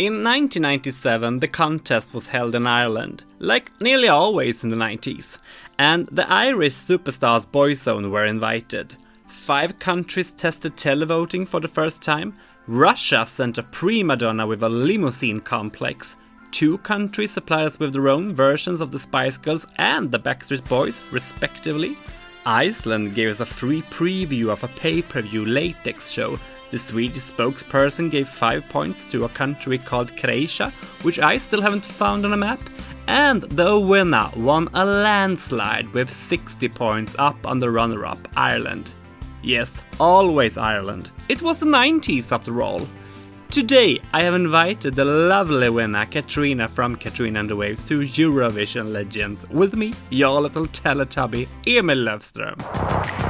In 0.00 0.24
1997, 0.24 1.36
the 1.36 1.46
contest 1.46 2.12
was 2.12 2.26
held 2.26 2.56
in 2.56 2.66
Ireland, 2.66 3.22
like 3.38 3.70
nearly 3.80 4.08
always 4.08 4.64
in 4.64 4.70
the 4.70 4.74
90s, 4.74 5.38
and 5.78 6.08
the 6.08 6.28
Irish 6.32 6.74
superstars 6.74 7.46
Boyzone 7.46 8.10
were 8.10 8.24
invited. 8.24 8.96
Five 9.28 9.78
countries 9.78 10.32
tested 10.32 10.76
televoting 10.76 11.46
for 11.46 11.60
the 11.60 11.68
first 11.68 12.02
time. 12.02 12.34
Russia 12.66 13.24
sent 13.24 13.58
a 13.58 13.62
prima 13.62 14.16
donna 14.16 14.44
with 14.48 14.64
a 14.64 14.68
limousine 14.68 15.38
complex. 15.38 16.16
Two 16.50 16.78
countries 16.78 17.30
supplied 17.30 17.66
us 17.66 17.78
with 17.78 17.92
their 17.92 18.08
own 18.08 18.34
versions 18.34 18.80
of 18.80 18.90
the 18.90 18.98
Spice 18.98 19.38
Girls 19.38 19.64
and 19.76 20.10
the 20.10 20.18
Backstreet 20.18 20.68
Boys, 20.68 21.00
respectively. 21.12 21.96
Iceland 22.46 23.14
gave 23.14 23.30
us 23.30 23.38
a 23.38 23.46
free 23.46 23.82
preview 23.82 24.48
of 24.48 24.64
a 24.64 24.68
pay 24.68 25.02
per 25.02 25.22
view 25.22 25.44
latex 25.44 26.10
show 26.10 26.36
the 26.70 26.78
Swedish 26.78 27.22
spokesperson 27.22 28.10
gave 28.10 28.28
5 28.28 28.68
points 28.68 29.10
to 29.10 29.24
a 29.24 29.28
country 29.28 29.78
called 29.78 30.16
Croatia, 30.16 30.70
which 31.02 31.18
I 31.18 31.38
still 31.38 31.62
haven't 31.62 31.84
found 31.84 32.24
on 32.24 32.32
a 32.32 32.36
map. 32.36 32.60
And 33.06 33.42
the 33.42 33.78
winner 33.78 34.30
won 34.34 34.68
a 34.72 34.84
landslide 34.84 35.92
with 35.92 36.10
60 36.10 36.68
points 36.70 37.14
up 37.18 37.46
on 37.46 37.58
the 37.58 37.70
runner 37.70 38.06
up, 38.06 38.18
Ireland. 38.34 38.90
Yes, 39.42 39.82
always 40.00 40.56
Ireland. 40.56 41.10
It 41.28 41.42
was 41.42 41.58
the 41.58 41.66
90s 41.66 42.32
after 42.32 42.62
all. 42.62 42.86
Today, 43.50 44.00
I 44.12 44.22
have 44.22 44.34
invited 44.34 44.94
the 44.94 45.04
lovely 45.04 45.68
winner 45.68 46.06
Katrina 46.06 46.66
from 46.66 46.96
Katrina 46.96 47.40
and 47.40 47.50
the 47.50 47.54
Waves 47.54 47.84
to 47.84 48.00
Eurovision 48.00 48.88
Legends 48.88 49.46
with 49.50 49.74
me, 49.74 49.92
your 50.10 50.40
little 50.40 50.66
Teletubby, 50.66 51.46
Emil 51.66 51.98
Löfström. 51.98 53.23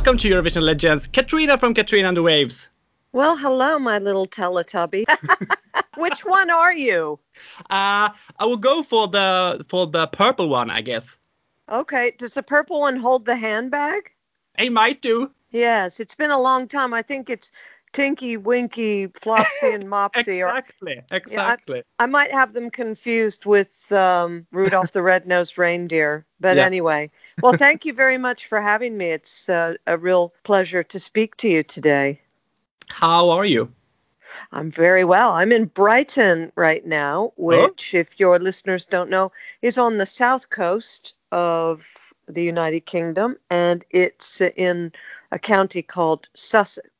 Welcome 0.00 0.16
to 0.16 0.30
Eurovision 0.30 0.62
Legends, 0.62 1.06
Katrina 1.06 1.58
from 1.58 1.74
Katrina 1.74 2.08
and 2.08 2.16
the 2.16 2.22
Waves. 2.22 2.70
Well, 3.12 3.36
hello, 3.36 3.78
my 3.78 3.98
little 3.98 4.26
Teletubby. 4.26 5.04
Which 5.98 6.24
one 6.24 6.50
are 6.50 6.72
you? 6.72 7.18
Uh, 7.68 8.08
I 8.38 8.46
will 8.46 8.56
go 8.56 8.82
for 8.82 9.08
the 9.08 9.62
for 9.68 9.86
the 9.86 10.06
purple 10.06 10.48
one, 10.48 10.70
I 10.70 10.80
guess. 10.80 11.18
Okay. 11.68 12.14
Does 12.16 12.32
the 12.32 12.42
purple 12.42 12.80
one 12.80 12.96
hold 12.96 13.26
the 13.26 13.36
handbag? 13.36 14.10
It 14.58 14.72
might 14.72 15.02
do. 15.02 15.32
Yes, 15.50 16.00
it's 16.00 16.14
been 16.14 16.30
a 16.30 16.40
long 16.40 16.66
time. 16.66 16.94
I 16.94 17.02
think 17.02 17.28
it's 17.28 17.52
Tinky, 17.92 18.36
Winky, 18.36 19.08
Flopsy, 19.08 19.74
and 19.74 19.84
Mopsy. 19.88 20.38
exactly, 20.38 20.98
or, 20.98 21.16
exactly. 21.16 21.76
Yeah, 21.78 21.82
I, 21.98 22.04
I, 22.04 22.06
might 22.06 22.30
have 22.32 22.52
them 22.52 22.70
confused 22.70 23.46
with 23.46 23.90
um, 23.92 24.46
Rudolph 24.52 24.92
the 24.92 25.02
Red-Nosed 25.02 25.58
Reindeer. 25.58 26.24
But 26.38 26.56
yeah. 26.56 26.64
anyway, 26.64 27.10
well, 27.42 27.56
thank 27.56 27.84
you 27.84 27.92
very 27.92 28.18
much 28.18 28.46
for 28.46 28.60
having 28.60 28.96
me. 28.96 29.10
It's 29.10 29.48
uh, 29.48 29.74
a 29.86 29.98
real 29.98 30.32
pleasure 30.44 30.82
to 30.84 30.98
speak 30.98 31.36
to 31.38 31.48
you 31.48 31.62
today. 31.62 32.20
How 32.88 33.30
are 33.30 33.44
you? 33.44 33.72
I'm 34.52 34.70
very 34.70 35.04
well. 35.04 35.32
I'm 35.32 35.52
in 35.52 35.66
Brighton 35.66 36.52
right 36.54 36.86
now, 36.86 37.32
which, 37.36 37.94
oh? 37.94 37.98
if 37.98 38.18
your 38.18 38.38
listeners 38.38 38.86
don't 38.86 39.10
know, 39.10 39.32
is 39.62 39.78
on 39.78 39.98
the 39.98 40.06
south 40.06 40.50
coast 40.50 41.14
of 41.32 42.12
the 42.28 42.44
United 42.44 42.86
Kingdom, 42.86 43.36
and 43.50 43.84
it's 43.90 44.40
in 44.40 44.92
a 45.32 45.38
county 45.38 45.82
called 45.82 46.28
Sussex 46.34 46.90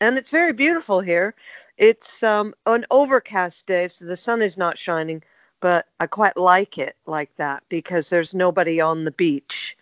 and 0.00 0.16
it's 0.16 0.30
very 0.30 0.52
beautiful 0.52 1.00
here. 1.00 1.34
It's 1.76 2.22
um, 2.22 2.54
an 2.66 2.86
overcast 2.90 3.66
day, 3.66 3.88
so 3.88 4.04
the 4.04 4.16
sun 4.16 4.42
is 4.42 4.56
not 4.56 4.78
shining, 4.78 5.22
but 5.60 5.86
I 6.00 6.06
quite 6.06 6.36
like 6.36 6.78
it 6.78 6.96
like 7.06 7.34
that 7.36 7.62
because 7.68 8.10
there's 8.10 8.34
nobody 8.34 8.80
on 8.80 9.04
the 9.04 9.10
beach 9.10 9.76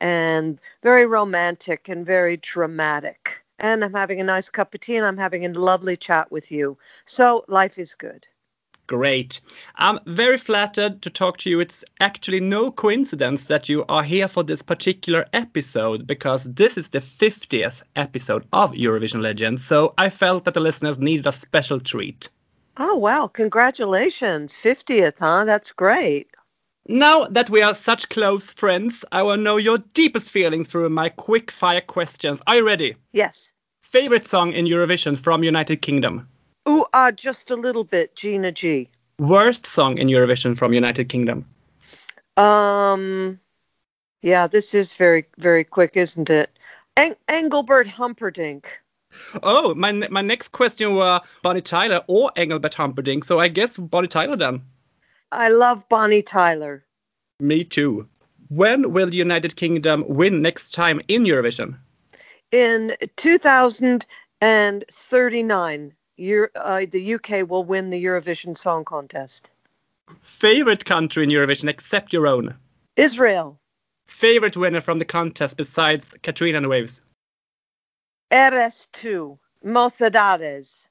and 0.00 0.58
very 0.82 1.06
romantic 1.06 1.88
and 1.88 2.04
very 2.04 2.38
dramatic. 2.38 3.42
And 3.58 3.84
I'm 3.84 3.94
having 3.94 4.20
a 4.20 4.24
nice 4.24 4.48
cup 4.48 4.74
of 4.74 4.80
tea 4.80 4.96
and 4.96 5.06
I'm 5.06 5.18
having 5.18 5.44
a 5.44 5.50
lovely 5.50 5.96
chat 5.96 6.32
with 6.32 6.50
you. 6.50 6.78
So 7.04 7.44
life 7.46 7.78
is 7.78 7.94
good. 7.94 8.26
Great. 8.90 9.40
I'm 9.76 10.00
very 10.06 10.36
flattered 10.36 11.00
to 11.02 11.10
talk 11.10 11.36
to 11.38 11.48
you. 11.48 11.60
It's 11.60 11.84
actually 12.00 12.40
no 12.40 12.72
coincidence 12.72 13.44
that 13.44 13.68
you 13.68 13.84
are 13.88 14.02
here 14.02 14.26
for 14.26 14.42
this 14.42 14.62
particular 14.62 15.26
episode 15.32 16.08
because 16.08 16.42
this 16.42 16.76
is 16.76 16.88
the 16.88 16.98
50th 16.98 17.82
episode 17.94 18.44
of 18.52 18.72
Eurovision 18.72 19.22
Legends. 19.22 19.64
So 19.64 19.94
I 19.96 20.08
felt 20.08 20.44
that 20.44 20.54
the 20.54 20.60
listeners 20.60 20.98
needed 20.98 21.28
a 21.28 21.32
special 21.32 21.78
treat. 21.78 22.30
Oh, 22.78 22.96
wow. 22.96 23.28
Congratulations. 23.28 24.56
50th, 24.60 25.20
huh? 25.20 25.44
That's 25.44 25.70
great. 25.70 26.26
Now 26.88 27.26
that 27.26 27.48
we 27.48 27.62
are 27.62 27.76
such 27.76 28.08
close 28.08 28.46
friends, 28.46 29.04
I 29.12 29.22
will 29.22 29.36
know 29.36 29.56
your 29.56 29.78
deepest 29.94 30.32
feelings 30.32 30.66
through 30.66 30.88
my 30.88 31.10
quick 31.10 31.52
fire 31.52 31.80
questions. 31.80 32.42
Are 32.48 32.56
you 32.56 32.66
ready? 32.66 32.96
Yes. 33.12 33.52
Favorite 33.82 34.26
song 34.26 34.52
in 34.52 34.64
Eurovision 34.64 35.16
from 35.16 35.44
United 35.44 35.76
Kingdom? 35.76 36.26
Ooh, 36.70 36.86
ah, 36.94 37.10
just 37.10 37.50
a 37.50 37.56
little 37.56 37.82
bit, 37.82 38.14
Gina 38.14 38.52
G. 38.52 38.88
Worst 39.18 39.66
song 39.66 39.98
in 39.98 40.06
Eurovision 40.06 40.56
from 40.56 40.72
United 40.72 41.08
Kingdom? 41.08 41.44
Um, 42.36 43.40
yeah, 44.22 44.46
this 44.46 44.72
is 44.72 44.94
very, 44.94 45.26
very 45.36 45.64
quick, 45.64 45.96
isn't 45.96 46.30
it? 46.30 46.48
Eng- 46.96 47.16
Engelbert 47.26 47.88
Humperdinck. 47.88 48.80
Oh, 49.42 49.74
my 49.74 49.90
my 49.90 50.20
next 50.20 50.52
question 50.52 50.94
were 50.94 51.20
Bonnie 51.42 51.60
Tyler 51.60 52.04
or 52.06 52.30
Engelbert 52.36 52.74
Humperdinck, 52.74 53.24
so 53.24 53.40
I 53.40 53.48
guess 53.48 53.76
Bonnie 53.76 54.06
Tyler 54.06 54.36
then. 54.36 54.62
I 55.32 55.48
love 55.48 55.88
Bonnie 55.88 56.22
Tyler. 56.22 56.84
Me 57.40 57.64
too. 57.64 58.06
When 58.48 58.92
will 58.92 59.08
the 59.08 59.16
United 59.16 59.56
Kingdom 59.56 60.04
win 60.06 60.40
next 60.40 60.70
time 60.70 61.00
in 61.08 61.24
Eurovision? 61.24 61.78
In 62.52 62.96
2039. 63.16 65.94
Euro, 66.20 66.48
uh, 66.54 66.84
the 66.90 67.14
UK 67.14 67.48
will 67.48 67.64
win 67.64 67.88
the 67.88 68.04
Eurovision 68.04 68.54
Song 68.56 68.84
Contest. 68.84 69.50
Favorite 70.20 70.84
country 70.84 71.24
in 71.24 71.30
Eurovision 71.30 71.68
except 71.68 72.12
your 72.12 72.26
own? 72.26 72.54
Israel. 72.96 73.58
Favorite 74.06 74.56
winner 74.56 74.82
from 74.82 74.98
the 74.98 75.06
contest 75.06 75.56
besides 75.56 76.14
Katrina 76.22 76.58
and 76.58 76.66
the 76.66 76.68
Waves? 76.68 77.00
Eres 78.30 78.86
Tú, 78.92 79.38
Mocedades. 79.64 80.86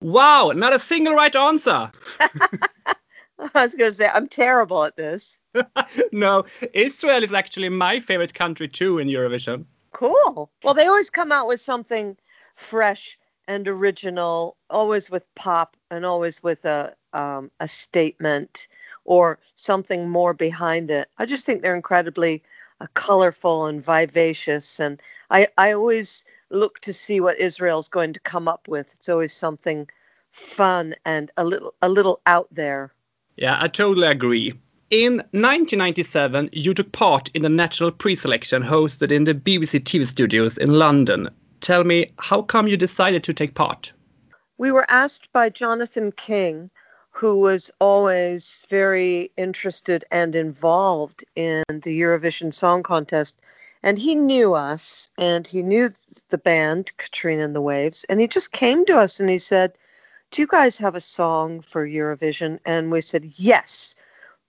Wow, 0.00 0.52
not 0.54 0.72
a 0.72 0.78
single 0.78 1.14
right 1.14 1.34
answer. 1.34 1.90
I 2.20 3.50
was 3.54 3.74
going 3.74 3.90
to 3.90 3.96
say, 3.96 4.08
I'm 4.08 4.28
terrible 4.28 4.84
at 4.84 4.94
this. 4.94 5.40
no, 6.12 6.44
Israel 6.74 7.24
is 7.24 7.32
actually 7.32 7.70
my 7.70 7.98
favorite 7.98 8.34
country 8.34 8.68
too 8.68 9.00
in 9.00 9.08
Eurovision. 9.08 9.64
Cool. 9.92 10.52
Well, 10.62 10.74
they 10.74 10.86
always 10.86 11.10
come 11.10 11.32
out 11.32 11.48
with 11.48 11.60
something 11.60 12.16
fresh 12.54 13.18
and 13.48 13.66
original, 13.66 14.56
always 14.70 15.10
with 15.10 15.24
pop 15.34 15.76
and 15.90 16.04
always 16.04 16.42
with 16.42 16.64
a 16.64 16.94
um, 17.14 17.50
a 17.58 17.66
statement 17.66 18.68
or 19.06 19.38
something 19.54 20.10
more 20.10 20.34
behind 20.34 20.90
it. 20.90 21.08
I 21.16 21.24
just 21.24 21.46
think 21.46 21.62
they're 21.62 21.74
incredibly 21.74 22.42
uh, 22.80 22.86
colorful 22.92 23.66
and 23.66 23.82
vivacious, 23.82 24.78
and 24.78 25.02
I 25.30 25.48
I 25.56 25.72
always 25.72 26.24
look 26.50 26.78
to 26.80 26.92
see 26.92 27.20
what 27.20 27.40
Israel's 27.40 27.88
going 27.88 28.12
to 28.12 28.20
come 28.20 28.46
up 28.46 28.68
with. 28.68 28.92
It's 28.94 29.08
always 29.08 29.32
something 29.32 29.88
fun 30.30 30.94
and 31.06 31.30
a 31.38 31.44
little 31.44 31.74
a 31.80 31.88
little 31.88 32.20
out 32.26 32.48
there. 32.52 32.92
Yeah, 33.36 33.56
I 33.60 33.68
totally 33.68 34.06
agree. 34.06 34.52
In 34.90 35.16
1997, 35.32 36.48
you 36.52 36.72
took 36.72 36.92
part 36.92 37.28
in 37.34 37.42
the 37.42 37.50
national 37.50 37.92
pre-selection 37.92 38.62
hosted 38.62 39.12
in 39.12 39.24
the 39.24 39.34
BBC 39.34 39.80
TV 39.80 40.06
studios 40.06 40.56
in 40.56 40.78
London 40.78 41.28
tell 41.60 41.84
me, 41.84 42.12
how 42.18 42.42
come 42.42 42.68
you 42.68 42.76
decided 42.76 43.24
to 43.24 43.32
take 43.32 43.54
part? 43.54 43.92
We 44.58 44.72
were 44.72 44.90
asked 44.90 45.32
by 45.32 45.50
Jonathan 45.50 46.12
King, 46.12 46.70
who 47.10 47.40
was 47.40 47.70
always 47.80 48.64
very 48.68 49.30
interested 49.36 50.04
and 50.10 50.34
involved 50.34 51.24
in 51.36 51.64
the 51.68 52.00
Eurovision 52.00 52.52
Song 52.52 52.82
Contest. 52.82 53.40
And 53.82 53.98
he 53.98 54.14
knew 54.14 54.54
us 54.54 55.10
and 55.18 55.46
he 55.46 55.62
knew 55.62 55.90
the 56.28 56.38
band, 56.38 56.92
Katrina 56.96 57.44
and 57.44 57.54
the 57.54 57.60
Waves. 57.60 58.04
And 58.08 58.20
he 58.20 58.26
just 58.26 58.52
came 58.52 58.84
to 58.86 58.98
us 58.98 59.20
and 59.20 59.30
he 59.30 59.38
said, 59.38 59.72
Do 60.30 60.42
you 60.42 60.48
guys 60.48 60.78
have 60.78 60.94
a 60.94 61.00
song 61.00 61.60
for 61.60 61.86
Eurovision? 61.86 62.58
And 62.64 62.90
we 62.90 63.00
said, 63.00 63.24
Yes. 63.36 63.94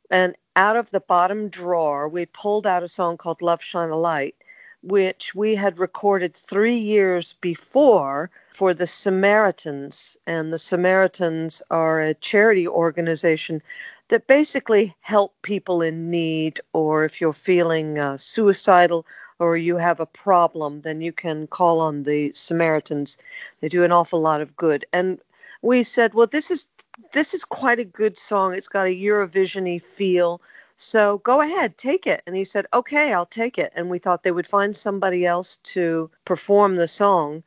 And 0.09 0.35
out 0.55 0.75
of 0.75 0.89
the 0.89 1.01
bottom 1.01 1.49
drawer, 1.49 2.09
we 2.09 2.25
pulled 2.25 2.65
out 2.65 2.83
a 2.83 2.89
song 2.89 3.17
called 3.17 3.41
Love 3.41 3.61
Shine 3.61 3.89
a 3.89 3.95
Light 3.97 4.35
which 4.81 5.35
we 5.35 5.55
had 5.55 5.77
recorded 5.79 6.35
three 6.35 6.77
years 6.77 7.33
before 7.33 8.29
for 8.51 8.73
the 8.73 8.87
Samaritans. 8.87 10.17
And 10.25 10.51
the 10.51 10.59
Samaritans 10.59 11.61
are 11.69 11.99
a 11.99 12.13
charity 12.13 12.67
organization 12.67 13.61
that 14.09 14.27
basically 14.27 14.95
help 15.01 15.33
people 15.41 15.81
in 15.81 16.09
need, 16.09 16.59
or 16.73 17.05
if 17.05 17.21
you're 17.21 17.33
feeling 17.33 17.99
uh, 17.99 18.17
suicidal 18.17 19.05
or 19.39 19.55
you 19.55 19.77
have 19.77 19.99
a 19.99 20.05
problem, 20.05 20.81
then 20.81 21.01
you 21.01 21.13
can 21.13 21.47
call 21.47 21.79
on 21.79 22.03
the 22.03 22.31
Samaritans. 22.33 23.17
They 23.61 23.69
do 23.69 23.83
an 23.83 23.91
awful 23.91 24.19
lot 24.19 24.41
of 24.41 24.55
good. 24.57 24.85
And 24.91 25.19
we 25.61 25.83
said, 25.83 26.13
well, 26.13 26.27
this 26.27 26.51
is 26.51 26.67
this 27.13 27.33
is 27.33 27.45
quite 27.45 27.79
a 27.79 27.85
good 27.85 28.17
song. 28.17 28.53
It's 28.53 28.67
got 28.67 28.87
a 28.87 28.89
Eurovisiony 28.89 29.81
feel. 29.81 30.41
So 30.81 31.17
go 31.19 31.41
ahead, 31.41 31.77
take 31.77 32.07
it. 32.07 32.23
And 32.25 32.37
he 32.37 32.45
said, 32.45 32.65
okay, 32.73 33.11
I'll 33.11 33.25
take 33.25 33.57
it. 33.57 33.73
And 33.75 33.89
we 33.89 33.99
thought 33.99 34.23
they 34.23 34.31
would 34.31 34.47
find 34.47 34.73
somebody 34.73 35.25
else 35.25 35.57
to 35.57 36.09
perform 36.23 36.77
the 36.77 36.87
song. 36.87 37.43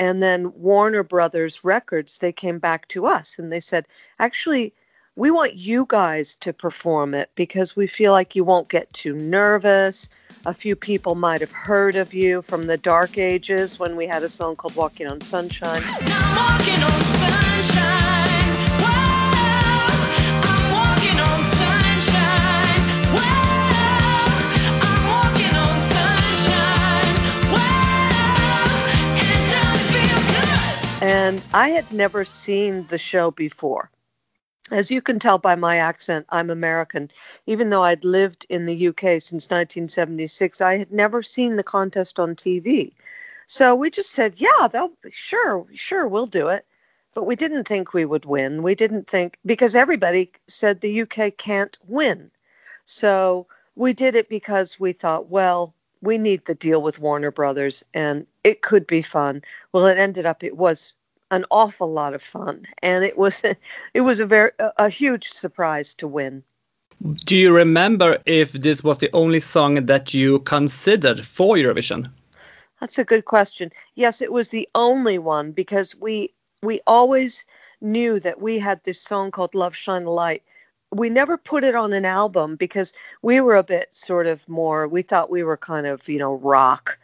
And 0.00 0.20
then 0.20 0.52
Warner 0.54 1.04
Brothers 1.04 1.62
Records, 1.62 2.18
they 2.18 2.32
came 2.32 2.58
back 2.58 2.88
to 2.88 3.06
us 3.06 3.38
and 3.38 3.52
they 3.52 3.60
said, 3.60 3.86
actually, 4.18 4.74
we 5.14 5.30
want 5.30 5.54
you 5.54 5.86
guys 5.88 6.34
to 6.36 6.52
perform 6.52 7.14
it 7.14 7.30
because 7.36 7.76
we 7.76 7.86
feel 7.86 8.10
like 8.10 8.34
you 8.34 8.42
won't 8.42 8.68
get 8.68 8.92
too 8.92 9.14
nervous. 9.14 10.08
A 10.44 10.52
few 10.52 10.74
people 10.74 11.14
might 11.14 11.40
have 11.40 11.52
heard 11.52 11.94
of 11.94 12.12
you 12.12 12.42
from 12.42 12.66
the 12.66 12.78
dark 12.78 13.16
ages 13.16 13.78
when 13.78 13.94
we 13.94 14.08
had 14.08 14.24
a 14.24 14.28
song 14.28 14.56
called 14.56 14.74
Walking 14.74 15.06
on 15.06 15.20
Sunshine. 15.20 15.82
And 31.24 31.40
I 31.54 31.68
had 31.68 31.92
never 31.92 32.24
seen 32.24 32.84
the 32.88 32.98
show 32.98 33.30
before. 33.30 33.92
As 34.72 34.90
you 34.90 35.00
can 35.00 35.20
tell 35.20 35.38
by 35.38 35.54
my 35.54 35.76
accent, 35.76 36.26
I'm 36.30 36.50
American. 36.50 37.12
Even 37.46 37.70
though 37.70 37.84
I'd 37.84 38.04
lived 38.04 38.44
in 38.48 38.64
the 38.64 38.88
UK 38.88 39.22
since 39.22 39.48
1976, 39.48 40.60
I 40.60 40.78
had 40.78 40.90
never 40.90 41.22
seen 41.22 41.54
the 41.54 41.62
contest 41.62 42.18
on 42.18 42.34
TV. 42.34 42.92
So 43.46 43.72
we 43.72 43.88
just 43.88 44.10
said, 44.10 44.40
yeah, 44.40 44.66
they'll 44.66 44.90
sure, 45.12 45.64
sure, 45.72 46.08
we'll 46.08 46.26
do 46.26 46.48
it. 46.48 46.66
But 47.14 47.22
we 47.22 47.36
didn't 47.36 47.68
think 47.68 47.92
we 47.92 48.04
would 48.04 48.24
win. 48.24 48.64
We 48.64 48.74
didn't 48.74 49.06
think 49.06 49.38
because 49.46 49.76
everybody 49.76 50.32
said 50.48 50.80
the 50.80 51.02
UK 51.02 51.36
can't 51.36 51.78
win. 51.86 52.32
So 52.84 53.46
we 53.76 53.92
did 53.92 54.16
it 54.16 54.28
because 54.28 54.80
we 54.80 54.92
thought, 54.92 55.30
well, 55.30 55.72
we 56.00 56.18
need 56.18 56.46
the 56.46 56.56
deal 56.56 56.82
with 56.82 56.98
Warner 56.98 57.30
Brothers 57.30 57.84
and 57.94 58.26
it 58.42 58.62
could 58.62 58.88
be 58.88 59.02
fun. 59.02 59.42
Well, 59.70 59.86
it 59.86 59.98
ended 59.98 60.26
up 60.26 60.42
it 60.42 60.56
was 60.56 60.94
an 61.32 61.44
awful 61.50 61.90
lot 61.90 62.14
of 62.14 62.22
fun 62.22 62.64
and 62.82 63.04
it 63.04 63.18
was 63.18 63.42
it 63.94 64.02
was 64.02 64.20
a 64.20 64.26
very 64.26 64.52
a 64.76 64.88
huge 64.88 65.28
surprise 65.28 65.94
to 65.94 66.06
win. 66.06 66.44
Do 67.24 67.36
you 67.36 67.52
remember 67.52 68.18
if 68.26 68.52
this 68.52 68.84
was 68.84 68.98
the 68.98 69.10
only 69.12 69.40
song 69.40 69.86
that 69.86 70.14
you 70.14 70.38
considered 70.40 71.26
for 71.26 71.56
Eurovision? 71.56 72.08
That's 72.78 72.98
a 72.98 73.04
good 73.04 73.24
question. 73.24 73.72
Yes, 73.96 74.22
it 74.22 74.32
was 74.32 74.50
the 74.50 74.68
only 74.76 75.18
one 75.18 75.50
because 75.50 75.96
we 75.96 76.32
we 76.62 76.80
always 76.86 77.44
knew 77.80 78.20
that 78.20 78.40
we 78.40 78.60
had 78.60 78.84
this 78.84 79.00
song 79.00 79.32
called 79.32 79.54
Love 79.54 79.74
Shine 79.74 80.04
a 80.04 80.10
Light 80.10 80.44
we 80.92 81.08
never 81.08 81.38
put 81.38 81.64
it 81.64 81.74
on 81.74 81.92
an 81.92 82.04
album 82.04 82.54
because 82.56 82.92
we 83.22 83.40
were 83.40 83.56
a 83.56 83.62
bit 83.64 83.88
sort 83.92 84.26
of 84.26 84.46
more 84.48 84.86
we 84.86 85.02
thought 85.02 85.30
we 85.30 85.42
were 85.42 85.56
kind 85.56 85.86
of 85.86 86.08
you 86.08 86.18
know 86.18 86.34
rock 86.34 86.98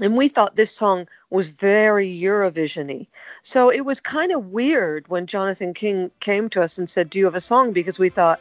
and 0.00 0.16
we 0.16 0.28
thought 0.28 0.56
this 0.56 0.74
song 0.74 1.06
was 1.30 1.48
very 1.48 2.08
eurovisiony. 2.08 3.06
So 3.42 3.70
it 3.70 3.82
was 3.82 4.00
kind 4.00 4.32
of 4.32 4.46
weird 4.46 5.06
when 5.08 5.26
jonathan 5.26 5.74
king 5.74 6.10
came 6.20 6.48
to 6.50 6.62
us 6.62 6.78
and 6.78 6.88
said 6.88 7.10
do 7.10 7.18
you 7.18 7.24
have 7.24 7.34
a 7.34 7.40
song? 7.40 7.72
Because 7.72 7.98
we 7.98 8.08
thought 8.08 8.40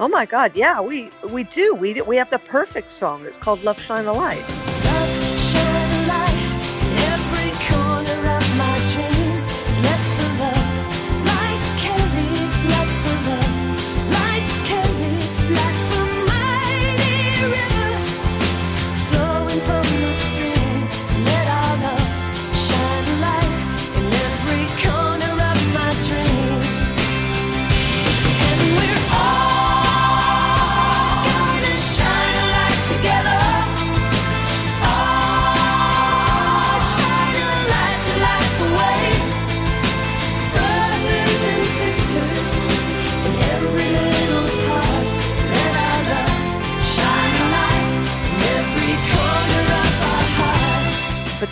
oh 0.00 0.08
my 0.08 0.26
god 0.26 0.52
yeah 0.54 0.80
we 0.80 1.10
we 1.32 1.44
do. 1.44 1.74
We 1.74 2.00
we 2.02 2.16
have 2.16 2.30
the 2.30 2.38
perfect 2.38 2.90
song. 2.92 3.24
It's 3.24 3.38
called 3.38 3.62
love 3.64 3.80
shine 3.80 4.06
a 4.06 4.12
light 4.12 4.73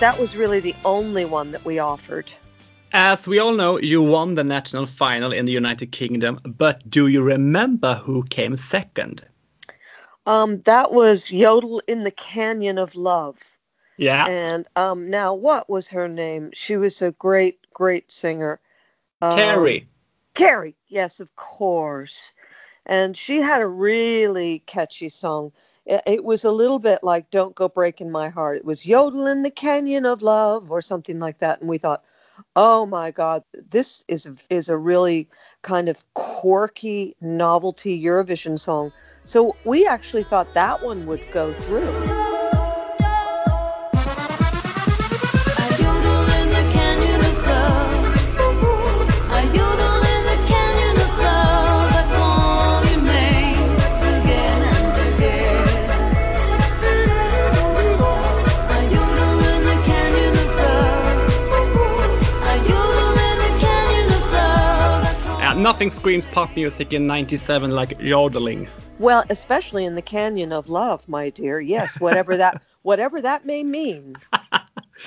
that 0.02 0.18
was 0.18 0.36
really 0.36 0.58
the 0.58 0.74
only 0.84 1.24
one 1.24 1.52
that 1.52 1.64
we 1.64 1.78
offered. 1.78 2.28
As 2.92 3.28
we 3.28 3.38
all 3.38 3.52
know, 3.52 3.78
you 3.78 4.02
won 4.02 4.34
the 4.34 4.42
national 4.42 4.86
final 4.86 5.32
in 5.32 5.44
the 5.44 5.52
United 5.52 5.92
Kingdom, 5.92 6.40
but 6.44 6.82
do 6.90 7.06
you 7.06 7.22
remember 7.22 7.94
who 7.94 8.24
came 8.24 8.56
second? 8.56 9.24
Um, 10.26 10.60
that 10.62 10.90
was 10.90 11.30
Yodel 11.30 11.80
in 11.86 12.02
the 12.02 12.10
Canyon 12.10 12.78
of 12.78 12.96
Love. 12.96 13.56
Yeah. 13.96 14.26
And 14.26 14.66
um, 14.74 15.08
now, 15.08 15.34
what 15.34 15.70
was 15.70 15.88
her 15.90 16.08
name? 16.08 16.50
She 16.52 16.76
was 16.76 17.00
a 17.00 17.12
great, 17.12 17.60
great 17.72 18.10
singer. 18.10 18.58
Um, 19.20 19.36
Carrie. 19.36 19.86
Carrie, 20.34 20.74
yes, 20.88 21.20
of 21.20 21.36
course. 21.36 22.32
And 22.86 23.16
she 23.16 23.40
had 23.40 23.62
a 23.62 23.68
really 23.68 24.64
catchy 24.66 25.08
song 25.08 25.52
it 25.86 26.24
was 26.24 26.44
a 26.44 26.50
little 26.50 26.78
bit 26.78 27.00
like 27.02 27.30
don't 27.30 27.54
go 27.54 27.68
breaking 27.68 28.10
my 28.10 28.28
heart. 28.28 28.58
It 28.58 28.64
was 28.64 28.86
yodel 28.86 29.26
in 29.26 29.42
the 29.42 29.50
canyon 29.50 30.06
of 30.06 30.22
love 30.22 30.70
or 30.70 30.80
something 30.80 31.18
like 31.18 31.38
that 31.38 31.60
and 31.60 31.68
we 31.68 31.78
thought 31.78 32.04
oh 32.56 32.86
my 32.86 33.10
god 33.10 33.44
this 33.70 34.04
is 34.08 34.26
is 34.48 34.68
a 34.68 34.76
really 34.76 35.28
kind 35.60 35.88
of 35.88 36.02
quirky 36.14 37.14
novelty 37.20 38.02
eurovision 38.02 38.58
song. 38.58 38.92
So 39.24 39.56
we 39.64 39.86
actually 39.86 40.24
thought 40.24 40.52
that 40.54 40.82
one 40.82 41.06
would 41.06 41.22
go 41.30 41.52
through 41.52 42.31
nothing 65.62 65.90
screams 65.90 66.26
pop 66.26 66.54
music 66.56 66.92
in 66.92 67.06
97 67.06 67.70
like 67.70 67.96
yodeling. 68.00 68.68
Well, 68.98 69.24
especially 69.30 69.84
in 69.84 69.94
the 69.94 70.02
canyon 70.02 70.52
of 70.52 70.68
love, 70.68 71.08
my 71.08 71.30
dear. 71.30 71.60
Yes, 71.60 72.00
whatever 72.00 72.36
that 72.36 72.60
whatever 72.82 73.22
that 73.22 73.46
may 73.46 73.62
mean. 73.62 74.16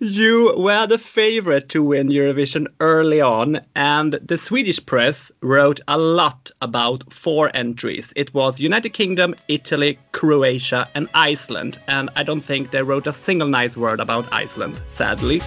you 0.00 0.54
were 0.56 0.86
the 0.86 0.98
favorite 0.98 1.68
to 1.70 1.82
win 1.82 2.08
Eurovision 2.08 2.66
early 2.80 3.20
on, 3.20 3.60
and 3.74 4.12
the 4.22 4.38
Swedish 4.38 4.84
press 4.84 5.32
wrote 5.40 5.80
a 5.88 5.98
lot 5.98 6.50
about 6.60 7.10
four 7.12 7.50
entries. 7.54 8.12
It 8.16 8.32
was 8.34 8.60
United 8.60 8.90
Kingdom, 8.90 9.34
Italy, 9.48 9.98
Croatia, 10.12 10.88
and 10.94 11.08
Iceland. 11.14 11.80
And 11.88 12.10
I 12.16 12.22
don't 12.22 12.40
think 12.40 12.70
they 12.70 12.82
wrote 12.82 13.06
a 13.06 13.12
single 13.12 13.48
nice 13.48 13.76
word 13.76 14.00
about 14.00 14.32
Iceland, 14.32 14.80
sadly 14.86 15.40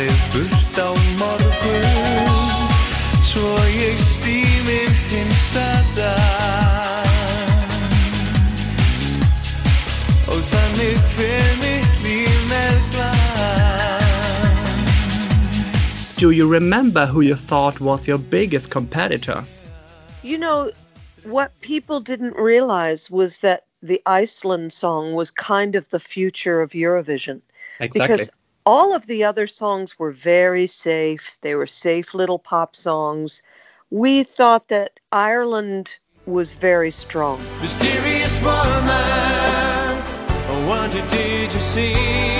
farið 0.00 0.16
burt 0.32 0.78
á 0.80 0.88
morgun 1.20 2.28
Svo 3.26 3.52
ég 3.68 3.98
stýmir 4.00 4.88
hinsta 5.10 5.66
dag 5.96 7.04
Og 10.30 10.40
þannig 10.52 10.96
hver 11.16 11.50
mitt 11.60 12.00
líf 12.04 12.40
með 12.48 12.78
glann 12.94 14.08
Do 16.16 16.30
you 16.30 16.48
remember 16.48 17.06
who 17.06 17.20
you 17.20 17.34
thought 17.36 17.80
was 17.80 18.08
your 18.08 18.18
biggest 18.18 18.70
competitor? 18.70 19.44
You 20.22 20.38
know, 20.38 20.70
what 21.24 21.52
people 21.60 22.00
didn't 22.00 22.36
realize 22.36 23.10
was 23.10 23.38
that 23.38 23.64
the 23.82 24.00
Iceland 24.04 24.72
song 24.72 25.14
was 25.14 25.30
kind 25.30 25.74
of 25.74 25.88
the 25.88 25.98
future 25.98 26.60
of 26.60 26.72
Eurovision. 26.72 27.40
Exactly. 27.80 28.00
Because 28.00 28.30
all 28.66 28.94
of 28.94 29.06
the 29.06 29.24
other 29.24 29.46
songs 29.46 29.98
were 29.98 30.12
very 30.12 30.66
safe. 30.66 31.38
They 31.40 31.54
were 31.54 31.66
safe 31.66 32.14
little 32.14 32.38
pop 32.38 32.76
songs. 32.76 33.42
We 33.90 34.22
thought 34.22 34.68
that 34.68 35.00
Ireland 35.12 35.98
was 36.26 36.52
very 36.52 36.90
strong. 36.90 37.42
Mysterious 37.60 38.40
woman, 38.40 38.60
oh, 38.88 40.46
I 40.48 40.66
wonder 40.68 41.06
did 41.08 41.52
you 41.52 41.60
see 41.60 42.39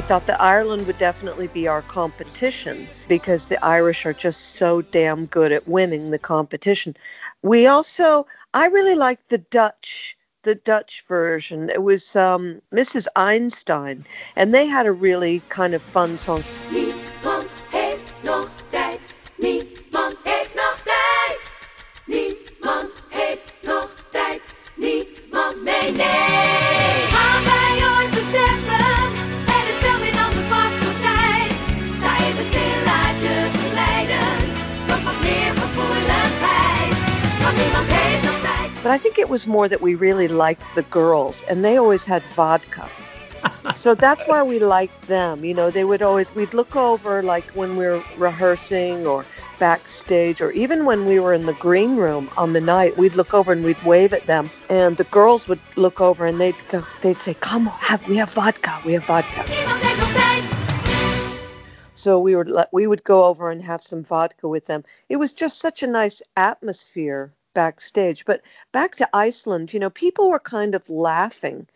We 0.00 0.06
thought 0.06 0.26
that 0.28 0.40
Ireland 0.40 0.86
would 0.86 0.96
definitely 0.96 1.48
be 1.48 1.68
our 1.68 1.82
competition 1.82 2.88
because 3.06 3.48
the 3.48 3.62
Irish 3.62 4.06
are 4.06 4.14
just 4.14 4.52
so 4.54 4.80
damn 4.80 5.26
good 5.26 5.52
at 5.52 5.68
winning 5.68 6.10
the 6.10 6.18
competition. 6.18 6.96
We 7.42 7.66
also, 7.66 8.26
I 8.54 8.68
really 8.68 8.94
liked 8.94 9.28
the 9.28 9.36
Dutch 9.36 10.16
the 10.42 10.54
Dutch 10.54 11.04
version. 11.06 11.68
It 11.68 11.82
was 11.82 12.16
um, 12.16 12.62
Mrs. 12.72 13.08
Einstein, 13.14 14.06
and 14.36 14.54
they 14.54 14.66
had 14.66 14.86
a 14.86 14.92
really 14.92 15.42
kind 15.50 15.74
of 15.74 15.82
fun 15.82 16.16
song. 16.16 16.42
Was 39.30 39.46
more 39.46 39.68
that 39.68 39.80
we 39.80 39.94
really 39.94 40.28
liked 40.28 40.74
the 40.74 40.82
girls, 40.82 41.44
and 41.44 41.64
they 41.64 41.76
always 41.76 42.04
had 42.04 42.22
vodka. 42.24 42.88
so 43.74 43.94
that's 43.94 44.26
why 44.26 44.42
we 44.42 44.58
liked 44.58 45.02
them. 45.02 45.44
You 45.44 45.54
know, 45.54 45.70
they 45.70 45.84
would 45.84 46.02
always, 46.02 46.34
we'd 46.34 46.52
look 46.52 46.74
over 46.76 47.22
like 47.22 47.48
when 47.52 47.76
we 47.76 47.86
were 47.86 48.02
rehearsing 48.18 49.06
or 49.06 49.24
backstage, 49.58 50.40
or 50.40 50.50
even 50.50 50.84
when 50.84 51.06
we 51.06 51.20
were 51.20 51.32
in 51.32 51.46
the 51.46 51.54
green 51.54 51.96
room 51.96 52.28
on 52.36 52.52
the 52.52 52.60
night, 52.60 52.98
we'd 52.98 53.14
look 53.14 53.32
over 53.32 53.52
and 53.52 53.64
we'd 53.64 53.82
wave 53.84 54.12
at 54.12 54.26
them. 54.26 54.50
And 54.68 54.96
the 54.96 55.04
girls 55.04 55.48
would 55.48 55.60
look 55.76 56.00
over 56.00 56.26
and 56.26 56.40
they'd 56.40 56.56
go, 56.68 56.84
they'd 57.00 57.20
say, 57.20 57.34
Come 57.34 57.66
have, 57.66 58.06
we 58.08 58.16
have 58.16 58.32
vodka, 58.32 58.80
we 58.84 58.94
have 58.94 59.04
vodka. 59.04 59.44
So 61.94 62.18
we 62.18 62.34
would 62.34 62.50
we 62.72 62.86
would 62.86 63.04
go 63.04 63.24
over 63.24 63.50
and 63.50 63.62
have 63.62 63.82
some 63.82 64.02
vodka 64.02 64.48
with 64.48 64.64
them. 64.66 64.84
It 65.10 65.16
was 65.16 65.34
just 65.34 65.58
such 65.58 65.82
a 65.82 65.86
nice 65.86 66.22
atmosphere 66.34 67.34
backstage. 67.54 68.24
But 68.24 68.42
back 68.72 68.96
to 68.96 69.08
Iceland, 69.12 69.72
you 69.72 69.80
know, 69.80 69.90
people 69.90 70.30
were 70.30 70.40
kind 70.40 70.74
of 70.74 70.88
laughing, 70.88 71.66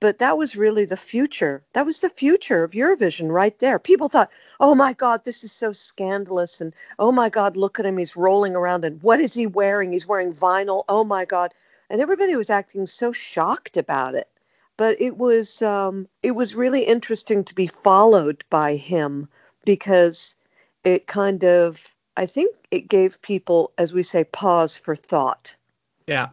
but 0.00 0.18
that 0.18 0.38
was 0.38 0.56
really 0.56 0.84
the 0.84 0.96
future. 0.96 1.62
That 1.74 1.84
was 1.84 2.00
the 2.00 2.08
future 2.08 2.64
of 2.64 2.72
Eurovision 2.72 3.30
right 3.30 3.58
there. 3.58 3.78
People 3.78 4.08
thought, 4.08 4.30
oh 4.58 4.74
my 4.74 4.92
God, 4.94 5.24
this 5.24 5.44
is 5.44 5.52
so 5.52 5.72
scandalous. 5.72 6.60
And 6.60 6.72
oh 6.98 7.12
my 7.12 7.28
God, 7.28 7.56
look 7.56 7.78
at 7.78 7.86
him. 7.86 7.98
He's 7.98 8.16
rolling 8.16 8.56
around. 8.56 8.84
And 8.84 9.02
what 9.02 9.20
is 9.20 9.34
he 9.34 9.46
wearing? 9.46 9.92
He's 9.92 10.08
wearing 10.08 10.32
vinyl. 10.32 10.84
Oh 10.88 11.04
my 11.04 11.24
God. 11.24 11.52
And 11.90 12.00
everybody 12.00 12.34
was 12.34 12.50
acting 12.50 12.86
so 12.86 13.12
shocked 13.12 13.76
about 13.76 14.14
it. 14.14 14.28
But 14.76 14.98
it 14.98 15.18
was 15.18 15.60
um, 15.60 16.08
it 16.22 16.30
was 16.30 16.54
really 16.54 16.84
interesting 16.84 17.44
to 17.44 17.54
be 17.54 17.66
followed 17.66 18.44
by 18.48 18.76
him 18.76 19.28
because 19.66 20.34
it 20.84 21.06
kind 21.06 21.44
of 21.44 21.94
I 22.16 22.26
think 22.26 22.56
it 22.70 22.88
gave 22.88 23.22
people, 23.22 23.72
as 23.78 23.94
we 23.94 24.02
say, 24.02 24.24
pause 24.24 24.76
for 24.76 24.96
thought. 24.96 25.56
Yeah. 26.06 26.28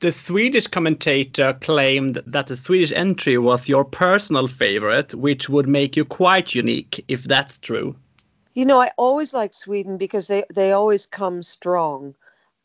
The 0.00 0.12
Swedish 0.12 0.66
commentator 0.66 1.56
claimed 1.60 2.22
that 2.26 2.46
the 2.46 2.56
Swedish 2.56 2.92
entry 2.92 3.36
was 3.36 3.68
your 3.68 3.84
personal 3.84 4.46
favorite, 4.46 5.14
which 5.14 5.48
would 5.48 5.68
make 5.68 5.96
you 5.96 6.04
quite 6.04 6.54
unique, 6.54 7.04
if 7.08 7.24
that's 7.24 7.58
true. 7.58 7.96
You 8.54 8.64
know, 8.64 8.80
I 8.80 8.90
always 8.96 9.34
like 9.34 9.54
Sweden 9.54 9.96
because 9.96 10.28
they, 10.28 10.44
they 10.54 10.72
always 10.72 11.06
come 11.06 11.42
strong. 11.42 12.14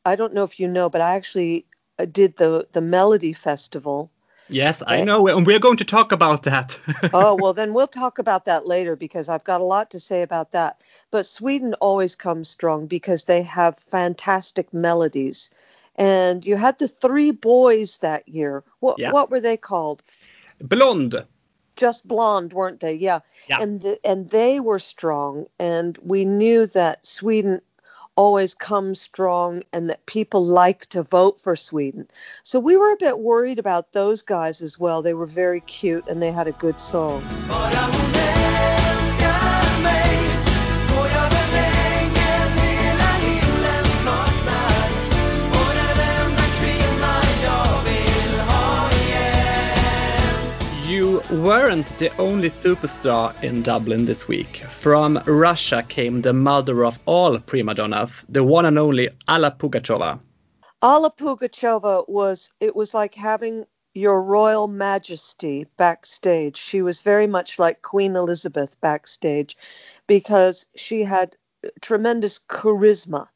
I 0.06 0.16
don't 0.16 0.34
know 0.34 0.44
if 0.44 0.60
you 0.60 0.68
know, 0.68 0.90
but 0.90 1.02
I 1.02 1.16
actually 1.16 1.66
uh, 2.00 2.06
did 2.06 2.38
the, 2.38 2.68
the 2.72 2.82
Melody 2.82 3.34
Festival 3.34 4.12
Yes, 4.50 4.84
I 4.86 5.04
know. 5.04 5.28
And 5.28 5.46
we're 5.46 5.60
going 5.60 5.78
to 5.78 5.86
talk 5.86 6.12
about 6.12 6.44
that. 6.44 6.80
oh, 7.14 7.38
well, 7.40 7.54
then 7.54 7.74
we'll 7.74 7.88
talk 7.88 8.20
about 8.20 8.46
that 8.46 8.68
later 8.68 8.96
because 8.96 9.28
I've 9.28 9.44
got 9.44 9.62
a 9.62 9.66
lot 9.66 9.90
to 9.92 10.00
say 10.00 10.22
about 10.22 10.52
that. 10.52 10.82
But 11.12 11.26
Sweden 11.26 11.74
always 11.76 12.16
comes 12.16 12.50
strong 12.50 12.86
because 12.86 13.24
they 13.24 13.42
have 13.42 13.80
fantastic 13.80 14.74
melodies. 14.74 15.50
And 15.96 16.46
you 16.46 16.58
had 16.58 16.78
the 16.78 16.88
three 16.88 17.32
boys 17.32 18.00
that 18.00 18.28
year. 18.28 18.64
What, 18.82 19.00
yeah. 19.00 19.12
what 19.12 19.32
were 19.32 19.40
they 19.40 19.58
called? 19.58 20.04
Blond. 20.60 21.26
Just 21.76 22.08
blonde, 22.08 22.54
weren't 22.54 22.80
they? 22.80 22.94
Yeah. 22.94 23.20
yeah. 23.50 23.62
And 23.62 23.82
the, 23.82 24.00
and 24.06 24.30
they 24.30 24.60
were 24.60 24.80
strong 24.80 25.46
and 25.60 25.98
we 26.04 26.24
knew 26.24 26.68
that 26.68 27.06
Sweden 27.06 27.62
always 28.16 28.54
comes 28.54 29.02
strong 29.02 29.64
and 29.74 29.90
that 29.90 30.06
people 30.06 30.46
like 30.46 30.86
to 30.88 31.04
vote 31.04 31.40
for 31.40 31.56
Sweden. 31.56 32.08
So 32.44 32.60
we 32.60 32.78
were 32.78 32.92
a 32.92 32.98
bit 32.98 33.20
worried 33.20 33.60
about 33.60 33.92
those 33.92 34.22
guys 34.22 34.62
as 34.62 34.80
well. 34.80 35.02
They 35.02 35.14
were 35.14 35.26
very 35.26 35.62
cute 35.62 36.08
and 36.08 36.22
they 36.22 36.32
had 36.32 36.48
a 36.48 36.54
good 36.54 36.80
song. 36.80 37.24
Weren't 51.32 51.88
the 51.98 52.16
only 52.18 52.50
superstar 52.50 53.34
in 53.44 53.62
Dublin 53.62 54.06
this 54.06 54.28
week. 54.28 54.58
From 54.70 55.22
Russia 55.26 55.84
came 55.88 56.22
the 56.22 56.34
mother 56.34 56.86
of 56.86 57.00
all 57.06 57.40
prima 57.40 57.74
donnas, 57.74 58.26
the 58.30 58.44
one 58.44 58.66
and 58.66 58.78
only 58.78 59.10
Alla 59.28 59.52
Pugacheva. 59.52 60.20
Alla 60.82 61.12
Pugacheva 61.12 62.08
was 62.08 62.52
it 62.60 62.76
was 62.76 62.94
like 62.94 63.16
having 63.16 63.66
your 63.94 64.22
royal 64.22 64.68
majesty 64.68 65.66
backstage. 65.78 66.58
She 66.58 66.82
was 66.82 67.02
very 67.02 67.28
much 67.28 67.58
like 67.58 67.82
Queen 67.82 68.16
Elizabeth 68.16 68.80
backstage 68.82 69.58
because 70.08 70.66
she 70.76 71.04
had 71.04 71.36
tremendous 71.82 72.40
charisma 72.40 73.28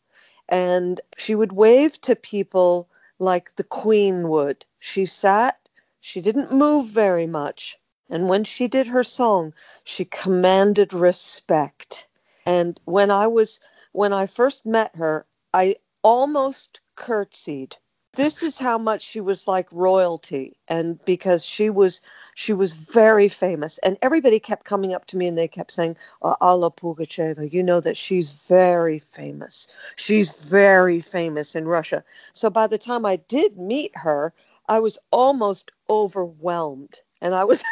and 0.49 0.99
she 1.17 1.33
would 1.33 1.53
wave 1.53 1.99
to 2.01 2.15
people 2.15 2.89
like 3.19 3.55
the 3.55 3.63
queen 3.63 4.27
would. 4.29 4.65
She 4.79 5.05
sat 5.05 5.58
she 6.01 6.21
didn't 6.21 6.51
move 6.51 6.87
very 6.87 7.27
much, 7.27 7.77
and 8.09 8.29
when 8.29 8.43
she 8.43 8.67
did 8.67 8.87
her 8.87 9.03
song, 9.03 9.53
she 9.83 10.05
commanded 10.05 10.93
respect. 10.93 12.07
And 12.45 12.79
when 12.85 13.11
I 13.11 13.27
was 13.27 13.59
when 13.91 14.13
I 14.13 14.25
first 14.25 14.65
met 14.65 14.95
her, 14.95 15.25
I 15.53 15.75
almost 16.03 16.79
curtsied. 16.95 17.75
This 18.13 18.43
is 18.43 18.59
how 18.59 18.77
much 18.77 19.01
she 19.01 19.19
was 19.19 19.47
like 19.47 19.67
royalty 19.71 20.57
and 20.67 21.03
because 21.05 21.45
she 21.45 21.69
was 21.69 22.01
she 22.33 22.53
was 22.53 22.73
very 22.73 23.27
famous 23.27 23.77
and 23.79 23.97
everybody 24.01 24.39
kept 24.39 24.65
coming 24.65 24.93
up 24.93 25.05
to 25.07 25.17
me 25.17 25.27
and 25.27 25.37
they 25.37 25.47
kept 25.47 25.71
saying 25.71 25.95
uh, 26.21 26.35
Alla 26.41 26.71
Pugacheva 26.71 27.51
you 27.51 27.61
know 27.61 27.79
that 27.79 27.97
she's 27.97 28.43
very 28.47 28.99
famous 28.99 29.67
she's 29.95 30.43
very 30.49 30.99
famous 30.99 31.55
in 31.55 31.67
Russia 31.67 32.03
so 32.33 32.49
by 32.49 32.67
the 32.67 32.77
time 32.77 33.05
I 33.05 33.17
did 33.17 33.57
meet 33.57 33.91
her 33.95 34.33
I 34.69 34.79
was 34.79 34.99
almost 35.11 35.71
overwhelmed 35.89 37.01
and 37.21 37.33
I 37.33 37.43
was 37.43 37.63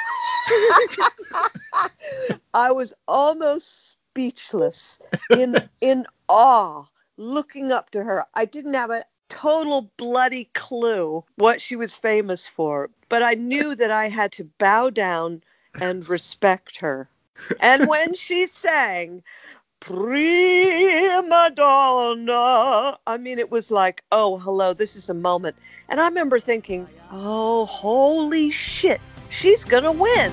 I 2.56 2.72
was 2.72 2.92
almost 3.08 3.92
speechless 3.92 5.00
in 5.30 5.62
in 5.82 6.08
awe 6.28 6.86
looking 7.18 7.72
up 7.72 7.92
to 7.92 8.04
her. 8.04 8.26
I 8.34 8.46
didn't 8.46 8.74
have 8.74 8.90
a 8.90 9.04
total 9.30 9.92
bloody 9.98 10.50
clue 10.56 11.24
what 11.36 11.62
she 11.62 11.76
was 11.76 11.94
famous 11.94 12.48
for, 12.48 12.90
but 13.10 13.22
I 13.22 13.36
knew 13.36 13.76
that 13.76 13.92
I 13.92 14.10
had 14.10 14.32
to 14.34 14.50
bow 14.58 14.90
down 14.90 15.44
and 15.80 16.10
respect 16.10 16.80
her. 16.80 17.08
And 17.60 17.88
when 17.88 18.16
she 18.16 18.48
sang 18.48 19.22
prima 19.80 21.52
donna, 21.54 22.98
I 23.08 23.18
mean, 23.18 23.40
it 23.40 23.52
was 23.52 23.72
like, 23.72 24.04
oh, 24.12 24.38
hello, 24.38 24.74
this 24.74 24.96
is 24.96 25.10
a 25.10 25.14
moment. 25.14 25.56
And 25.90 26.00
I 26.00 26.08
remember 26.08 26.40
thinking, 26.40 26.88
oh, 27.12 27.66
holy 27.66 28.50
shit, 28.52 29.02
she's 29.30 29.64
gonna 29.64 29.92
win. 29.92 30.32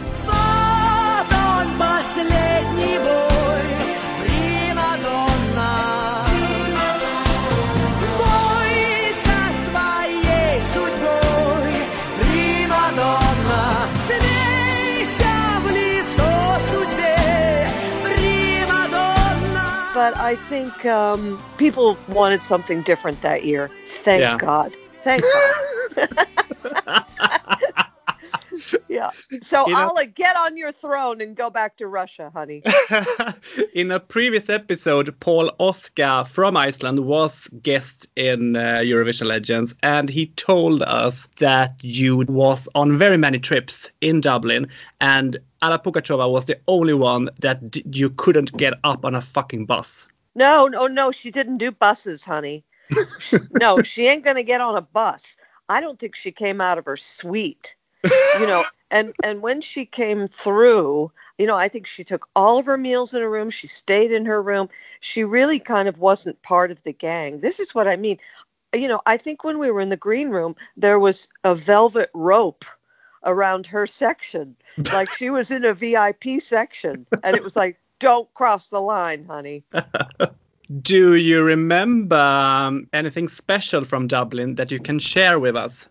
But 20.05 20.19
I 20.19 20.37
think 20.37 20.85
um, 20.85 21.43
people 21.57 21.97
wanted 22.09 22.43
something 22.43 22.83
different 22.83 23.23
that 23.23 23.47
year. 23.47 23.71
Thank 24.03 24.21
yeah. 24.21 24.37
God. 24.37 24.77
Thank 25.03 25.23
God. 25.23 26.09
So 29.43 29.65
I'll 29.75 29.97
uh, 29.97 30.05
get 30.15 30.37
on 30.37 30.57
your 30.57 30.73
throne 30.73 31.21
and 31.21 31.37
go 31.37 31.51
back 31.51 31.77
to 31.77 31.87
Russia, 31.87 32.31
honey. 32.35 32.63
in 33.75 33.91
a 33.91 34.01
previous 34.01 34.49
episode, 34.49 35.15
Paul 35.21 35.51
Oscar 35.59 36.25
from 36.25 36.57
Iceland 36.57 37.01
was 37.07 37.49
guest 37.63 38.07
in 38.17 38.57
uh, 38.57 38.81
Eurovision 38.83 39.27
Legends, 39.27 39.75
and 39.83 40.09
he 40.09 40.27
told 40.37 40.83
us 40.83 41.29
that 41.39 41.77
you 41.83 42.19
was 42.29 42.69
on 42.75 42.97
very 42.97 43.17
many 43.17 43.39
trips 43.39 43.91
in 44.01 44.21
Dublin, 44.21 44.69
and 45.01 45.37
Alla 45.63 45.79
Pugacheva 45.79 46.31
was 46.31 46.47
the 46.47 46.59
only 46.69 46.95
one 46.95 47.31
that 47.41 47.71
d- 47.71 47.85
you 47.93 48.11
couldn't 48.11 48.57
get 48.57 48.75
up 48.85 49.05
on 49.05 49.15
a 49.15 49.21
fucking 49.21 49.67
bus. 49.67 50.07
No, 50.35 50.67
no, 50.67 50.87
no. 50.87 51.11
She 51.11 51.31
didn't 51.31 51.59
do 51.59 51.71
buses, 51.71 52.25
honey. 52.25 52.65
no, 53.61 53.83
she 53.83 54.07
ain't 54.07 54.25
gonna 54.25 54.43
get 54.43 54.61
on 54.61 54.77
a 54.77 54.83
bus. 54.83 55.37
I 55.69 55.81
don't 55.81 55.99
think 55.99 56.15
she 56.15 56.33
came 56.33 56.61
out 56.61 56.77
of 56.77 56.85
her 56.85 56.97
suite 56.97 57.77
you 58.39 58.47
know 58.47 58.65
and 58.95 59.13
and 59.23 59.43
when 59.43 59.61
she 59.61 59.85
came 59.85 60.29
through 60.29 61.13
you 61.37 61.47
know 61.47 61.57
i 61.57 61.69
think 61.69 61.87
she 61.87 62.05
took 62.05 62.29
all 62.35 62.59
of 62.59 62.65
her 62.65 62.79
meals 62.79 63.13
in 63.13 63.21
her 63.21 63.29
room. 63.29 63.51
She 63.51 63.67
stayed 63.67 64.13
in 64.13 64.25
her 64.25 64.41
room. 64.41 64.69
She 65.01 65.25
really 65.25 65.59
kind 65.59 65.89
of 65.89 65.99
wasn't 65.99 66.41
part 66.43 66.71
of 66.71 66.83
the 66.85 66.93
gang. 66.93 67.41
This 67.41 67.61
is 67.61 67.75
what 67.75 67.89
i 67.89 67.97
mean. 67.97 68.19
You 68.75 68.89
know 68.89 69.03
i 69.05 69.17
think 69.19 69.45
when 69.45 69.59
we 69.59 69.71
were 69.71 69.81
in 69.81 69.91
the 69.91 69.97
green 69.97 70.31
room 70.31 70.57
there 70.77 70.99
was 70.99 71.29
a 71.43 71.55
velvet 71.55 72.11
rope 72.15 72.65
around 73.25 73.67
her 73.67 73.87
section. 73.87 74.57
Like 74.93 75.11
she 75.13 75.31
was 75.31 75.51
in 75.51 75.65
a 75.65 75.75
vip 75.75 76.25
section 76.41 77.07
and 77.23 77.37
it 77.37 77.43
was 77.43 77.57
like 77.57 77.79
don't 77.99 78.33
cross 78.35 78.69
the 78.69 78.81
line 78.81 79.25
honey. 79.25 79.65
Do 80.83 81.15
you 81.15 81.43
remember 81.43 82.17
um, 82.17 82.89
anything 82.95 83.29
special 83.29 83.85
from 83.85 84.07
dublin 84.07 84.55
that 84.55 84.73
you 84.73 84.81
can 84.81 84.99
share 84.99 85.39
with 85.39 85.57
us 85.57 85.89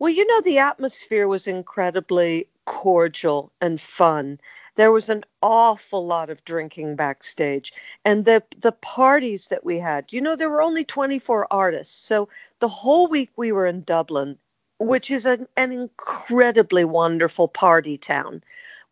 well, 0.00 0.10
you 0.12 0.26
know, 0.26 0.40
the 0.40 0.58
atmosphere 0.58 1.28
was 1.28 1.46
incredibly 1.46 2.48
cordial 2.64 3.52
and 3.60 3.78
fun. 3.80 4.40
There 4.76 4.92
was 4.92 5.10
an 5.10 5.24
awful 5.42 6.06
lot 6.06 6.30
of 6.30 6.42
drinking 6.46 6.96
backstage. 6.96 7.72
And 8.04 8.24
the 8.24 8.42
the 8.58 8.72
parties 8.72 9.48
that 9.48 9.62
we 9.62 9.78
had, 9.78 10.06
you 10.10 10.22
know, 10.22 10.36
there 10.36 10.48
were 10.48 10.62
only 10.62 10.84
24 10.84 11.46
artists. 11.52 11.94
So 11.94 12.30
the 12.60 12.68
whole 12.68 13.08
week 13.08 13.30
we 13.36 13.52
were 13.52 13.66
in 13.66 13.82
Dublin, 13.82 14.38
which 14.78 15.10
is 15.10 15.26
an, 15.26 15.46
an 15.58 15.70
incredibly 15.70 16.84
wonderful 16.84 17.48
party 17.48 17.98
town. 17.98 18.42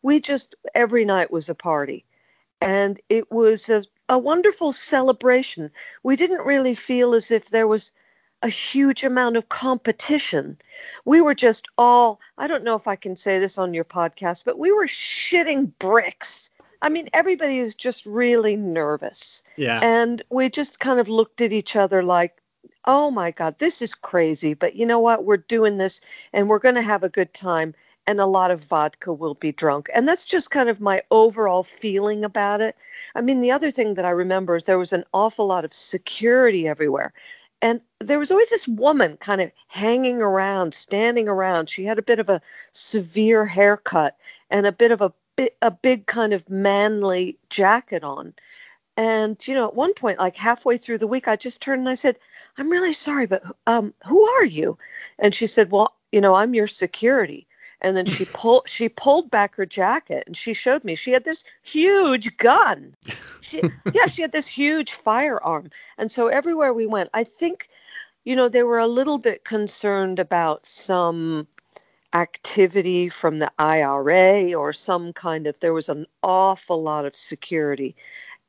We 0.03 0.21
just 0.21 0.55
every 0.75 1.07
night 1.07 1.31
was 1.31 1.49
a 1.49 1.55
party. 1.55 2.05
And 2.61 3.01
it 3.09 3.33
was 3.33 3.71
a, 3.71 3.83
a 4.11 4.19
wonderful 4.19 4.73
celebration. 4.73 5.71
We 6.03 6.17
didn't 6.17 6.45
really 6.47 6.75
feel 6.75 7.15
as 7.15 7.31
if 7.31 7.47
there 7.47 7.67
was 7.67 7.93
a 8.43 8.49
huge 8.49 9.03
amount 9.03 9.37
of 9.37 9.49
competition. 9.49 10.57
We 11.05 11.21
were 11.21 11.35
just 11.35 11.69
all, 11.77 12.21
I 12.39 12.47
don't 12.47 12.65
know 12.65 12.77
if 12.77 12.87
I 12.87 12.97
can 12.97 13.17
say 13.17 13.39
this 13.39 13.59
on 13.59 13.75
your 13.75 13.85
podcast, 13.85 14.45
but 14.45 14.59
we 14.59 14.73
were 14.73 14.87
shitting 14.87 15.73
bricks. 15.79 16.51
I 16.81 16.89
mean, 16.89 17.09
everybody 17.13 17.59
is 17.59 17.75
just 17.75 18.07
really 18.07 18.55
nervous. 18.55 19.43
Yeah. 19.57 19.81
And 19.83 20.23
we 20.31 20.49
just 20.49 20.79
kind 20.79 21.01
of 21.01 21.09
looked 21.09 21.41
at 21.41 21.53
each 21.53 21.75
other 21.75 22.03
like, 22.03 22.41
oh 22.85 23.11
my 23.11 23.33
God, 23.33 23.59
this 23.59 23.83
is 23.83 23.95
crazy. 23.95 24.55
But 24.55 24.77
you 24.77 24.87
know 24.87 25.01
what? 25.01 25.25
We're 25.25 25.39
doing 25.39 25.79
this 25.79 26.01
and 26.33 26.49
we're 26.49 26.61
going 26.61 26.77
to 26.77 26.83
have 26.83 27.03
a 27.03 27.09
good 27.09 27.35
time. 27.35 27.75
And 28.07 28.21
a 28.21 28.27
lot 28.27 28.51
of 28.51 28.65
vodka 28.65 29.13
will 29.13 29.35
be 29.35 29.53
drunk. 29.53 29.91
And 29.93 30.09
that's 30.09 30.25
just 30.25 30.51
kind 30.51 30.71
of 30.71 30.81
my 30.81 31.03
overall 31.11 31.63
feeling 31.63 32.25
about 32.25 32.63
it. 32.63 32.75
I 33.15 33.21
mean, 33.21 33.43
the 33.43 33.51
other 33.51 33.71
thing 33.71 33.95
that 33.95 34.07
I 34.07 34.11
remember 34.11 34.57
is 34.57 34.65
there 34.65 34.79
was 34.79 34.95
an 34.95 35.05
awful 35.13 35.47
lot 35.47 35.67
of 35.67 35.75
security 35.75 36.67
everywhere. 36.67 37.13
And 37.61 37.81
there 37.99 38.19
was 38.19 38.31
always 38.31 38.51
this 38.51 38.69
woman 38.69 39.17
kind 39.17 39.41
of 39.41 39.51
hanging 39.67 40.23
around, 40.23 40.75
standing 40.75 41.29
around. 41.29 41.69
She 41.69 41.85
had 41.85 41.99
a 41.99 42.03
bit 42.03 42.19
of 42.21 42.29
a 42.29 42.41
severe 42.73 43.47
haircut 43.47 44.17
and 44.51 44.67
a 44.67 44.73
bit 44.73 44.93
of 44.93 45.01
a 45.01 45.13
a 45.63 45.71
big 45.71 46.07
kind 46.07 46.33
of 46.33 46.49
manly 46.51 47.39
jacket 47.49 48.03
on. 48.05 48.35
And 48.97 49.47
you 49.47 49.55
know, 49.55 49.69
at 49.69 49.75
one 49.75 49.95
point, 49.95 50.19
like 50.19 50.37
halfway 50.37 50.79
through 50.79 50.99
the 50.99 51.07
week, 51.07 51.29
I 51.29 51.37
just 51.37 51.63
turned 51.63 51.81
and 51.81 51.89
I 51.89 51.95
said, 51.95 52.19
"I'm 52.59 52.71
really 52.71 52.93
sorry, 52.93 53.27
but 53.27 53.43
um, 53.67 53.95
who 54.07 54.23
are 54.23 54.45
you?" 54.45 54.79
And 55.19 55.35
she 55.35 55.47
said, 55.47 55.71
"Well, 55.73 55.97
you 56.13 56.21
know, 56.21 56.35
I'm 56.35 56.55
your 56.55 56.67
security." 56.67 57.48
And 57.81 57.97
then 57.97 58.07
she 58.07 58.25
pulled 58.25 58.69
she 58.69 58.89
pulled 58.89 59.31
back 59.31 59.55
her 59.55 59.67
jacket 59.67 60.25
and 60.27 60.37
she 60.37 60.53
showed 60.53 60.85
me 60.85 60.95
she 60.95 61.13
had 61.13 61.25
this 61.25 61.45
huge 61.63 62.37
gun. 62.37 62.95
She, 63.41 63.63
yeah 63.93 64.07
she 64.07 64.23
had 64.23 64.33
this 64.33 64.47
huge 64.49 64.93
firearm. 64.93 65.71
And 65.97 66.11
so 66.11 66.29
everywhere 66.29 66.73
we 66.73 66.87
went 66.87 67.11
i 67.15 67.25
think 67.25 67.69
you 68.25 68.35
know 68.37 68.49
they 68.49 68.63
were 68.63 68.79
a 68.79 68.87
little 68.87 69.19
bit 69.19 69.45
concerned 69.45 70.19
about 70.19 70.67
some 70.67 71.47
activity 72.15 73.09
from 73.09 73.39
the 73.39 73.53
ira 73.59 74.53
or 74.55 74.73
some 74.73 75.13
kind 75.13 75.47
of 75.47 75.61
there 75.61 75.75
was 75.75 75.89
an 75.89 76.07
awful 76.23 76.83
lot 76.83 77.05
of 77.05 77.15
security. 77.15 77.95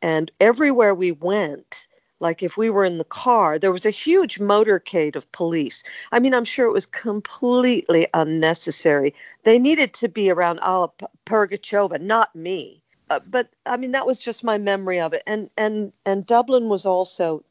And 0.02 0.32
everywhere 0.40 0.96
we 0.96 1.12
went 1.12 1.88
like 2.20 2.44
if 2.44 2.58
we 2.58 2.70
were 2.70 2.84
in 2.84 2.98
the 2.98 3.04
car, 3.06 3.58
there 3.58 3.72
was 3.72 3.86
a 3.86 3.92
huge 3.92 4.40
motorcade 4.40 5.16
of 5.16 5.32
police. 5.32 5.84
I 6.12 6.20
mean, 6.20 6.34
I'm 6.34 6.46
sure 6.46 6.68
it 6.68 6.74
was 6.74 6.86
completely 6.86 8.08
unnecessary. 8.14 9.14
They 9.44 9.60
needed 9.60 9.94
to 9.96 10.10
be 10.10 10.30
around 10.30 10.60
Alla 10.60 10.90
Pugacheva, 11.26 12.00
not 12.02 12.36
me. 12.36 12.82
Uh, 13.10 13.20
but 13.26 13.50
I 13.66 13.78
mean, 13.78 13.92
that 13.94 14.06
was 14.06 14.20
just 14.20 14.44
my 14.44 14.58
memory 14.58 15.00
of 15.00 15.14
it. 15.14 15.24
And 15.26 15.50
and 15.58 15.92
and 16.06 16.26
Dublin 16.26 16.70
was 16.70 16.86
also, 16.86 17.44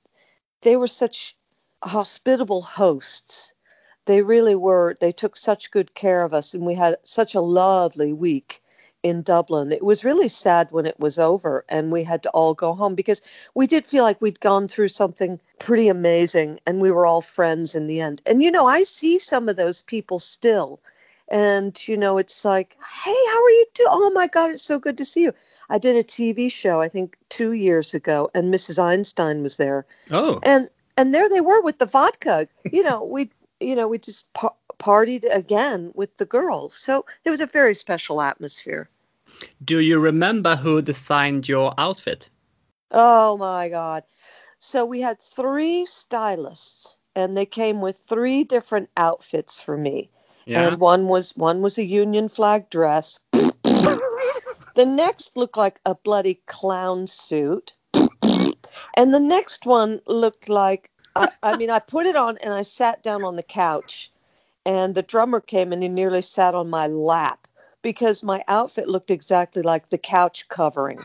they 0.62 0.76
were 0.76 0.86
such 0.86 1.36
hospitable 1.82 2.62
hosts. 2.62 3.54
They 4.04 4.22
really 4.22 4.54
were. 4.54 4.96
They 5.00 5.12
took 5.12 5.36
such 5.36 5.70
good 5.70 5.94
care 5.94 6.22
of 6.22 6.32
us, 6.32 6.54
and 6.54 6.64
we 6.64 6.74
had 6.74 6.96
such 7.02 7.34
a 7.34 7.40
lovely 7.40 8.12
week 8.12 8.62
in 9.02 9.22
Dublin. 9.22 9.72
It 9.72 9.84
was 9.84 10.04
really 10.04 10.28
sad 10.28 10.70
when 10.70 10.86
it 10.86 10.98
was 10.98 11.18
over 11.18 11.64
and 11.68 11.92
we 11.92 12.02
had 12.02 12.22
to 12.24 12.30
all 12.30 12.54
go 12.54 12.74
home 12.74 12.94
because 12.94 13.22
we 13.54 13.66
did 13.66 13.86
feel 13.86 14.04
like 14.04 14.20
we'd 14.20 14.40
gone 14.40 14.68
through 14.68 14.88
something 14.88 15.38
pretty 15.58 15.88
amazing 15.88 16.58
and 16.66 16.80
we 16.80 16.90
were 16.90 17.06
all 17.06 17.20
friends 17.20 17.74
in 17.74 17.86
the 17.86 18.00
end. 18.00 18.20
And 18.26 18.42
you 18.42 18.50
know, 18.50 18.66
I 18.66 18.82
see 18.82 19.18
some 19.18 19.48
of 19.48 19.56
those 19.56 19.82
people 19.82 20.18
still. 20.18 20.80
And 21.30 21.86
you 21.86 21.96
know, 21.96 22.16
it's 22.16 22.44
like, 22.44 22.76
"Hey, 23.04 23.10
how 23.30 23.44
are 23.44 23.50
you 23.50 23.66
doing? 23.74 23.88
Oh 23.92 24.10
my 24.14 24.26
god, 24.26 24.50
it's 24.50 24.62
so 24.62 24.78
good 24.78 24.96
to 24.96 25.04
see 25.04 25.22
you." 25.22 25.34
I 25.68 25.76
did 25.76 25.94
a 25.94 26.02
TV 26.02 26.50
show 26.50 26.80
I 26.80 26.88
think 26.88 27.16
2 27.28 27.52
years 27.52 27.92
ago 27.92 28.30
and 28.34 28.52
Mrs. 28.52 28.82
Einstein 28.82 29.42
was 29.42 29.58
there. 29.58 29.84
Oh. 30.10 30.40
And 30.42 30.70
and 30.96 31.14
there 31.14 31.28
they 31.28 31.42
were 31.42 31.60
with 31.60 31.78
the 31.78 31.86
vodka. 31.86 32.48
You 32.72 32.82
know, 32.82 33.04
we 33.04 33.30
you 33.60 33.76
know, 33.76 33.88
we 33.88 33.98
just 33.98 34.26
partied 34.78 35.24
again 35.34 35.92
with 35.94 36.16
the 36.16 36.26
girls. 36.26 36.74
So 36.74 37.04
it 37.24 37.30
was 37.30 37.40
a 37.40 37.46
very 37.46 37.74
special 37.74 38.20
atmosphere. 38.20 38.88
Do 39.64 39.80
you 39.80 39.98
remember 39.98 40.56
who 40.56 40.82
designed 40.82 41.48
your 41.48 41.74
outfit? 41.78 42.28
Oh 42.90 43.36
my 43.36 43.68
God. 43.68 44.04
So 44.58 44.84
we 44.84 45.00
had 45.00 45.20
three 45.20 45.86
stylists 45.86 46.98
and 47.14 47.36
they 47.36 47.46
came 47.46 47.80
with 47.80 47.98
three 47.98 48.44
different 48.44 48.88
outfits 48.96 49.60
for 49.60 49.76
me. 49.76 50.10
Yeah. 50.46 50.68
And 50.68 50.80
one 50.80 51.08
was 51.08 51.36
one 51.36 51.60
was 51.62 51.78
a 51.78 51.84
Union 51.84 52.28
flag 52.28 52.70
dress. 52.70 53.18
the 53.32 54.86
next 54.86 55.36
looked 55.36 55.56
like 55.56 55.80
a 55.84 55.94
bloody 55.94 56.40
clown 56.46 57.06
suit. 57.06 57.74
and 58.94 59.12
the 59.12 59.20
next 59.20 59.66
one 59.66 60.00
looked 60.06 60.48
like 60.48 60.90
I, 61.14 61.28
I 61.42 61.56
mean 61.56 61.70
I 61.70 61.80
put 61.80 62.06
it 62.06 62.16
on 62.16 62.38
and 62.38 62.54
I 62.54 62.62
sat 62.62 63.02
down 63.02 63.24
on 63.24 63.36
the 63.36 63.42
couch 63.42 64.10
and 64.64 64.94
the 64.94 65.02
drummer 65.02 65.40
came 65.40 65.72
and 65.72 65.82
he 65.82 65.88
nearly 65.88 66.22
sat 66.22 66.54
on 66.54 66.68
my 66.70 66.86
lap 66.86 67.46
because 67.82 68.22
my 68.22 68.44
outfit 68.48 68.88
looked 68.88 69.10
exactly 69.10 69.62
like 69.62 69.90
the 69.90 69.98
couch 69.98 70.48
covering. 70.48 71.00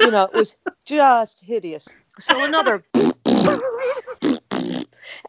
You 0.00 0.10
know, 0.10 0.24
it 0.24 0.32
was 0.34 0.56
just 0.84 1.40
hideous. 1.40 1.94
So 2.18 2.44
another. 2.44 2.84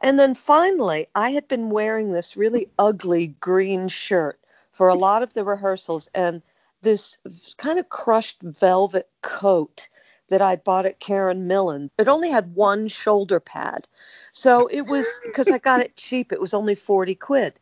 and 0.01 0.19
then 0.19 0.33
finally, 0.33 1.07
I 1.15 1.31
had 1.31 1.47
been 1.47 1.69
wearing 1.69 2.11
this 2.13 2.37
really 2.37 2.69
ugly 2.79 3.27
green 3.39 3.87
shirt 3.87 4.39
for 4.71 4.87
a 4.87 4.95
lot 4.95 5.23
of 5.23 5.33
the 5.33 5.43
rehearsals 5.43 6.09
and 6.13 6.41
this 6.81 7.17
kind 7.57 7.79
of 7.79 7.89
crushed 7.89 8.41
velvet 8.41 9.09
coat 9.21 9.89
that 10.29 10.41
I'd 10.41 10.63
bought 10.63 10.85
at 10.85 10.99
Karen 10.99 11.47
Millen. 11.47 11.89
It 11.97 12.07
only 12.07 12.29
had 12.29 12.55
one 12.55 12.87
shoulder 12.87 13.39
pad. 13.39 13.87
So 14.31 14.67
it 14.67 14.87
was 14.87 15.07
because 15.25 15.49
I 15.49 15.57
got 15.57 15.81
it 15.81 15.95
cheap, 15.95 16.31
it 16.31 16.41
was 16.41 16.53
only 16.53 16.75
40 16.75 17.15
quid. 17.15 17.59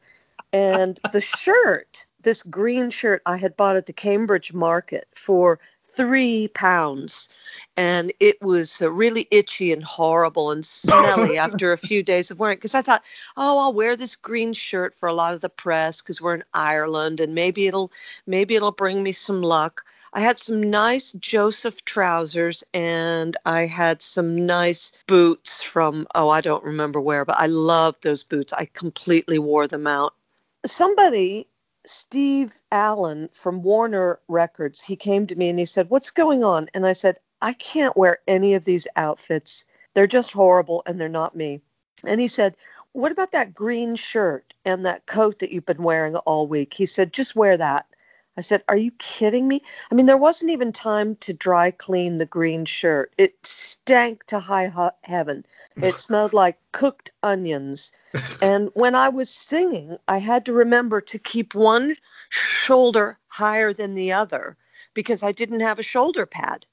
And 0.51 0.99
the 1.11 1.21
shirt 1.21 2.05
this 2.25 2.43
green 2.43 2.89
shirt 2.89 3.21
I 3.25 3.37
had 3.37 3.55
bought 3.55 3.77
at 3.77 3.85
the 3.85 3.93
Cambridge 3.93 4.53
market 4.53 5.07
for 5.13 5.59
three 5.87 6.49
pounds. 6.49 7.29
And 7.77 8.11
it 8.19 8.41
was 8.41 8.81
uh, 8.81 8.91
really 8.91 9.27
itchy 9.31 9.71
and 9.71 9.83
horrible 9.83 10.51
and 10.51 10.65
smelly 10.65 11.37
after 11.45 11.71
a 11.71 11.77
few 11.77 12.03
days 12.03 12.29
of 12.29 12.39
wearing 12.39 12.55
it. 12.55 12.57
Because 12.57 12.75
I 12.75 12.81
thought, 12.81 13.03
oh, 13.37 13.59
I'll 13.59 13.73
wear 13.73 13.95
this 13.95 14.15
green 14.15 14.51
shirt 14.51 14.93
for 14.97 15.07
a 15.07 15.13
lot 15.13 15.33
of 15.33 15.39
the 15.39 15.49
press 15.49 16.01
because 16.01 16.19
we're 16.19 16.35
in 16.35 16.43
Ireland 16.53 17.21
and 17.21 17.33
maybe 17.33 17.67
it'll 17.67 17.91
maybe 18.27 18.55
it'll 18.55 18.71
bring 18.71 19.03
me 19.03 19.13
some 19.13 19.41
luck. 19.41 19.85
I 20.15 20.21
had 20.21 20.39
some 20.39 20.69
nice 20.69 21.11
Joseph 21.11 21.83
trousers 21.83 22.63
and 22.73 23.35
I 23.45 23.65
had 23.65 24.01
some 24.01 24.45
nice 24.45 24.93
boots 25.07 25.61
from, 25.61 26.07
oh, 26.15 26.29
I 26.29 26.39
don't 26.39 26.63
remember 26.63 27.01
where, 27.01 27.25
but 27.25 27.37
I 27.37 27.47
loved 27.47 28.01
those 28.01 28.23
boots. 28.23 28.53
I 28.53 28.63
completely 28.71 29.39
wore 29.39 29.67
them 29.67 29.85
out. 29.85 30.13
Somebody, 30.65 31.49
Steve 31.85 32.61
Allen 32.71 33.27
from 33.33 33.61
Warner 33.61 34.21
Records, 34.29 34.81
he 34.81 34.95
came 34.95 35.27
to 35.27 35.35
me 35.35 35.49
and 35.49 35.59
he 35.59 35.65
said, 35.65 35.89
What's 35.89 36.11
going 36.11 36.45
on? 36.45 36.69
And 36.73 36.85
I 36.85 36.93
said, 36.93 37.17
I 37.41 37.51
can't 37.51 37.97
wear 37.97 38.19
any 38.25 38.53
of 38.53 38.63
these 38.63 38.87
outfits. 38.95 39.65
They're 39.95 40.07
just 40.07 40.31
horrible 40.31 40.81
and 40.85 40.99
they're 40.99 41.09
not 41.09 41.35
me. 41.35 41.59
And 42.05 42.21
he 42.21 42.29
said, 42.29 42.55
What 42.93 43.11
about 43.11 43.33
that 43.33 43.53
green 43.53 43.97
shirt 43.97 44.53
and 44.63 44.85
that 44.85 45.07
coat 45.07 45.39
that 45.39 45.51
you've 45.51 45.65
been 45.65 45.83
wearing 45.83 46.15
all 46.15 46.47
week? 46.47 46.73
He 46.73 46.85
said, 46.85 47.11
Just 47.11 47.35
wear 47.35 47.57
that. 47.57 47.85
I 48.37 48.41
said, 48.41 48.63
Are 48.67 48.75
you 48.75 48.91
kidding 48.91 49.47
me? 49.47 49.61
I 49.89 49.95
mean, 49.95 50.07
there 50.07 50.17
wasn't 50.17 50.51
even 50.51 50.73
time 50.73 51.15
to 51.17 51.31
dry 51.31 51.71
clean 51.71 52.17
the 52.17 52.25
green 52.25 52.65
shirt. 52.65 53.13
It 53.17 53.33
stank 53.45 54.25
to 54.25 54.39
high 54.39 54.69
heaven. 55.03 55.45
It 55.77 55.97
smelled 55.99 56.33
like 56.33 56.57
cooked 56.73 57.11
onions. 57.23 57.93
and 58.41 58.71
when 58.73 58.93
I 58.93 59.07
was 59.07 59.29
singing, 59.29 59.97
I 60.09 60.17
had 60.17 60.45
to 60.47 60.53
remember 60.53 60.99
to 60.99 61.17
keep 61.17 61.55
one 61.55 61.95
shoulder 62.29 63.17
higher 63.27 63.71
than 63.71 63.95
the 63.95 64.11
other 64.11 64.57
because 64.93 65.23
I 65.23 65.31
didn't 65.31 65.61
have 65.61 65.79
a 65.79 65.83
shoulder 65.83 66.25
pad. 66.25 66.65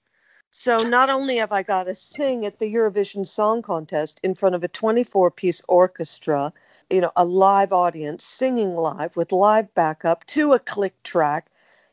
So 0.51 0.79
not 0.79 1.11
only 1.11 1.37
have 1.37 1.53
I 1.53 1.63
got 1.63 1.85
to 1.85 1.95
sing 1.95 2.45
at 2.45 2.59
the 2.59 2.75
Eurovision 2.75 3.25
Song 3.25 3.63
Contest 3.63 4.19
in 4.25 4.35
front 4.35 4.57
of 4.57 4.65
a 4.65 4.69
24 4.69 5.31
piece 5.31 5.63
orchestra, 5.69 6.53
you 6.91 7.01
know, 7.01 7.13
a 7.15 7.25
live 7.25 7.73
audience 7.73 8.25
singing 8.25 8.75
live 8.75 9.17
with 9.17 9.31
live 9.31 9.73
backup 9.75 10.27
to 10.27 10.53
a 10.53 10.59
click 10.59 11.01
track 11.05 11.47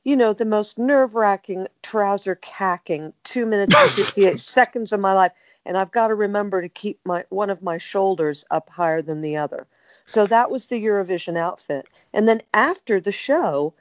you 0.10 0.16
know, 0.16 0.34
the 0.34 0.44
most 0.44 0.80
nerve 0.80 1.14
wracking, 1.14 1.68
trouser 1.84 2.34
cacking 2.34 3.14
two 3.24 3.46
minutes 3.46 3.76
and 3.78 3.92
58 3.92 4.40
seconds 4.58 4.92
of 4.92 5.00
my 5.00 5.14
life. 5.14 5.32
And 5.68 5.78
I've 5.78 5.92
got 5.92 6.08
to 6.08 6.16
remember 6.16 6.64
to 6.64 6.68
keep 6.68 7.00
my 7.06 7.26
one 7.30 7.52
of 7.52 7.62
my 7.62 7.78
shoulders 7.78 8.44
up 8.50 8.72
higher 8.72 9.04
than 9.04 9.22
the 9.22 9.38
other. 9.38 9.68
So 10.06 10.26
that 10.26 10.50
was 10.50 10.66
the 10.66 10.84
Eurovision 10.84 11.38
outfit. 11.38 11.88
And 12.12 12.28
then 12.28 12.42
after 12.56 13.00
the 13.00 13.12
show, 13.12 13.76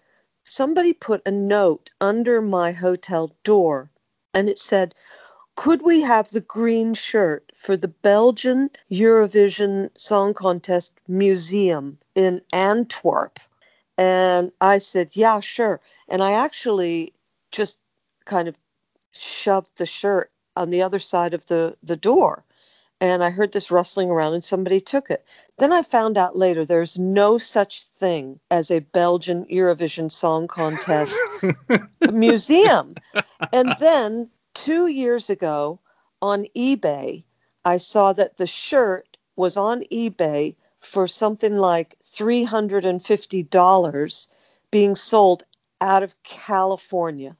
somebody 0.44 0.92
put 0.92 1.22
a 1.24 1.30
note 1.30 1.92
under 1.98 2.42
my 2.42 2.72
hotel 2.72 3.34
door 3.42 3.88
and 4.34 4.50
it 4.50 4.58
said, 4.58 4.94
Could 5.56 5.80
we 5.80 6.02
have 6.02 6.28
the 6.28 6.42
green 6.42 6.92
shirt 6.92 7.50
for 7.54 7.74
the 7.74 7.88
Belgian 7.88 8.68
Eurovision 8.92 9.88
Song 9.96 10.34
Contest 10.34 10.92
Museum 11.08 11.96
in 12.14 12.42
Antwerp? 12.52 13.40
And 13.98 14.52
I 14.60 14.78
said, 14.78 15.10
Yeah, 15.12 15.40
sure. 15.40 15.80
And 16.08 16.22
I 16.22 16.32
actually 16.32 17.12
just 17.50 17.80
kind 18.24 18.48
of 18.48 18.56
shoved 19.12 19.76
the 19.76 19.86
shirt 19.86 20.30
on 20.56 20.70
the 20.70 20.82
other 20.82 21.00
side 21.00 21.34
of 21.34 21.46
the, 21.46 21.76
the 21.82 21.96
door. 21.96 22.44
And 23.00 23.22
I 23.22 23.30
heard 23.30 23.52
this 23.52 23.70
rustling 23.70 24.10
around 24.10 24.34
and 24.34 24.42
somebody 24.42 24.80
took 24.80 25.08
it. 25.10 25.24
Then 25.58 25.72
I 25.72 25.82
found 25.82 26.18
out 26.18 26.36
later 26.36 26.64
there's 26.64 26.98
no 26.98 27.38
such 27.38 27.84
thing 27.84 28.40
as 28.50 28.70
a 28.70 28.80
Belgian 28.80 29.44
Eurovision 29.46 30.10
Song 30.10 30.48
Contest 30.48 31.20
museum. 32.12 32.96
And 33.52 33.74
then 33.78 34.28
two 34.54 34.88
years 34.88 35.30
ago 35.30 35.78
on 36.20 36.46
eBay, 36.56 37.22
I 37.64 37.76
saw 37.76 38.12
that 38.14 38.36
the 38.36 38.48
shirt 38.48 39.16
was 39.36 39.56
on 39.56 39.82
eBay 39.92 40.56
for 40.80 41.06
something 41.06 41.56
like 41.56 41.96
$350 42.00 44.28
being 44.70 44.96
sold 44.96 45.44
out 45.80 46.02
of 46.02 46.22
California. 46.22 47.34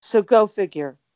So 0.00 0.22
go 0.22 0.46
figure. 0.46 0.96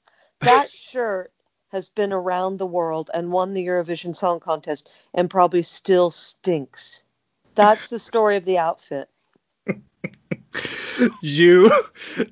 That 0.41 0.73
shirt 0.73 1.33
has 1.71 1.89
been 1.89 2.13
around 2.13 2.57
the 2.57 2.67
world 2.67 3.13
and 3.15 3.31
won 3.31 3.55
the 3.55 3.65
Eurovision 3.65 4.17
Song 4.17 4.41
Contest 4.41 4.91
and 5.15 5.31
probably 5.31 5.63
still 5.63 6.11
stinks. 6.11 7.05
That's 7.55 7.89
the 7.89 8.01
story 8.01 8.37
of 8.37 8.45
the 8.45 8.59
outfit. 8.59 9.09
You 11.23 11.71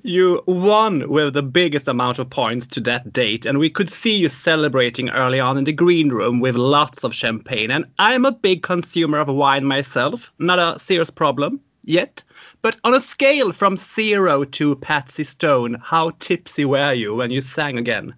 you 0.03 0.43
won 0.45 1.09
with 1.09 1.33
the 1.33 1.41
biggest 1.41 1.87
amount 1.87 2.19
of 2.19 2.29
points 2.29 2.67
to 2.67 2.79
that 2.79 3.11
date 3.11 3.45
and 3.45 3.57
we 3.57 3.69
could 3.69 3.89
see 3.89 4.15
you 4.15 4.29
celebrating 4.29 5.09
early 5.09 5.39
on 5.39 5.57
in 5.57 5.63
the 5.63 5.73
green 5.73 6.09
room 6.09 6.39
with 6.39 6.55
lots 6.55 7.03
of 7.03 7.13
champagne. 7.13 7.71
And 7.71 7.85
i'm 7.99 8.25
a 8.25 8.31
big 8.31 8.63
consumer 8.63 9.17
of 9.17 9.27
wine 9.27 9.65
myself. 9.65 10.31
Not 10.39 10.59
a 10.59 10.79
serious 10.79 11.09
problem 11.09 11.59
yet. 11.83 12.23
But 12.61 12.77
on 12.83 12.93
a 12.93 13.01
scale 13.01 13.51
from 13.51 13.77
zero 13.77 14.43
to 14.43 14.75
patsy 14.75 15.23
stone 15.23 15.77
how 15.83 16.11
tipsy 16.19 16.65
were 16.65 16.93
you 16.93 17.15
when 17.15 17.31
you 17.31 17.41
sang 17.41 17.77
again? 17.77 18.13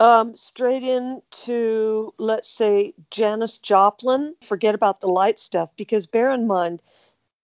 Um, 0.00 0.34
straight 0.34 0.82
into 0.82 2.12
let's 2.18 2.48
say 2.48 2.92
janis 3.10 3.58
joplin. 3.58 4.34
Forget 4.42 4.74
about 4.74 5.00
the 5.00 5.06
light 5.06 5.38
stuff 5.38 5.70
because 5.76 6.08
bear 6.08 6.30
in 6.30 6.48
mind 6.48 6.82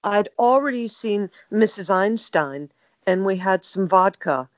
I'd 0.08 0.28
already 0.38 0.88
seen 0.88 1.30
Mrs. 1.52 1.90
Einstein, 1.90 2.70
and 3.06 3.24
we 3.24 3.36
had 3.36 3.64
some 3.64 3.86
vodka, 3.86 4.48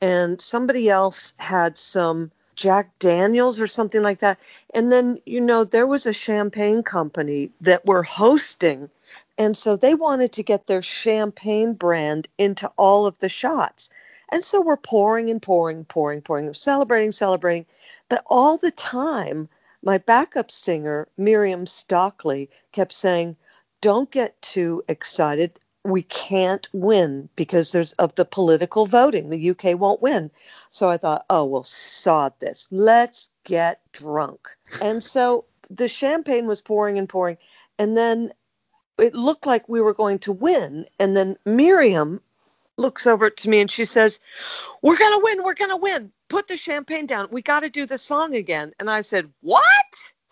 and 0.00 0.40
somebody 0.40 0.88
else 0.88 1.34
had 1.38 1.78
some 1.78 2.30
Jack 2.54 2.90
Daniels 2.98 3.60
or 3.60 3.66
something 3.66 4.02
like 4.02 4.18
that. 4.18 4.38
And 4.74 4.92
then, 4.92 5.18
you 5.24 5.40
know, 5.40 5.64
there 5.64 5.86
was 5.86 6.04
a 6.04 6.12
champagne 6.12 6.82
company 6.82 7.50
that 7.60 7.86
were 7.86 8.02
hosting. 8.02 8.90
And 9.38 9.56
so 9.56 9.76
they 9.76 9.94
wanted 9.94 10.32
to 10.32 10.42
get 10.42 10.66
their 10.66 10.82
champagne 10.82 11.72
brand 11.72 12.28
into 12.36 12.70
all 12.76 13.06
of 13.06 13.18
the 13.18 13.30
shots. 13.30 13.88
And 14.30 14.44
so 14.44 14.60
we're 14.60 14.76
pouring 14.76 15.30
and 15.30 15.40
pouring, 15.40 15.86
pouring, 15.86 16.20
pouring, 16.20 16.52
celebrating, 16.52 17.12
celebrating. 17.12 17.66
But 18.08 18.22
all 18.26 18.58
the 18.58 18.70
time, 18.70 19.48
my 19.82 19.96
backup 19.98 20.50
singer, 20.50 21.08
Miriam 21.16 21.66
Stockley, 21.66 22.50
kept 22.72 22.92
saying, 22.92 23.36
don't 23.80 24.10
get 24.10 24.40
too 24.42 24.82
excited. 24.88 25.58
We 25.84 26.02
can't 26.02 26.68
win 26.72 27.28
because 27.36 27.72
there's 27.72 27.92
of 27.94 28.14
the 28.14 28.24
political 28.24 28.86
voting. 28.86 29.30
The 29.30 29.50
UK 29.50 29.78
won't 29.78 30.02
win. 30.02 30.30
So 30.70 30.90
I 30.90 30.96
thought, 30.96 31.24
oh, 31.30 31.44
well, 31.46 31.64
sod 31.64 32.34
this. 32.40 32.68
Let's 32.70 33.30
get 33.44 33.80
drunk. 33.92 34.48
And 34.82 35.02
so 35.02 35.46
the 35.70 35.88
champagne 35.88 36.46
was 36.46 36.60
pouring 36.60 36.98
and 36.98 37.08
pouring. 37.08 37.38
And 37.78 37.96
then 37.96 38.32
it 38.98 39.14
looked 39.14 39.46
like 39.46 39.68
we 39.68 39.80
were 39.80 39.94
going 39.94 40.18
to 40.20 40.32
win. 40.32 40.86
And 40.98 41.16
then 41.16 41.36
Miriam 41.46 42.20
looks 42.76 43.06
over 43.06 43.30
to 43.30 43.48
me 43.48 43.60
and 43.60 43.70
she 43.70 43.84
says, 43.84 44.20
We're 44.82 44.98
going 44.98 45.18
to 45.18 45.24
win. 45.24 45.42
We're 45.42 45.54
going 45.54 45.70
to 45.70 45.76
win. 45.76 46.12
Put 46.28 46.48
the 46.48 46.56
champagne 46.56 47.06
down. 47.06 47.28
We 47.30 47.42
got 47.42 47.60
to 47.60 47.70
do 47.70 47.86
the 47.86 47.98
song 47.98 48.34
again. 48.34 48.72
And 48.78 48.90
I 48.90 49.00
said, 49.00 49.30
What? 49.40 49.62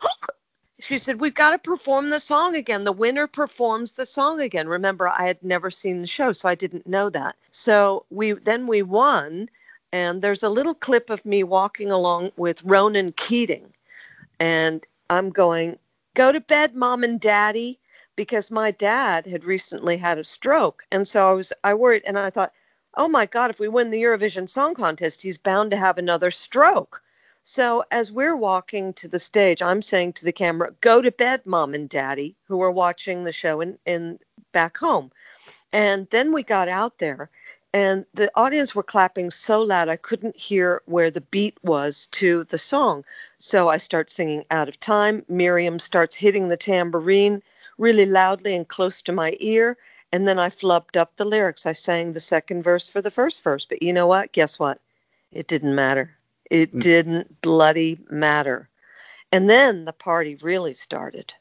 she 0.81 0.99
said, 0.99 1.21
We've 1.21 1.35
got 1.35 1.51
to 1.51 1.59
perform 1.59 2.11
the 2.11 2.21
song 2.21 2.55
again. 2.55 2.85
The 2.85 2.93
winner 2.93 3.27
performs 3.27 3.93
the 3.93 4.07
song 4.07 4.41
again. 4.41 4.69
Remember, 4.69 5.09
I 5.09 5.27
had 5.27 5.43
never 5.43 5.71
seen 5.71 6.01
the 6.01 6.07
show, 6.07 6.33
so 6.33 6.49
I 6.49 6.55
didn't 6.55 6.87
know 6.87 7.11
that. 7.11 7.37
So 7.51 8.07
we 8.11 8.33
then 8.33 8.67
we 8.67 8.83
won, 8.83 9.49
and 9.93 10.23
there's 10.23 10.45
a 10.45 10.49
little 10.49 10.75
clip 10.75 11.11
of 11.11 11.25
me 11.25 11.43
walking 11.43 11.91
along 11.91 12.31
with 12.37 12.63
Ronan 12.63 13.13
Keating. 13.13 13.73
And 14.39 14.87
I'm 15.11 15.31
going, 15.31 15.79
Go 16.15 16.31
to 16.31 16.41
bed, 16.41 16.75
mom 16.75 17.03
and 17.03 17.21
daddy, 17.21 17.81
because 18.15 18.51
my 18.51 18.71
dad 18.71 19.27
had 19.27 19.45
recently 19.45 19.97
had 19.97 20.19
a 20.19 20.25
stroke. 20.25 20.85
And 20.93 21.09
so 21.09 21.29
I 21.29 21.33
was 21.33 21.53
I 21.65 21.75
worried 21.75 22.03
and 22.07 22.19
I 22.19 22.31
thought, 22.31 22.53
Oh 22.95 23.09
my 23.09 23.27
God, 23.27 23.51
if 23.51 23.59
we 23.59 23.69
win 23.69 23.91
the 23.91 24.03
Eurovision 24.03 24.49
Song 24.49 24.75
Contest, 24.75 25.23
he's 25.23 25.39
bound 25.39 25.73
to 25.73 25.77
have 25.77 25.99
another 25.99 26.31
stroke. 26.31 27.03
So 27.51 27.83
as 27.91 28.13
we're 28.13 28.37
walking 28.37 28.93
to 28.93 29.09
the 29.09 29.19
stage, 29.19 29.63
I'm 29.63 29.81
saying 29.81 30.13
to 30.15 30.25
the 30.27 30.33
camera, 30.33 30.71
"Go 30.83 31.01
to 31.01 31.11
bed, 31.11 31.47
mom 31.47 31.73
and 31.73 31.89
daddy," 31.89 32.37
who 32.47 32.61
are 32.61 32.71
watching 32.71 33.25
the 33.25 33.33
show 33.33 33.63
in, 33.63 33.79
in 33.87 34.19
back 34.53 34.77
home. 34.77 35.11
And 35.73 36.07
then 36.11 36.31
we 36.31 36.43
got 36.43 36.69
out 36.69 36.99
there, 36.99 37.31
and 37.73 38.05
the 38.13 38.31
audience 38.35 38.75
were 38.75 38.83
clapping 38.83 39.31
so 39.31 39.63
loud 39.63 39.89
I 39.89 39.97
couldn't 39.97 40.37
hear 40.37 40.83
where 40.85 41.11
the 41.11 41.23
beat 41.23 41.57
was 41.63 42.07
to 42.09 42.45
the 42.45 42.59
song. 42.59 43.03
So 43.39 43.71
I 43.71 43.79
start 43.79 44.11
singing 44.11 44.45
"Out 44.51 44.69
of 44.69 44.79
Time." 44.79 45.25
Miriam 45.27 45.79
starts 45.79 46.17
hitting 46.17 46.49
the 46.49 46.59
tambourine 46.59 47.43
really 47.79 48.05
loudly 48.05 48.55
and 48.57 48.69
close 48.69 49.01
to 49.01 49.13
my 49.13 49.39
ear. 49.41 49.79
And 50.13 50.29
then 50.29 50.39
I 50.39 50.51
flubbed 50.51 50.99
up 50.99 51.17
the 51.17 51.25
lyrics. 51.25 51.65
I 51.65 51.73
sang 51.73 52.13
the 52.13 52.21
second 52.21 52.63
verse 52.63 52.91
for 52.91 53.01
the 53.01 53.11
first 53.11 53.43
verse. 53.43 53.65
But 53.65 53.83
you 53.83 53.95
know 53.95 54.07
what? 54.07 54.33
Guess 54.33 54.59
what? 54.59 54.83
It 55.33 55.47
didn't 55.47 55.75
matter. 55.75 56.18
It 56.51 56.75
mm. 56.75 56.81
didn't 56.81 57.41
bloody 57.43 57.99
matter. 58.11 58.69
And 59.31 59.49
then 59.49 59.85
the 59.85 59.93
party 59.93 60.37
really 60.37 60.75
started. 60.75 61.35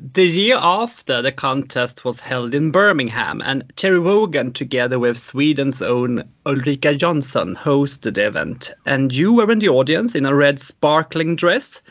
The 0.00 0.24
year 0.24 0.56
after 0.58 1.20
the 1.20 1.32
contest 1.32 2.04
was 2.04 2.20
held 2.20 2.54
in 2.54 2.70
Birmingham, 2.70 3.42
and 3.44 3.70
Terry 3.76 4.00
Wogan, 4.00 4.52
together 4.52 4.98
with 4.98 5.18
Sweden's 5.18 5.82
own 5.82 6.28
Ulrika 6.46 6.94
Jonsson, 6.94 7.54
hosted 7.54 8.14
the 8.14 8.26
event. 8.26 8.72
And 8.86 9.14
you 9.14 9.34
were 9.34 9.50
in 9.52 9.58
the 9.58 9.68
audience 9.68 10.14
in 10.14 10.24
a 10.24 10.34
red 10.34 10.58
sparkling 10.58 11.36
dress. 11.36 11.82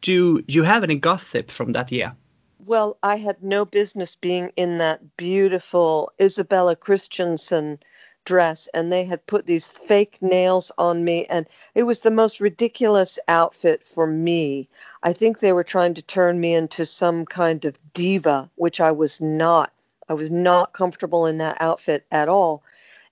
Do 0.00 0.42
you 0.48 0.64
have 0.64 0.82
any 0.82 0.96
gossip 0.96 1.50
from 1.50 1.72
that 1.72 1.92
year? 1.92 2.16
Well, 2.58 2.98
I 3.04 3.16
had 3.16 3.42
no 3.42 3.64
business 3.64 4.16
being 4.16 4.50
in 4.56 4.78
that 4.78 5.16
beautiful 5.16 6.12
Isabella 6.20 6.74
Kristensen 6.74 7.78
dress 8.26 8.68
and 8.74 8.92
they 8.92 9.04
had 9.04 9.26
put 9.26 9.46
these 9.46 9.66
fake 9.66 10.18
nails 10.20 10.70
on 10.76 11.04
me 11.04 11.24
and 11.26 11.46
it 11.74 11.84
was 11.84 12.00
the 12.00 12.10
most 12.10 12.40
ridiculous 12.40 13.18
outfit 13.28 13.82
for 13.82 14.06
me. 14.06 14.68
I 15.02 15.14
think 15.14 15.38
they 15.38 15.54
were 15.54 15.64
trying 15.64 15.94
to 15.94 16.02
turn 16.02 16.38
me 16.40 16.54
into 16.54 16.84
some 16.84 17.24
kind 17.24 17.64
of 17.64 17.78
diva, 17.94 18.50
which 18.56 18.78
I 18.80 18.92
was 18.92 19.20
not. 19.20 19.72
I 20.10 20.14
was 20.14 20.30
not 20.30 20.74
comfortable 20.74 21.24
in 21.24 21.38
that 21.38 21.56
outfit 21.60 22.04
at 22.12 22.28
all. 22.28 22.62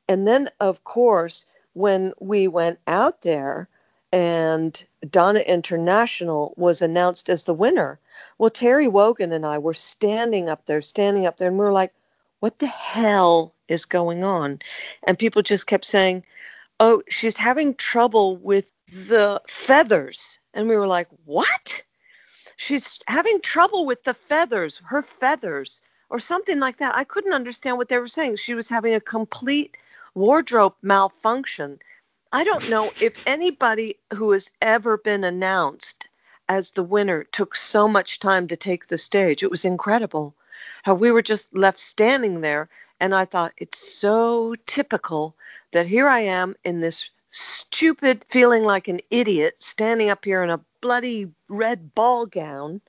And 0.07 0.27
then 0.27 0.51
of 0.61 0.85
course, 0.85 1.47
when 1.73 2.13
we 2.21 2.47
went 2.47 2.79
out 2.87 3.23
there 3.23 3.69
and 4.13 4.85
Dana 5.09 5.41
International 5.41 6.53
was 6.59 6.83
announced 6.83 7.31
as 7.31 7.45
the 7.45 7.55
winner, 7.55 7.99
well, 8.39 8.51
Terry 8.51 8.89
Wogan 8.89 9.33
and 9.33 9.47
I 9.47 9.59
were 9.59 9.75
standing 9.75 10.49
up 10.49 10.67
there, 10.67 10.81
standing 10.81 11.27
up 11.27 11.37
there, 11.37 11.49
and 11.49 11.59
we 11.59 11.65
were 11.65 11.73
like, 11.73 11.95
what 12.41 12.59
the 12.59 12.67
hell 12.67 13.54
is 13.69 13.85
going 13.85 14.25
on? 14.25 14.59
And 15.07 15.19
people 15.19 15.43
just 15.43 15.67
kept 15.67 15.85
saying, 15.85 16.25
oh, 16.81 17.03
she's 17.09 17.39
having 17.39 17.75
trouble 17.75 18.37
with 18.37 18.71
the 18.87 19.41
feathers. 19.49 20.39
And 20.53 20.69
we 20.69 20.77
were 20.77 20.87
like, 20.87 21.09
what? 21.25 21.83
She's 22.57 23.01
having 23.07 23.41
trouble 23.41 23.87
with 23.87 24.05
the 24.05 24.15
feathers, 24.15 24.81
her 24.87 25.03
feathers, 25.03 25.81
or 26.11 26.19
something 26.21 26.61
like 26.61 26.79
that. 26.79 26.95
I 26.97 27.05
couldn't 27.05 27.33
understand 27.33 27.79
what 27.79 27.89
they 27.89 27.99
were 27.99 28.09
saying. 28.09 28.37
She 28.37 28.55
was 28.55 28.69
having 28.69 28.95
a 28.95 29.01
complete 29.01 29.77
wardrobe 30.15 30.75
malfunction. 30.83 31.79
I 32.33 32.45
don't 32.45 32.71
know 32.71 32.91
if 33.01 33.21
anybody 33.27 33.97
who 34.13 34.33
has 34.33 34.51
ever 34.63 34.99
been 34.99 35.25
announced 35.25 36.07
as 36.49 36.73
the 36.73 36.83
winner 36.83 37.25
took 37.25 37.55
so 37.55 37.89
much 37.89 38.21
time 38.21 38.47
to 38.49 38.57
take 38.57 38.89
the 38.89 38.99
stage. 38.99 39.43
It 39.43 39.51
was 39.51 39.65
incredible 39.65 40.35
how 40.83 40.95
we 40.95 41.11
were 41.11 41.23
just 41.23 41.55
left 41.57 41.81
standing 41.81 42.41
there. 42.43 42.69
And 43.05 43.15
I 43.15 43.27
thought, 43.27 43.53
it's 43.59 43.87
so 43.93 44.55
typical 44.67 45.37
that 45.73 45.87
here 45.87 46.09
I 46.09 46.21
am 46.21 46.55
in 46.65 46.81
this 46.81 47.11
stupid, 47.33 48.25
feeling 48.31 48.65
like 48.65 48.89
an 48.89 49.01
idiot, 49.11 49.57
standing 49.59 50.09
up 50.09 50.25
here 50.25 50.43
in 50.43 50.49
a 50.49 50.65
bloody 50.81 51.31
red 51.51 51.95
ball 51.95 52.25
gown, 52.25 52.81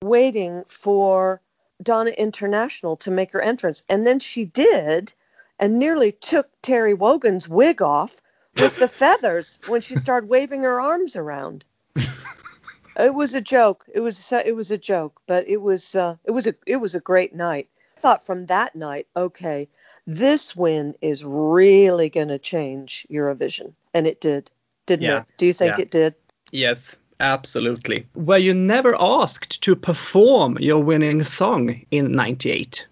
waiting 0.00 0.62
for 0.68 1.40
Dana 1.82 2.10
International 2.10 2.94
to 2.98 3.10
make 3.10 3.32
her 3.32 3.40
entrance. 3.40 3.82
And 3.88 4.06
then 4.06 4.20
she 4.20 4.44
did 4.44 5.12
and 5.58 5.76
nearly 5.76 6.12
took 6.12 6.50
Terry 6.62 6.94
Wogan's 6.94 7.48
wig 7.48 7.82
off 7.82 8.22
with 8.60 8.76
the 8.76 8.86
feathers 9.02 9.58
when 9.66 9.80
she 9.80 9.96
started 9.96 10.30
waving 10.30 10.62
her 10.62 10.80
arms 10.80 11.16
around. 11.16 11.64
It 12.96 13.14
was 13.14 13.34
a 13.34 13.40
joke. 13.40 13.86
It 13.92 14.00
was 14.00 14.30
it 14.30 14.54
was 14.54 14.70
a 14.70 14.78
joke, 14.78 15.20
but 15.26 15.48
it 15.48 15.62
was 15.62 15.96
uh, 15.96 16.14
it 16.24 16.30
was 16.30 16.46
a 16.46 16.54
it 16.64 16.76
was 16.76 16.94
a 16.94 17.00
great 17.00 17.34
night. 17.34 17.68
I 17.98 18.00
thought 18.00 18.22
from 18.24 18.46
that 18.46 18.76
night, 18.76 19.08
okay, 19.16 19.66
this 20.06 20.54
win 20.54 20.94
is 21.00 21.24
really 21.24 22.08
going 22.08 22.28
to 22.28 22.38
change 22.38 23.04
Eurovision, 23.10 23.74
and 23.92 24.06
it 24.06 24.20
did, 24.20 24.52
didn't 24.86 25.06
yeah. 25.06 25.18
it? 25.18 25.24
Do 25.36 25.46
you 25.46 25.52
think 25.52 25.78
yeah. 25.78 25.82
it 25.82 25.90
did? 25.90 26.14
Yes, 26.52 26.94
absolutely. 27.18 28.06
Were 28.14 28.38
you 28.38 28.54
never 28.54 28.94
asked 29.00 29.60
to 29.64 29.74
perform 29.74 30.56
your 30.60 30.80
winning 30.80 31.24
song 31.24 31.84
in 31.90 32.12
'98? 32.12 32.86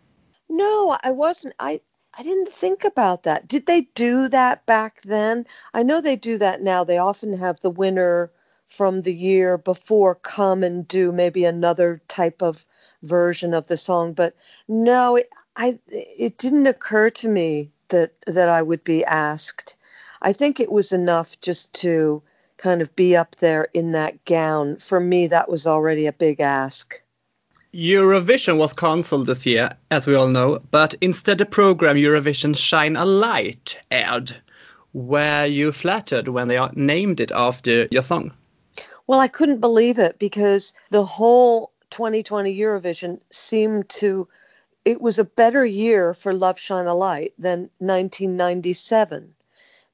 No, 0.49 0.99
I 1.05 1.13
wasn't. 1.13 1.55
I 1.61 1.81
I 2.19 2.25
didn't 2.25 2.53
think 2.53 2.83
about 2.83 3.23
that. 3.23 3.47
Did 3.47 3.67
they 3.67 3.83
do 3.95 4.27
that 4.27 4.67
back 4.67 5.03
then? 5.03 5.47
I 5.73 5.85
know 5.85 6.01
they 6.01 6.17
do 6.17 6.37
that 6.39 6.63
now. 6.63 6.83
They 6.83 6.99
often 6.99 7.39
have 7.39 7.61
the 7.61 7.71
winner 7.71 8.33
from 8.67 9.03
the 9.03 9.15
year 9.15 9.57
before 9.57 10.17
come 10.17 10.65
and 10.65 10.89
do 10.89 11.13
maybe 11.13 11.45
another 11.45 12.03
type 12.09 12.43
of 12.43 12.67
version 13.07 13.55
of 13.55 13.67
the 13.69 13.77
song 13.77 14.13
but 14.13 14.35
no 14.69 15.17
it, 15.17 15.31
i 15.57 15.79
it 15.89 16.37
didn't 16.39 16.67
occur 16.67 17.09
to 17.11 17.29
me 17.29 17.71
that 17.89 18.13
that 18.27 18.49
i 18.49 18.61
would 18.61 18.83
be 18.85 19.05
asked 19.05 19.77
i 20.23 20.33
think 20.33 20.59
it 20.59 20.73
was 20.73 20.93
enough 20.93 21.41
just 21.41 21.73
to 21.75 22.23
kind 22.57 22.81
of 22.81 22.95
be 22.97 23.15
up 23.17 23.37
there 23.37 23.69
in 23.75 23.93
that 23.93 24.25
gown 24.25 24.77
for 24.77 25.01
me 25.01 25.27
that 25.27 25.49
was 25.49 25.67
already 25.67 26.07
a 26.07 26.13
big 26.13 26.41
ask 26.41 27.03
Eurovision 27.75 28.57
was 28.57 28.73
cancelled 28.73 29.27
this 29.27 29.45
year, 29.45 29.77
as 29.91 30.07
we 30.07 30.15
all 30.15 30.29
know, 30.29 30.61
but 30.71 30.95
instead 31.03 31.37
the 31.37 31.45
program 31.45 31.97
Eurovision 31.97 32.57
Shine 32.57 32.97
a 32.97 33.05
Light 33.05 33.79
aired. 33.91 34.35
Were 34.95 35.45
you 35.45 35.73
flattered 35.73 36.29
when 36.29 36.49
they 36.49 36.59
named 36.73 37.21
it 37.21 37.31
after 37.33 37.87
your 37.91 38.01
song? 38.01 38.33
Well, 39.07 39.21
I 39.21 39.29
couldn't 39.29 39.61
believe 39.61 39.99
it 39.99 40.19
because 40.19 40.73
the 40.91 41.05
whole 41.05 41.71
2020 41.97 42.55
Eurovision 42.55 43.19
seemed 43.31 43.89
to 43.89 44.29
it 44.85 45.01
was 45.01 45.19
a 45.19 45.25
better 45.25 45.65
year 45.65 46.13
for 46.13 46.35
Love 46.35 46.59
Shine 46.59 46.85
a 46.85 46.95
Light 46.95 47.33
than 47.39 47.71
1997 47.79 49.35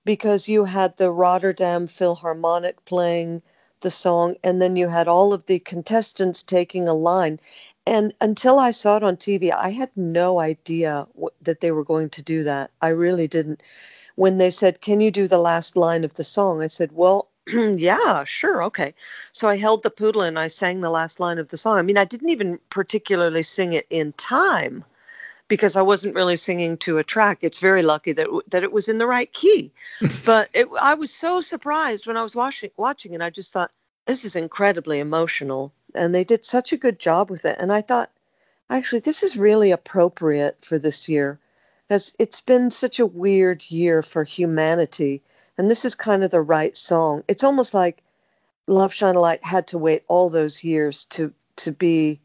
because 0.04 0.48
you 0.48 0.64
had 0.64 0.96
the 0.96 1.12
Rotterdam 1.12 1.86
Philharmonic 1.86 2.84
playing 2.86 3.40
the 3.82 3.90
song 3.92 4.34
and 4.42 4.60
then 4.60 4.74
you 4.74 4.88
had 4.88 5.06
all 5.06 5.32
of 5.32 5.46
the 5.46 5.60
contestants 5.60 6.42
taking 6.42 6.88
a 6.88 6.92
line 6.92 7.38
and 7.86 8.12
until 8.20 8.58
I 8.58 8.72
saw 8.72 8.96
it 8.96 9.04
on 9.04 9.16
TV 9.16 9.52
I 9.52 9.68
had 9.68 9.90
no 9.94 10.40
idea 10.40 11.06
that 11.40 11.60
they 11.60 11.70
were 11.70 11.84
going 11.84 12.10
to 12.10 12.22
do 12.22 12.42
that. 12.42 12.72
I 12.80 12.88
really 12.88 13.28
didn't. 13.28 13.62
When 14.16 14.38
they 14.38 14.50
said, 14.50 14.80
"Can 14.80 15.00
you 15.00 15.12
do 15.12 15.28
the 15.28 15.38
last 15.38 15.76
line 15.76 16.02
of 16.02 16.14
the 16.14 16.24
song?" 16.24 16.62
I 16.62 16.66
said, 16.66 16.90
"Well, 16.90 17.28
yeah, 17.52 18.24
sure, 18.24 18.62
okay. 18.64 18.94
So 19.32 19.48
I 19.48 19.56
held 19.56 19.82
the 19.82 19.90
poodle 19.90 20.22
and 20.22 20.38
I 20.38 20.48
sang 20.48 20.80
the 20.80 20.90
last 20.90 21.18
line 21.18 21.38
of 21.38 21.48
the 21.48 21.56
song. 21.56 21.78
I 21.78 21.82
mean, 21.82 21.98
I 21.98 22.04
didn't 22.04 22.28
even 22.28 22.58
particularly 22.70 23.42
sing 23.42 23.72
it 23.72 23.86
in 23.90 24.12
time 24.14 24.84
because 25.48 25.76
I 25.76 25.82
wasn't 25.82 26.14
really 26.14 26.36
singing 26.36 26.76
to 26.78 26.98
a 26.98 27.04
track. 27.04 27.38
It's 27.42 27.58
very 27.58 27.82
lucky 27.82 28.12
that 28.12 28.28
that 28.48 28.62
it 28.62 28.72
was 28.72 28.88
in 28.88 28.98
the 28.98 29.06
right 29.06 29.32
key. 29.32 29.72
but 30.24 30.48
it, 30.54 30.68
I 30.80 30.94
was 30.94 31.12
so 31.12 31.40
surprised 31.40 32.06
when 32.06 32.16
I 32.16 32.22
was 32.22 32.36
watching 32.36 32.70
watching 32.76 33.12
and 33.12 33.24
I 33.24 33.30
just 33.30 33.52
thought 33.52 33.72
this 34.06 34.24
is 34.24 34.36
incredibly 34.36 35.00
emotional 35.00 35.72
and 35.94 36.14
they 36.14 36.24
did 36.24 36.44
such 36.44 36.72
a 36.72 36.76
good 36.76 36.98
job 36.98 37.28
with 37.28 37.44
it. 37.44 37.56
And 37.58 37.72
I 37.72 37.80
thought 37.80 38.10
actually 38.70 39.00
this 39.00 39.22
is 39.22 39.36
really 39.36 39.72
appropriate 39.72 40.64
for 40.64 40.78
this 40.78 41.08
year 41.08 41.38
because 41.88 42.14
it's 42.18 42.40
been 42.40 42.70
such 42.70 43.00
a 43.00 43.06
weird 43.06 43.68
year 43.68 44.00
for 44.00 44.24
humanity 44.24 45.22
and 45.58 45.70
this 45.70 45.84
is 45.84 45.94
kind 45.94 46.24
of 46.24 46.30
the 46.30 46.40
right 46.40 46.76
song. 46.76 47.22
It's 47.28 47.44
almost 47.44 47.74
like 47.74 48.02
Love 48.66 48.92
Shine 48.94 49.16
a 49.16 49.20
Light 49.20 49.44
had 49.44 49.66
to 49.68 49.78
wait 49.78 50.04
all 50.08 50.30
those 50.30 50.64
years 50.64 51.04
to 51.06 51.32
to 51.56 51.72
be 51.72 52.20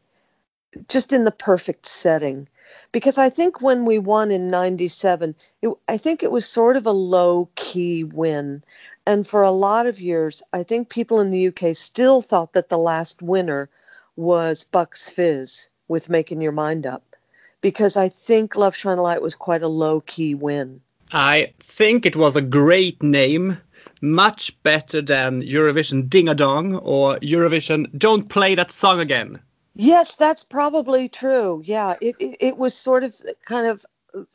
just 0.88 1.12
in 1.12 1.24
the 1.24 1.30
perfect 1.30 1.86
setting. 1.86 2.48
Because 2.92 3.18
I 3.18 3.30
think 3.30 3.60
when 3.60 3.84
we 3.86 3.98
won 3.98 4.30
in 4.30 4.50
97, 4.50 5.34
it, 5.62 5.70
I 5.88 5.96
think 5.96 6.22
it 6.22 6.30
was 6.30 6.46
sort 6.46 6.76
of 6.76 6.86
a 6.86 6.92
low 6.92 7.48
key 7.54 8.04
win. 8.04 8.62
And 9.06 9.26
for 9.26 9.42
a 9.42 9.50
lot 9.50 9.86
of 9.86 10.00
years, 10.00 10.42
I 10.52 10.62
think 10.62 10.88
people 10.88 11.20
in 11.20 11.30
the 11.30 11.48
UK 11.48 11.74
still 11.74 12.20
thought 12.20 12.52
that 12.52 12.68
the 12.68 12.78
last 12.78 13.22
winner 13.22 13.68
was 14.16 14.64
Bucks 14.64 15.08
Fizz 15.08 15.68
with 15.88 16.10
Making 16.10 16.40
Your 16.40 16.52
Mind 16.52 16.86
Up. 16.86 17.16
Because 17.60 17.96
I 17.96 18.08
think 18.08 18.54
Love 18.54 18.76
Shine 18.76 18.98
a 18.98 19.02
Light 19.02 19.22
was 19.22 19.34
quite 19.34 19.62
a 19.62 19.68
low 19.68 20.02
key 20.02 20.34
win. 20.34 20.80
I 21.12 21.52
think 21.60 22.04
it 22.04 22.16
was 22.16 22.36
a 22.36 22.42
great 22.42 23.02
name, 23.02 23.58
much 24.02 24.62
better 24.62 25.00
than 25.00 25.42
Eurovision 25.42 26.08
Ding 26.08 26.28
a 26.28 26.34
Dong 26.34 26.76
or 26.76 27.16
Eurovision 27.16 27.86
Don't 27.98 28.28
Play 28.28 28.54
That 28.54 28.70
Song 28.70 29.00
Again. 29.00 29.40
Yes, 29.74 30.16
that's 30.16 30.44
probably 30.44 31.08
true. 31.08 31.62
Yeah, 31.64 31.94
it, 32.00 32.16
it, 32.18 32.36
it 32.40 32.56
was 32.58 32.76
sort 32.76 33.04
of 33.04 33.14
kind 33.46 33.66
of 33.66 33.86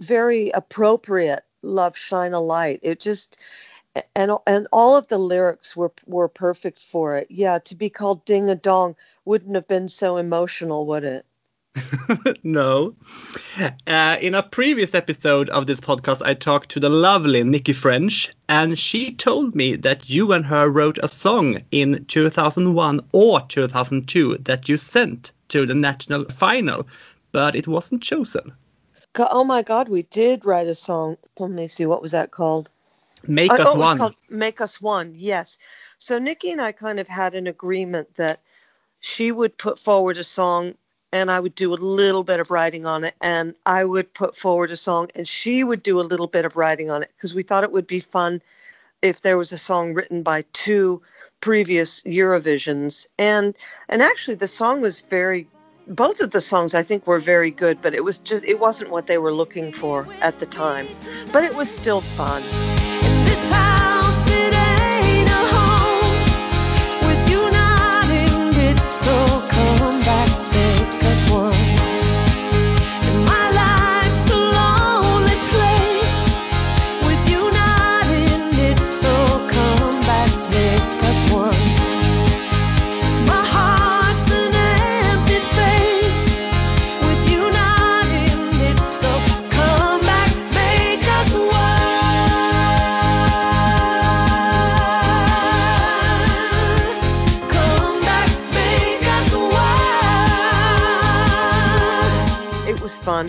very 0.01 0.49
appropriate. 0.51 1.41
Love 1.61 1.97
Shine 1.97 2.33
a 2.33 2.41
Light. 2.41 2.79
It 2.81 2.99
just 2.99 3.37
and 4.15 4.31
and 4.47 4.67
all 4.71 4.95
of 4.95 5.07
the 5.07 5.17
lyrics 5.17 5.77
were 5.77 5.93
were 6.05 6.27
perfect 6.27 6.79
for 6.79 7.15
it. 7.15 7.27
Yeah, 7.29 7.59
to 7.59 7.75
be 7.75 7.89
called 7.89 8.25
Ding 8.25 8.49
a 8.49 8.55
Dong 8.55 8.95
wouldn't 9.25 9.55
have 9.55 9.67
been 9.67 9.87
so 9.87 10.17
emotional, 10.17 10.85
would 10.87 11.03
it? 11.03 11.25
no. 12.43 12.93
Uh, 13.87 14.17
in 14.21 14.35
a 14.35 14.43
previous 14.43 14.93
episode 14.93 15.49
of 15.49 15.65
this 15.65 15.79
podcast, 15.79 16.21
I 16.23 16.33
talked 16.33 16.69
to 16.69 16.79
the 16.79 16.89
lovely 16.89 17.43
Nikki 17.43 17.73
French, 17.73 18.31
and 18.47 18.77
she 18.77 19.11
told 19.11 19.55
me 19.55 19.75
that 19.77 20.09
you 20.09 20.33
and 20.33 20.45
her 20.45 20.69
wrote 20.69 20.99
a 21.01 21.07
song 21.07 21.59
in 21.71 22.05
2001 22.05 23.01
or 23.11 23.41
2002 23.41 24.37
that 24.41 24.69
you 24.69 24.77
sent 24.77 25.31
to 25.49 25.65
the 25.65 25.73
national 25.73 26.25
final, 26.25 26.87
but 27.31 27.55
it 27.55 27.67
wasn't 27.67 28.03
chosen. 28.03 28.53
Oh 29.17 29.43
my 29.43 29.61
God, 29.61 29.89
we 29.89 30.03
did 30.03 30.45
write 30.45 30.67
a 30.67 30.75
song. 30.75 31.17
Let 31.39 31.51
me 31.51 31.67
see, 31.67 31.85
what 31.85 32.01
was 32.01 32.11
that 32.11 32.31
called? 32.31 32.69
Make 33.27 33.51
uh, 33.51 33.55
Us 33.55 33.67
oh, 33.69 33.79
One. 33.79 34.15
Make 34.29 34.61
Us 34.61 34.81
One, 34.81 35.13
yes. 35.15 35.57
So 35.97 36.19
Nikki 36.19 36.51
and 36.51 36.61
I 36.61 36.71
kind 36.71 36.99
of 36.99 37.07
had 37.07 37.33
an 37.35 37.47
agreement 37.47 38.15
that 38.15 38.41
she 38.99 39.31
would 39.31 39.57
put 39.57 39.79
forward 39.79 40.17
a 40.17 40.23
song 40.23 40.75
and 41.13 41.29
I 41.29 41.39
would 41.39 41.53
do 41.53 41.73
a 41.73 41.75
little 41.75 42.23
bit 42.23 42.39
of 42.39 42.49
writing 42.49 42.87
on 42.87 43.03
it, 43.03 43.13
and 43.21 43.53
I 43.67 43.85
would 43.85 44.11
put 44.15 44.35
forward 44.35 44.71
a 44.71 44.75
song, 44.75 45.09
and 45.15 45.27
she 45.27 45.63
would 45.63 45.83
do 45.83 46.01
a 46.01 46.09
little 46.11 46.27
bit 46.27 46.43
of 46.43 46.55
writing 46.55 46.89
on 46.89 47.03
it 47.03 47.11
because 47.15 47.35
we 47.35 47.43
thought 47.43 47.63
it 47.63 47.71
would 47.71 47.87
be 47.87 47.99
fun 47.99 48.41
if 49.03 49.21
there 49.21 49.37
was 49.37 49.53
a 49.53 49.57
song 49.57 49.93
written 49.93 50.23
by 50.23 50.43
two 50.53 51.01
previous 51.39 52.01
Eurovisions, 52.01 53.05
and 53.19 53.53
and 53.89 54.01
actually 54.01 54.35
the 54.35 54.47
song 54.47 54.81
was 54.81 55.01
very 55.01 55.47
both 55.87 56.19
of 56.19 56.31
the 56.31 56.41
songs 56.41 56.73
I 56.73 56.81
think 56.81 57.05
were 57.05 57.19
very 57.19 57.51
good, 57.51 57.79
but 57.81 57.93
it 57.93 58.03
was 58.03 58.17
just 58.17 58.43
it 58.45 58.59
wasn't 58.59 58.89
what 58.89 59.05
they 59.05 59.19
were 59.19 59.33
looking 59.33 59.71
for 59.71 60.07
at 60.21 60.39
the 60.39 60.47
time. 60.47 60.87
But 61.31 61.43
it 61.43 61.55
was 61.55 61.69
still 61.69 62.01
fun. 62.01 62.41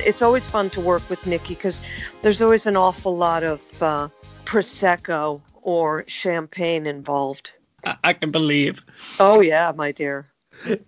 It's 0.05 0.21
always 0.21 0.47
fun 0.47 0.69
to 0.71 0.81
work 0.81 1.09
with 1.09 1.27
Nikki 1.27 1.55
because 1.55 1.81
there's 2.21 2.43
always 2.43 2.67
an 2.67 2.77
awful 2.77 3.17
lot 3.17 3.43
of 3.43 3.83
uh, 3.83 4.09
prosecco 4.45 5.41
or 5.63 6.05
champagne 6.07 6.87
involved. 6.87 7.53
I-, 7.85 7.97
I 8.05 8.13
can 8.13 8.31
believe. 8.31 8.85
Oh 9.19 9.41
yeah, 9.41 9.73
my 9.75 9.93
dear. 9.93 10.27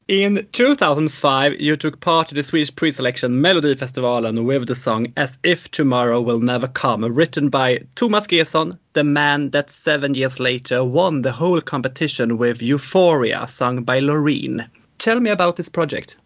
In 0.06 0.46
2005, 0.52 1.60
you 1.60 1.76
took 1.76 2.00
part 2.00 2.30
in 2.30 2.36
the 2.36 2.42
Swedish 2.42 2.74
pre-selection 2.76 3.40
Melody 3.40 3.74
Melodifestivalen 3.74 4.44
with 4.44 4.68
the 4.68 4.76
song 4.76 5.12
"As 5.16 5.38
If 5.42 5.70
Tomorrow 5.70 6.20
Will 6.20 6.38
Never 6.38 6.68
Come," 6.68 7.04
written 7.04 7.48
by 7.48 7.80
Thomas 7.94 8.26
G:son, 8.26 8.78
the 8.92 9.02
man 9.02 9.50
that 9.50 9.70
seven 9.70 10.14
years 10.14 10.38
later 10.38 10.84
won 10.84 11.22
the 11.22 11.32
whole 11.32 11.60
competition 11.60 12.36
with 12.38 12.62
"Euphoria," 12.62 13.48
sung 13.48 13.82
by 13.82 13.98
Loreen. 13.98 14.68
Tell 14.98 15.20
me 15.20 15.30
about 15.30 15.56
this 15.56 15.68
project 15.68 16.16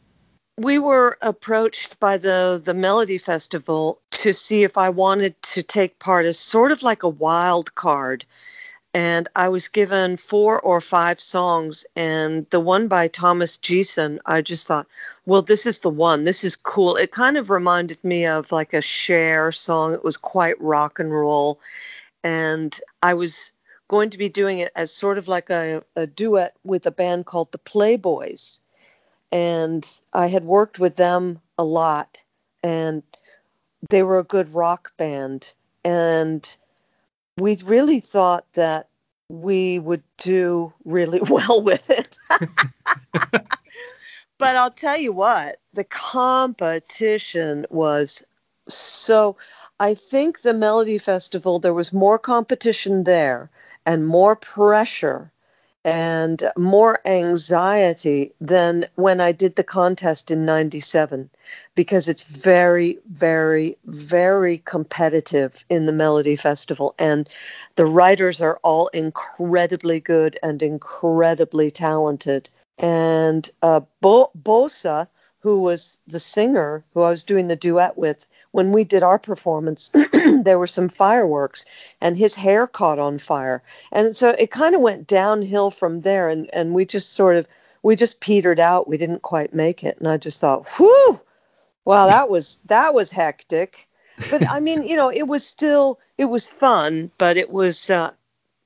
we 0.60 0.78
were 0.78 1.16
approached 1.22 1.98
by 2.00 2.18
the 2.18 2.60
the 2.62 2.74
Melody 2.74 3.16
Festival 3.16 3.98
to 4.10 4.34
see 4.34 4.62
if 4.62 4.76
I 4.76 4.90
wanted 4.90 5.34
to 5.54 5.62
take 5.62 5.98
part 5.98 6.26
as 6.26 6.38
sort 6.38 6.70
of 6.70 6.82
like 6.82 7.02
a 7.02 7.08
wild 7.08 7.74
card. 7.76 8.26
And 8.92 9.26
I 9.36 9.48
was 9.48 9.68
given 9.68 10.18
four 10.18 10.60
or 10.60 10.82
five 10.82 11.18
songs, 11.18 11.86
and 11.96 12.46
the 12.50 12.60
one 12.60 12.88
by 12.88 13.08
Thomas 13.08 13.56
G:son, 13.56 14.20
I 14.26 14.42
just 14.42 14.66
thought, 14.66 14.86
well, 15.24 15.40
this 15.40 15.64
is 15.64 15.80
the 15.80 15.88
one. 15.88 16.24
This 16.24 16.44
is 16.44 16.56
cool. 16.56 16.94
It 16.96 17.10
kind 17.10 17.38
of 17.38 17.48
reminded 17.48 18.02
me 18.04 18.26
of 18.26 18.52
like 18.52 18.74
a 18.74 18.82
Cher 18.82 19.52
song. 19.52 19.94
It 19.94 20.04
was 20.04 20.18
quite 20.18 20.60
rock 20.60 20.98
and 20.98 21.10
roll. 21.10 21.58
And 22.22 22.78
I 23.02 23.14
was 23.14 23.50
going 23.88 24.10
to 24.10 24.18
be 24.18 24.28
doing 24.28 24.58
it 24.58 24.72
as 24.76 24.92
sort 24.92 25.16
of 25.16 25.26
like 25.26 25.48
a, 25.48 25.82
a 25.96 26.06
duet 26.06 26.54
with 26.64 26.84
a 26.84 26.90
band 26.90 27.24
called 27.24 27.50
the 27.52 27.58
Playboys 27.58 28.60
and 29.32 29.86
I 30.12 30.26
had 30.26 30.44
worked 30.44 30.78
with 30.78 30.96
them 30.96 31.40
a 31.58 31.64
lot, 31.64 32.22
and 32.62 33.02
they 33.88 34.02
were 34.02 34.18
a 34.18 34.24
good 34.24 34.48
rock 34.50 34.92
band, 34.96 35.54
and 35.84 36.56
we 37.38 37.56
really 37.64 38.00
thought 38.00 38.44
that 38.54 38.88
we 39.28 39.78
would 39.78 40.02
do 40.18 40.72
really 40.84 41.20
well 41.30 41.62
with 41.62 41.88
it. 41.90 42.18
but 44.38 44.56
I'll 44.56 44.70
tell 44.70 44.96
you 44.96 45.12
what, 45.12 45.56
the 45.72 45.84
competition 45.84 47.66
was 47.70 48.24
so. 48.68 49.36
I 49.78 49.94
think 49.94 50.42
the 50.42 50.52
Melody 50.52 50.98
Festival, 50.98 51.58
there 51.58 51.72
was 51.72 51.90
more 51.90 52.18
competition 52.18 53.04
there 53.04 53.48
and 53.86 54.06
more 54.06 54.36
pressure 54.36 55.32
and 55.84 56.50
more 56.58 57.00
anxiety 57.06 58.32
than 58.40 58.86
when 58.96 59.20
I 59.20 59.32
did 59.32 59.56
the 59.56 59.64
contest 59.64 60.30
in 60.30 60.44
97 60.44 61.30
because 61.74 62.08
it's 62.08 62.22
very, 62.22 62.98
very, 63.10 63.76
very 63.86 64.58
competitive 64.58 65.64
in 65.70 65.86
the 65.86 65.92
Melody 65.92 66.36
Festival. 66.36 66.94
And 66.98 67.28
the 67.76 67.86
writers 67.86 68.40
are 68.40 68.58
all 68.62 68.88
incredibly 68.88 70.00
good 70.00 70.38
and 70.42 70.62
incredibly 70.62 71.70
talented. 71.70 72.50
And 72.78 73.50
uh, 73.62 73.80
Bo- 74.02 74.32
Bosa, 74.40 75.08
who 75.40 75.62
was 75.62 76.00
the 76.06 76.20
singer 76.20 76.84
who 76.92 77.02
I 77.02 77.10
was 77.10 77.24
doing 77.24 77.48
the 77.48 77.56
duet 77.56 77.96
with, 77.96 78.26
when 78.52 78.72
we 78.72 78.84
did 78.84 79.02
our 79.02 79.18
performance, 79.18 79.90
there 80.42 80.58
were 80.58 80.66
some 80.66 80.88
fireworks 80.88 81.64
and 82.00 82.16
his 82.16 82.34
hair 82.34 82.66
caught 82.66 82.98
on 82.98 83.18
fire. 83.18 83.62
And 83.92 84.16
so 84.16 84.30
it 84.30 84.50
kind 84.50 84.74
of 84.74 84.80
went 84.80 85.06
downhill 85.06 85.70
from 85.70 86.00
there. 86.00 86.28
And, 86.28 86.50
and 86.52 86.74
we 86.74 86.84
just 86.84 87.12
sort 87.12 87.36
of, 87.36 87.46
we 87.82 87.96
just 87.96 88.20
petered 88.20 88.60
out. 88.60 88.88
We 88.88 88.96
didn't 88.96 89.22
quite 89.22 89.54
make 89.54 89.84
it. 89.84 89.98
And 89.98 90.08
I 90.08 90.16
just 90.16 90.40
thought, 90.40 90.68
whew, 90.76 91.20
wow, 91.84 92.06
that 92.06 92.28
was, 92.28 92.62
that 92.66 92.92
was 92.92 93.10
hectic. 93.10 93.88
But 94.30 94.48
I 94.50 94.60
mean, 94.60 94.82
you 94.82 94.96
know, 94.96 95.10
it 95.10 95.28
was 95.28 95.46
still, 95.46 95.98
it 96.18 96.26
was 96.26 96.46
fun, 96.46 97.10
but 97.18 97.36
it 97.36 97.50
was, 97.50 97.88
uh, 97.88 98.10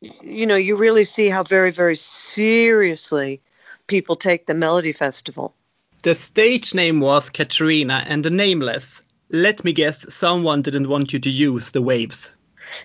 you 0.01 0.47
know, 0.47 0.57
you 0.57 0.77
really 0.77 1.05
see 1.05 1.29
how 1.29 1.42
very, 1.42 1.70
very 1.70 1.97
seriously 1.97 3.40
people 3.87 4.16
take 4.16 4.47
the 4.47 4.55
Melody 4.55 4.92
Festival. 4.92 5.55
The 6.03 6.14
stage 6.14 6.75
name 6.75 7.01
was 7.01 7.31
Katrina 7.31 8.05
and 8.07 8.25
the 8.25 8.31
Nameless 8.31 9.01
let 9.35 9.64
me 9.64 9.73
guess, 9.73 10.07
someone 10.09 10.62
didn't 10.62 10.88
want 10.88 11.12
you 11.12 11.18
to 11.18 11.31
use 11.31 11.73
the 11.73 11.83
waves. 11.83 12.33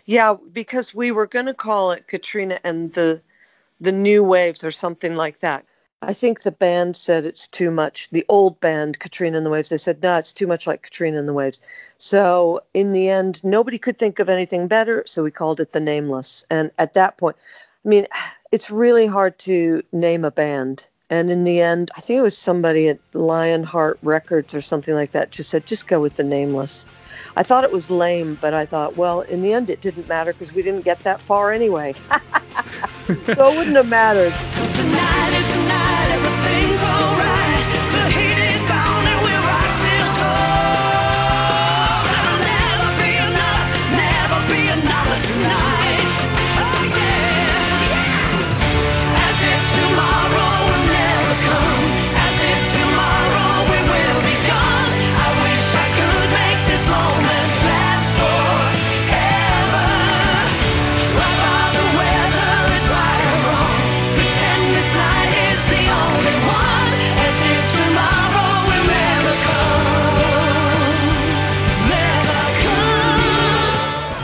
Yeah, 0.06 0.36
because 0.52 0.96
we 0.96 1.12
were 1.12 1.28
going 1.28 1.46
to 1.46 1.54
call 1.54 1.92
it 1.92 2.08
Katrina 2.08 2.60
and 2.64 2.94
the 2.94 3.22
the 3.80 3.92
new 3.94 4.24
waves 4.24 4.64
or 4.64 4.72
something 4.72 5.16
like 5.16 5.40
that. 5.40 5.64
I 6.02 6.14
think 6.14 6.42
the 6.42 6.52
band 6.52 6.96
said 6.96 7.26
it's 7.26 7.48
too 7.48 7.72
much. 7.72 8.10
The 8.10 8.26
old 8.30 8.60
band, 8.60 9.00
Katrina 9.00 9.38
and 9.38 9.46
the 9.46 9.50
Waves, 9.50 9.70
they 9.70 9.78
said, 9.78 10.02
no, 10.02 10.18
it's 10.18 10.34
too 10.34 10.48
much 10.48 10.66
like 10.66 10.82
Katrina 10.82 11.18
and 11.18 11.28
the 11.28 11.34
Waves. 11.34 11.62
So 11.98 12.60
in 12.74 12.94
the 12.94 13.10
end, 13.10 13.44
nobody 13.44 13.78
could 13.78 13.98
think 13.98 14.20
of 14.20 14.30
anything 14.30 14.68
better. 14.68 15.04
So 15.06 15.24
we 15.24 15.32
called 15.32 15.60
it 15.60 15.74
The 15.74 15.80
Nameless. 15.80 16.46
And 16.50 16.72
at 16.78 16.94
that 16.94 17.18
point, 17.18 17.36
I 17.86 17.90
mean, 17.90 18.06
it's 18.52 18.72
really 18.72 19.08
hard 19.08 19.38
to 19.40 19.84
name 19.92 20.24
a 20.24 20.32
band. 20.32 20.88
And 21.10 21.32
in 21.32 21.44
the 21.44 21.60
end, 21.60 21.90
I 21.98 22.02
think 22.02 22.20
it 22.20 22.22
was 22.22 22.38
somebody 22.38 22.88
at 22.88 23.00
Lionheart 23.14 23.98
Records 24.04 24.54
or 24.54 24.62
something 24.62 24.94
like 24.94 25.12
that 25.12 25.32
just 25.32 25.50
said, 25.50 25.66
just 25.66 25.88
go 25.88 26.00
with 26.00 26.16
the 26.16 26.24
nameless. 26.24 26.86
I 27.36 27.44
thought 27.44 27.64
it 27.64 27.72
was 27.72 27.90
lame, 27.90 28.38
but 28.40 28.54
I 28.54 28.66
thought, 28.66 28.96
well, 28.96 29.22
in 29.22 29.42
the 29.42 29.54
end, 29.54 29.70
it 29.70 29.82
didn't 29.82 30.08
matter 30.08 30.34
because 30.34 30.54
we 30.54 30.62
didn't 30.62 30.86
get 30.86 31.00
that 31.02 31.22
far 31.22 31.52
anyway. 31.52 31.94
so 33.34 33.52
it 33.52 33.58
wouldn't 33.58 33.76
have 33.76 33.88
mattered. 33.88 35.19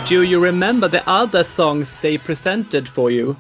Do 0.07 0.21
you 0.21 0.39
remember 0.39 0.87
the 0.87 1.01
other 1.09 1.43
songs 1.43 1.97
they 1.97 2.19
presented 2.19 2.87
for 2.87 3.09
you? 3.09 3.35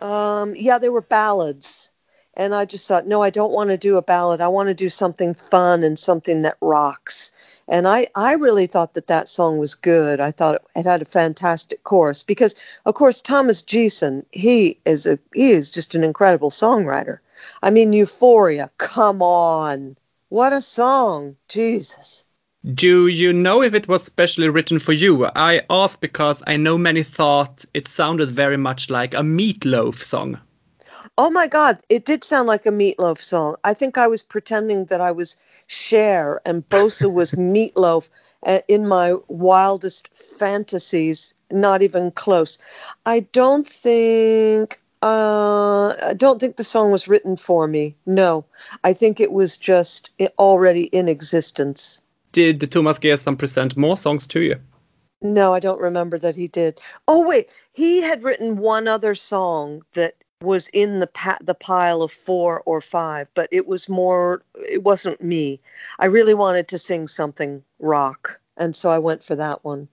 Um, 0.00 0.56
yeah, 0.56 0.76
they 0.76 0.88
were 0.88 1.02
ballads. 1.02 1.92
And 2.34 2.52
I 2.52 2.64
just 2.64 2.88
thought, 2.88 3.06
no, 3.06 3.22
I 3.22 3.30
don't 3.30 3.52
want 3.52 3.70
to 3.70 3.76
do 3.76 3.96
a 3.96 4.02
ballad. 4.02 4.40
I 4.40 4.48
want 4.48 4.66
to 4.68 4.74
do 4.74 4.88
something 4.88 5.34
fun 5.34 5.84
and 5.84 5.96
something 5.96 6.42
that 6.42 6.56
rocks. 6.60 7.30
And 7.68 7.86
I, 7.86 8.08
I 8.16 8.32
really 8.32 8.66
thought 8.66 8.94
that 8.94 9.06
that 9.06 9.28
song 9.28 9.58
was 9.58 9.76
good. 9.76 10.18
I 10.18 10.32
thought 10.32 10.60
it 10.74 10.84
had 10.84 11.00
a 11.00 11.04
fantastic 11.04 11.84
chorus 11.84 12.24
because, 12.24 12.56
of 12.86 12.94
course, 12.94 13.22
Thomas 13.22 13.62
G:son, 13.62 14.26
he 14.32 14.80
is 14.84 15.06
a 15.06 15.16
he 15.32 15.52
is 15.52 15.70
just 15.70 15.94
an 15.94 16.02
incredible 16.02 16.50
songwriter. 16.50 17.18
I 17.62 17.70
mean, 17.70 17.92
Euphoria, 17.92 18.68
come 18.78 19.22
on, 19.22 19.96
what 20.28 20.52
a 20.52 20.60
song, 20.60 21.36
Jesus! 21.46 22.24
Do 22.74 23.06
you 23.06 23.32
know 23.32 23.62
if 23.62 23.72
it 23.72 23.88
was 23.88 24.04
specially 24.04 24.48
written 24.50 24.78
for 24.78 24.92
you? 24.92 25.26
I 25.34 25.62
ask 25.70 25.98
because 26.00 26.42
I 26.46 26.56
know 26.56 26.76
many 26.76 27.02
thought 27.02 27.64
it 27.72 27.88
sounded 27.88 28.30
very 28.30 28.58
much 28.58 28.90
like 28.90 29.14
a 29.14 29.22
meatloaf 29.22 29.96
song. 29.96 30.38
Oh 31.16 31.30
my 31.30 31.46
God, 31.46 31.78
it 31.88 32.04
did 32.04 32.22
sound 32.24 32.48
like 32.48 32.66
a 32.66 32.70
Meatloaf 32.70 33.20
song. 33.20 33.56
I 33.64 33.74
think 33.74 33.98
I 33.98 34.06
was 34.06 34.22
pretending 34.22 34.86
that 34.86 35.00
I 35.00 35.10
was 35.10 35.36
Cher 35.66 36.40
and 36.44 36.68
Bosa 36.68 37.12
was 37.12 37.32
Meatloaf 37.54 38.08
uh, 38.46 38.60
in 38.68 38.86
my 38.86 39.16
wildest 39.28 40.08
fantasies. 40.14 41.34
Not 41.50 41.82
even 41.82 42.10
close. 42.10 42.58
I 43.06 43.20
don't 43.20 43.66
think. 43.66 44.80
Uh, 45.02 45.94
I 46.02 46.14
don't 46.14 46.40
think 46.40 46.56
the 46.56 46.64
song 46.64 46.90
was 46.90 47.08
written 47.08 47.36
for 47.36 47.66
me. 47.66 47.94
No, 48.06 48.44
I 48.84 48.92
think 48.92 49.18
it 49.18 49.32
was 49.32 49.56
just 49.56 50.10
already 50.38 50.84
in 50.84 51.08
existence. 51.08 51.99
Did 52.32 52.60
the 52.60 52.66
Thomas 52.66 52.98
G:son 52.98 53.36
present 53.36 53.76
more 53.76 53.96
songs 53.96 54.26
to 54.28 54.40
you? 54.40 54.60
No, 55.22 55.52
I 55.52 55.60
don't 55.60 55.80
remember 55.80 56.18
that 56.18 56.36
he 56.36 56.48
did. 56.48 56.80
Oh 57.06 57.26
wait, 57.26 57.52
he 57.72 58.00
had 58.00 58.22
written 58.22 58.56
one 58.58 58.88
other 58.88 59.14
song 59.14 59.82
that 59.92 60.14
was 60.40 60.68
in 60.68 61.00
the 61.00 61.06
pa- 61.06 61.38
the 61.42 61.54
pile 61.54 62.02
of 62.02 62.10
four 62.10 62.62
or 62.64 62.80
five, 62.80 63.28
but 63.34 63.48
it 63.52 63.66
was 63.66 63.88
more. 63.88 64.42
It 64.54 64.82
wasn't 64.82 65.22
me. 65.22 65.60
I 65.98 66.06
really 66.06 66.34
wanted 66.34 66.68
to 66.68 66.78
sing 66.78 67.08
something 67.08 67.62
rock, 67.78 68.40
and 68.56 68.74
so 68.74 68.90
I 68.90 68.98
went 68.98 69.22
for 69.22 69.34
that 69.36 69.62
one. 69.64 69.88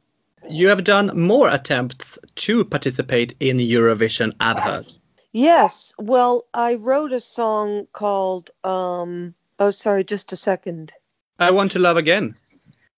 You 0.50 0.70
have 0.70 0.84
done 0.84 1.08
more 1.20 1.50
attempts 1.50 2.18
to 2.36 2.64
participate 2.64 3.34
in 3.40 3.58
Eurovision, 3.58 4.34
I've 4.40 4.60
heard. 4.60 4.86
Yes. 5.34 5.94
Well, 6.00 6.46
I 6.54 6.76
wrote 6.76 7.12
a 7.12 7.20
song 7.20 7.88
called. 7.92 8.52
Um, 8.64 9.36
oh, 9.60 9.72
sorry, 9.72 10.06
just 10.06 10.32
a 10.32 10.38
second. 10.38 10.94
I 11.40 11.52
Want 11.52 11.72
to 11.74 11.80
Love 11.80 11.98
Again. 11.98 12.36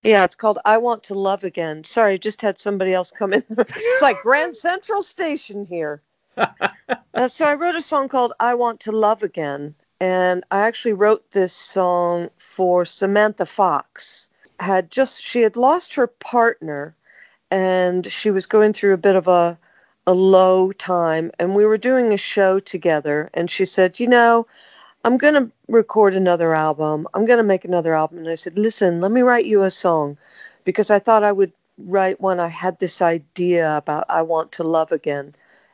Yeah, 0.04 0.24
it's 0.24 0.36
called 0.36 0.60
I 0.64 0.78
Want 0.78 1.04
to 1.04 1.14
Love 1.14 1.44
Again. 1.44 1.84
Sorry, 1.84 2.14
I 2.14 2.18
just 2.18 2.42
had 2.42 2.58
somebody 2.58 2.94
else 2.94 3.12
come 3.12 3.34
in. 3.34 3.44
it's 3.50 4.02
like 4.02 4.22
Grand 4.22 4.56
Central 4.56 5.02
Station 5.02 5.66
here. 5.66 6.02
uh, 6.38 7.28
so 7.28 7.46
I 7.46 7.54
wrote 7.54 7.76
a 7.76 7.82
song 7.82 8.08
called 8.08 8.32
I 8.40 8.54
Want 8.54 8.80
to 8.82 8.94
Love 8.94 9.24
Again. 9.24 9.76
And 10.00 10.46
I 10.52 10.60
actually 10.60 10.94
wrote 10.94 11.32
this 11.32 11.54
song 11.54 12.30
for 12.38 12.86
Samantha 12.86 13.46
Fox. 13.46 14.30
Had 14.62 14.90
just 14.90 15.24
she 15.24 15.42
had 15.42 15.58
lost 15.58 15.94
her 15.96 16.08
partner 16.08 16.96
and 17.52 18.10
she 18.10 18.32
was 18.32 18.46
going 18.46 18.72
through 18.74 18.94
a 18.94 18.98
bit 18.98 19.16
of 19.16 19.28
a 19.28 19.58
a 20.08 20.14
low 20.14 20.72
time 20.72 21.32
and 21.40 21.56
we 21.56 21.66
were 21.66 21.78
doing 21.78 22.14
a 22.14 22.18
show 22.18 22.60
together 22.60 23.30
and 23.34 23.52
she 23.52 23.66
said, 23.66 24.00
"You 24.00 24.08
know, 24.08 24.48
I'm 25.10 25.18
going 25.18 25.34
to 25.34 25.52
record 25.68 26.14
another 26.14 26.54
album. 26.54 27.08
I'm 27.16 27.26
going 27.26 27.40
to 27.40 27.44
make 27.44 27.66
another 27.66 27.96
album." 27.96 28.20
And 28.20 28.30
I 28.30 28.36
said, 28.36 28.60
"Listen, 28.60 29.02
let 29.02 29.10
me 29.12 29.22
write 29.22 29.46
you 29.48 29.64
a 29.64 29.72
song 29.72 30.20
because 30.66 30.92
I 30.92 31.00
thought 31.00 31.24
I 31.24 31.32
would 31.32 31.52
write 31.80 32.22
one 32.22 32.40
I 32.40 32.48
had 32.48 32.78
this 32.78 33.02
idea 33.02 33.76
about 33.76 34.06
I 34.08 34.22
want 34.22 34.52
to 34.52 34.64
love 34.64 34.92
again." 34.92 35.34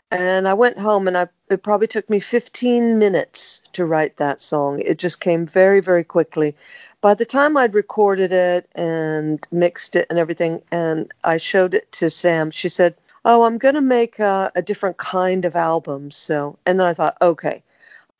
And 0.09 0.47
I 0.47 0.53
went 0.53 0.79
home 0.79 1.05
and 1.05 1.17
I 1.17 1.27
it 1.49 1.63
probably 1.63 1.87
took 1.87 2.09
me 2.09 2.21
15 2.21 2.97
minutes 2.97 3.61
to 3.73 3.85
write 3.85 4.15
that 4.15 4.39
song. 4.39 4.79
It 4.79 4.99
just 4.99 5.19
came 5.19 5.45
very 5.45 5.81
very 5.81 6.05
quickly. 6.05 6.55
By 7.01 7.13
the 7.13 7.25
time 7.25 7.57
I'd 7.57 7.73
recorded 7.73 8.31
it 8.31 8.69
and 8.73 9.45
mixed 9.51 9.97
it 9.97 10.07
and 10.09 10.17
everything 10.17 10.61
and 10.71 11.11
I 11.25 11.35
showed 11.35 11.73
it 11.73 11.91
to 11.99 12.09
Sam, 12.09 12.51
she 12.51 12.69
said, 12.69 12.95
"Oh, 13.25 13.43
I'm 13.43 13.57
going 13.57 13.75
to 13.75 13.81
make 13.81 14.17
a, 14.17 14.49
a 14.55 14.61
different 14.61 14.95
kind 14.95 15.43
of 15.43 15.57
album." 15.57 16.09
So, 16.11 16.57
and 16.65 16.79
then 16.79 16.87
I 16.87 16.93
thought, 16.93 17.17
"Okay, 17.21 17.63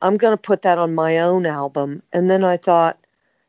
I'm 0.02 0.16
going 0.16 0.32
to 0.32 0.48
put 0.48 0.62
that 0.62 0.78
on 0.78 0.94
my 0.94 1.18
own 1.18 1.46
album." 1.46 2.02
And 2.12 2.30
then 2.30 2.44
I 2.44 2.56
thought, 2.56 2.98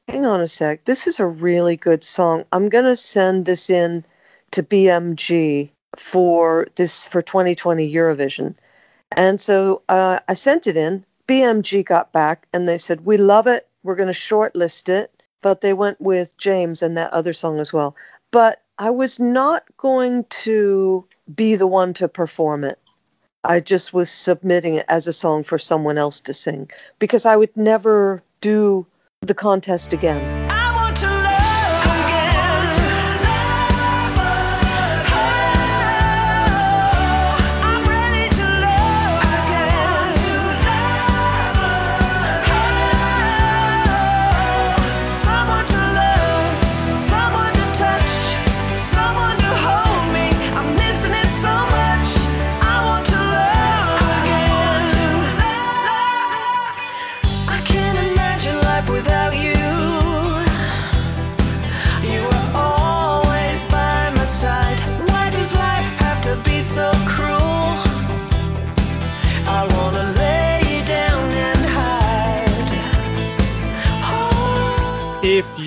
"Hang 0.07 0.25
on 0.25 0.41
a 0.41 0.47
sec. 0.47 0.85
This 0.85 1.07
is 1.07 1.19
a 1.19 1.25
really 1.25 1.75
good 1.75 2.03
song. 2.03 2.43
I'm 2.51 2.69
going 2.69 2.85
to 2.85 2.95
send 2.95 3.45
this 3.45 3.69
in 3.69 4.05
to 4.51 4.63
BMG 4.63 5.69
for 5.95 6.67
this 6.75 7.07
for 7.07 7.21
2020 7.21 7.91
Eurovision. 7.91 8.55
And 9.15 9.39
so 9.39 9.81
uh, 9.89 10.19
I 10.27 10.33
sent 10.33 10.67
it 10.67 10.77
in. 10.77 11.03
BMG 11.27 11.83
got 11.83 12.11
back 12.11 12.47
and 12.53 12.67
they 12.67 12.77
said, 12.77 13.05
We 13.05 13.17
love 13.17 13.47
it. 13.47 13.67
We're 13.83 13.95
going 13.95 14.13
to 14.13 14.19
shortlist 14.19 14.89
it. 14.89 15.11
But 15.41 15.61
they 15.61 15.73
went 15.73 15.99
with 16.01 16.37
James 16.37 16.81
and 16.81 16.97
that 16.97 17.13
other 17.13 17.33
song 17.33 17.59
as 17.59 17.71
well. 17.71 17.95
But 18.31 18.63
I 18.79 18.89
was 18.89 19.19
not 19.19 19.63
going 19.77 20.25
to 20.25 21.07
be 21.35 21.55
the 21.55 21.67
one 21.67 21.93
to 21.95 22.07
perform 22.07 22.63
it. 22.63 22.79
I 23.47 23.61
just 23.61 23.93
was 23.93 24.11
submitting 24.11 24.75
it 24.75 24.85
as 24.89 25.07
a 25.07 25.13
song 25.13 25.45
for 25.45 25.57
someone 25.57 25.97
else 25.97 26.19
to 26.21 26.33
sing 26.33 26.69
because 26.99 27.25
I 27.25 27.37
would 27.37 27.55
never 27.55 28.21
do 28.41 28.85
the 29.21 29.33
contest 29.33 29.93
again. 29.93 30.56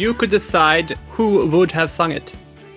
You 0.00 0.14
could 0.14 0.30
decide 0.30 0.96
who 1.10 1.46
would 1.48 1.70
have 1.72 1.90
sung 1.90 2.10
it? 2.10 2.32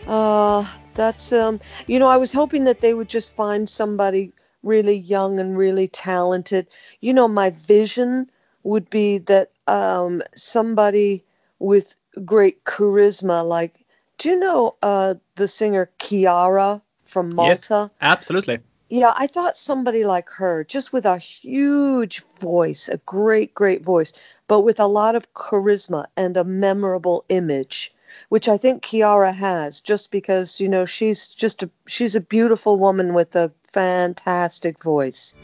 Uh, 0.07 0.67
that's 0.93 1.31
um, 1.31 1.57
you 1.87 1.97
know, 1.97 2.09
I 2.09 2.17
was 2.17 2.33
hoping 2.33 2.65
that 2.65 2.81
they 2.81 2.93
would 2.93 3.07
just 3.07 3.33
find 3.33 3.69
somebody 3.69 4.33
really 4.61 4.97
young 4.97 5.39
and 5.39 5.57
really 5.57 5.87
talented. 5.87 6.67
You 6.99 7.13
know, 7.13 7.29
my 7.29 7.51
vision 7.51 8.27
would 8.63 8.89
be 8.89 9.19
that 9.19 9.51
um, 9.67 10.21
somebody 10.35 11.23
with 11.59 11.95
great 12.25 12.65
charisma, 12.65 13.47
like, 13.47 13.85
do 14.17 14.27
you 14.31 14.37
know 14.37 14.75
uh, 14.83 15.13
the 15.35 15.47
singer 15.47 15.89
Chiara 15.99 16.81
from 17.05 17.33
Malta? 17.33 17.89
Yes, 17.89 17.89
absolutely. 18.01 18.59
Yeah, 18.89 19.13
I 19.17 19.27
thought 19.27 19.55
somebody 19.55 20.03
like 20.03 20.29
her, 20.29 20.65
just 20.65 20.91
with 20.91 21.05
a 21.05 21.17
huge 21.17 22.21
voice, 22.39 22.89
a 22.89 22.97
great, 22.97 23.55
great 23.55 23.81
voice, 23.81 24.11
but 24.47 24.61
with 24.61 24.79
a 24.79 24.87
lot 24.87 25.15
of 25.15 25.33
charisma 25.33 26.05
and 26.15 26.37
a 26.37 26.43
memorable 26.43 27.25
image 27.29 27.93
which 28.29 28.47
I 28.47 28.57
think 28.57 28.83
Chiara 28.83 29.31
has 29.31 29.81
just 29.81 30.11
because 30.11 30.59
you 30.59 30.69
know 30.69 30.85
she's 30.85 31.29
just 31.29 31.63
a 31.63 31.69
she's 31.87 32.15
a 32.15 32.21
beautiful 32.21 32.77
woman 32.77 33.13
with 33.13 33.35
a 33.35 33.51
fantastic 33.63 34.81
voice. 34.83 35.35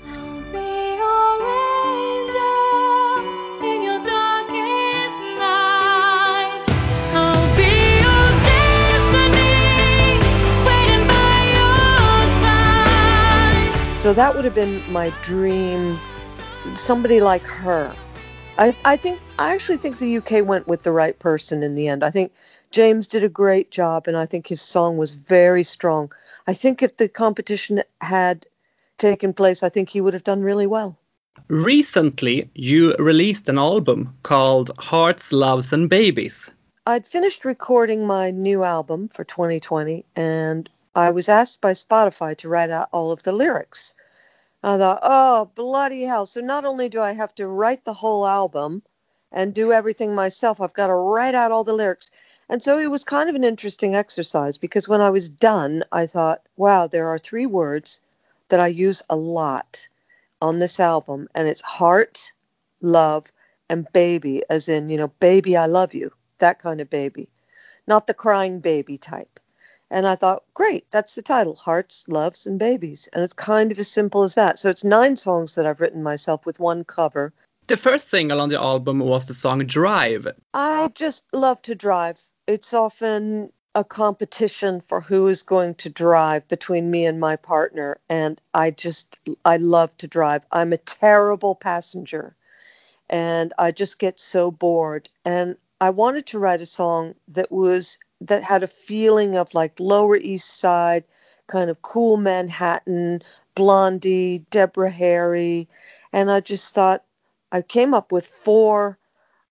So 14.00 14.14
that 14.14 14.34
would 14.34 14.46
have 14.46 14.56
been 14.56 14.82
my 14.92 15.12
dream 15.22 16.00
somebody 16.74 17.20
like 17.20 17.44
her 17.44 17.94
I, 18.60 18.76
I 18.84 18.98
think 18.98 19.22
I 19.40 19.54
actually 19.54 19.78
think 19.78 20.00
the 20.00 20.18
UK 20.18 20.46
went 20.46 20.68
with 20.68 20.84
the 20.84 20.92
right 20.92 21.18
person 21.18 21.64
in 21.64 21.76
the 21.76 21.88
end. 21.88 22.04
I 22.04 22.12
think 22.12 22.34
James 22.72 23.08
did 23.08 23.24
a 23.24 23.30
great 23.30 23.72
job, 23.72 24.06
and 24.06 24.18
I 24.18 24.26
think 24.26 24.48
his 24.48 24.62
song 24.62 24.98
was 24.98 25.16
very 25.16 25.64
strong. 25.64 26.12
I 26.46 26.54
think 26.54 26.84
if 26.84 26.98
the 26.98 27.08
competition 27.08 27.82
had 28.02 28.46
taken 28.98 29.32
place, 29.32 29.64
I 29.64 29.70
think 29.70 29.88
he 29.88 30.02
would 30.02 30.14
have 30.14 30.26
done 30.26 30.42
really 30.42 30.68
well. 30.68 31.00
Recently, 31.48 32.50
you 32.54 32.94
released 33.00 33.48
an 33.48 33.58
album 33.58 34.14
called 34.24 34.72
Hearts, 34.78 35.32
Loves, 35.32 35.72
and 35.72 35.90
Babies. 35.90 36.50
I'd 36.86 37.08
finished 37.08 37.46
recording 37.46 38.06
my 38.06 38.30
new 38.30 38.64
album 38.64 39.08
for 39.14 39.24
2020, 39.24 40.04
and 40.18 40.70
I 40.96 41.12
was 41.12 41.30
asked 41.30 41.62
by 41.62 41.72
Spotify 41.72 42.36
to 42.36 42.50
write 42.50 42.72
out 42.72 42.90
all 42.92 43.14
of 43.14 43.24
the 43.24 43.32
lyrics. 43.32 43.96
I 44.64 44.78
thought, 44.78 45.00
oh, 45.02 45.52
bloody 45.56 46.04
hell. 46.04 46.26
So 46.26 46.42
not 46.42 46.66
only 46.66 46.90
do 46.90 47.02
I 47.02 47.14
have 47.14 47.34
to 47.36 47.48
write 47.48 47.86
the 47.86 47.94
whole 47.94 48.28
album 48.28 48.84
and 49.32 49.54
do 49.54 49.72
everything 49.72 50.14
myself, 50.14 50.60
I've 50.60 50.74
got 50.74 50.88
to 50.88 50.96
write 50.96 51.36
out 51.36 51.52
all 51.52 51.64
the 51.64 51.74
lyrics. 51.74 52.12
And 52.50 52.62
so 52.62 52.78
it 52.78 52.88
was 52.88 53.04
kind 53.04 53.30
of 53.30 53.36
an 53.36 53.44
interesting 53.44 53.96
exercise 53.96 54.58
because 54.58 54.90
when 54.90 55.02
I 55.02 55.12
was 55.12 55.30
done, 55.30 55.84
I 55.92 56.06
thought, 56.08 56.42
wow, 56.58 56.88
there 56.88 57.08
are 57.08 57.20
three 57.20 57.46
words 57.46 58.02
that 58.50 58.60
I 58.60 58.68
use 58.68 59.04
a 59.10 59.16
lot 59.16 59.88
on 60.42 60.60
this 60.60 60.80
album, 60.80 61.28
and 61.36 61.48
it's 61.48 61.62
heart, 61.62 62.32
love, 62.82 63.28
and 63.70 63.92
baby, 63.94 64.42
as 64.50 64.68
in, 64.68 64.90
you 64.90 64.98
know, 64.98 65.10
baby, 65.20 65.56
I 65.56 65.68
love 65.68 65.94
you, 65.94 66.12
that 66.40 66.60
kind 66.60 66.82
of 66.82 66.90
baby, 66.90 67.30
not 67.88 68.08
the 68.08 68.14
crying 68.14 68.60
baby 68.60 68.98
type. 68.98 69.40
And 69.92 70.08
I 70.08 70.16
thought, 70.16 70.44
great, 70.54 70.90
that's 70.92 71.16
the 71.16 71.22
title 71.22 71.56
Hearts, 71.56 72.08
Loves, 72.08 72.46
and 72.46 72.60
Babies. 72.60 73.10
And 73.14 73.24
it's 73.24 73.34
kind 73.34 73.72
of 73.72 73.80
as 73.80 73.92
simple 73.92 74.24
as 74.24 74.36
that. 74.36 74.60
So 74.60 74.70
it's 74.70 74.84
nine 74.84 75.16
songs 75.16 75.56
that 75.56 75.66
I've 75.66 75.82
written 75.82 76.04
myself 76.04 76.46
with 76.46 76.60
one 76.60 76.84
cover. 76.84 77.34
The 77.68 77.78
first 77.78 78.10
single 78.10 78.42
on 78.42 78.50
the 78.50 78.60
album 78.60 79.00
was 79.00 79.28
the 79.28 79.34
song 79.34 79.60
Drive. 79.60 80.28
I 80.54 80.90
just 80.96 81.26
love 81.34 81.62
to 81.64 81.76
drive. 81.76 82.24
It's 82.48 82.74
often 82.74 83.52
a 83.76 83.84
competition 83.84 84.82
for 84.82 85.02
who 85.02 85.28
is 85.28 85.44
going 85.44 85.76
to 85.76 85.90
drive 85.90 86.48
between 86.48 86.90
me 86.92 87.06
and 87.06 87.20
my 87.20 87.36
partner. 87.36 88.00
And 88.10 88.42
I 88.54 88.72
just, 88.72 89.18
I 89.46 89.58
love 89.58 89.96
to 90.00 90.08
drive. 90.08 90.46
I'm 90.52 90.74
a 90.74 90.78
terrible 90.78 91.56
passenger 91.56 92.36
and 93.10 93.54
I 93.58 93.72
just 93.72 94.00
get 94.00 94.20
so 94.20 94.52
bored. 94.52 95.10
And 95.26 95.56
I 95.82 95.90
wanted 95.90 96.26
to 96.28 96.40
write 96.40 96.62
a 96.62 96.66
song 96.66 97.14
that 97.28 97.52
was 97.52 97.98
that 98.22 98.44
had 98.44 98.64
a 98.64 98.68
feeling 98.68 99.36
of 99.36 99.54
like 99.54 99.80
Lower 99.80 100.18
East 100.18 100.60
Side, 100.60 101.04
kind 101.48 101.70
of 101.70 101.82
cool 101.82 102.18
Manhattan, 102.18 103.22
Blondie, 103.56 104.40
Deborah 104.52 104.92
Harry, 104.92 105.68
and 106.14 106.32
I 106.32 106.40
just 106.40 106.74
thought 106.74 107.04
I 107.52 107.62
came 107.62 107.94
up 107.94 108.12
with 108.12 108.26
four 108.26 108.98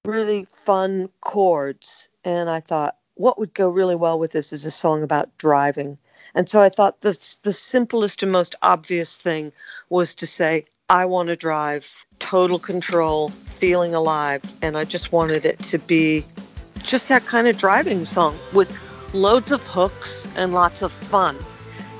really 0.04 0.46
fun 0.50 1.08
chords, 1.20 2.10
and 2.24 2.48
I 2.48 2.60
thought 2.60 2.96
what 3.14 3.38
would 3.38 3.52
go 3.54 3.68
really 3.68 3.96
well 3.96 4.18
with 4.18 4.32
this 4.32 4.52
is 4.52 4.64
a 4.64 4.70
song 4.70 5.02
about 5.02 5.36
driving. 5.38 5.98
And 6.34 6.48
so 6.48 6.62
I 6.62 6.68
thought 6.68 7.00
the 7.00 7.18
the 7.42 7.52
simplest 7.52 8.22
and 8.22 8.32
most 8.32 8.54
obvious 8.62 9.18
thing 9.18 9.52
was 9.88 10.14
to 10.16 10.26
say 10.26 10.66
I 10.88 11.04
want 11.04 11.28
to 11.28 11.36
drive, 11.36 12.06
total 12.18 12.58
control, 12.58 13.28
feeling 13.58 13.94
alive, 13.94 14.42
and 14.62 14.76
I 14.76 14.84
just 14.84 15.12
wanted 15.12 15.44
it 15.44 15.58
to 15.64 15.78
be 15.78 16.24
just 16.88 17.08
that 17.10 17.24
kind 17.26 17.46
of 17.46 17.56
driving 17.58 18.04
song 18.06 18.34
with 18.54 18.76
loads 19.12 19.52
of 19.52 19.62
hooks 19.62 20.26
and 20.36 20.52
lots 20.52 20.82
of 20.82 20.90
fun. 20.90 21.36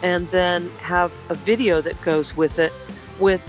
And 0.03 0.29
then 0.31 0.71
have 0.79 1.17
a 1.29 1.35
video 1.35 1.81
that 1.83 2.01
goes 2.01 2.37
with 2.37 2.59
it 2.59 2.73
with 3.21 3.43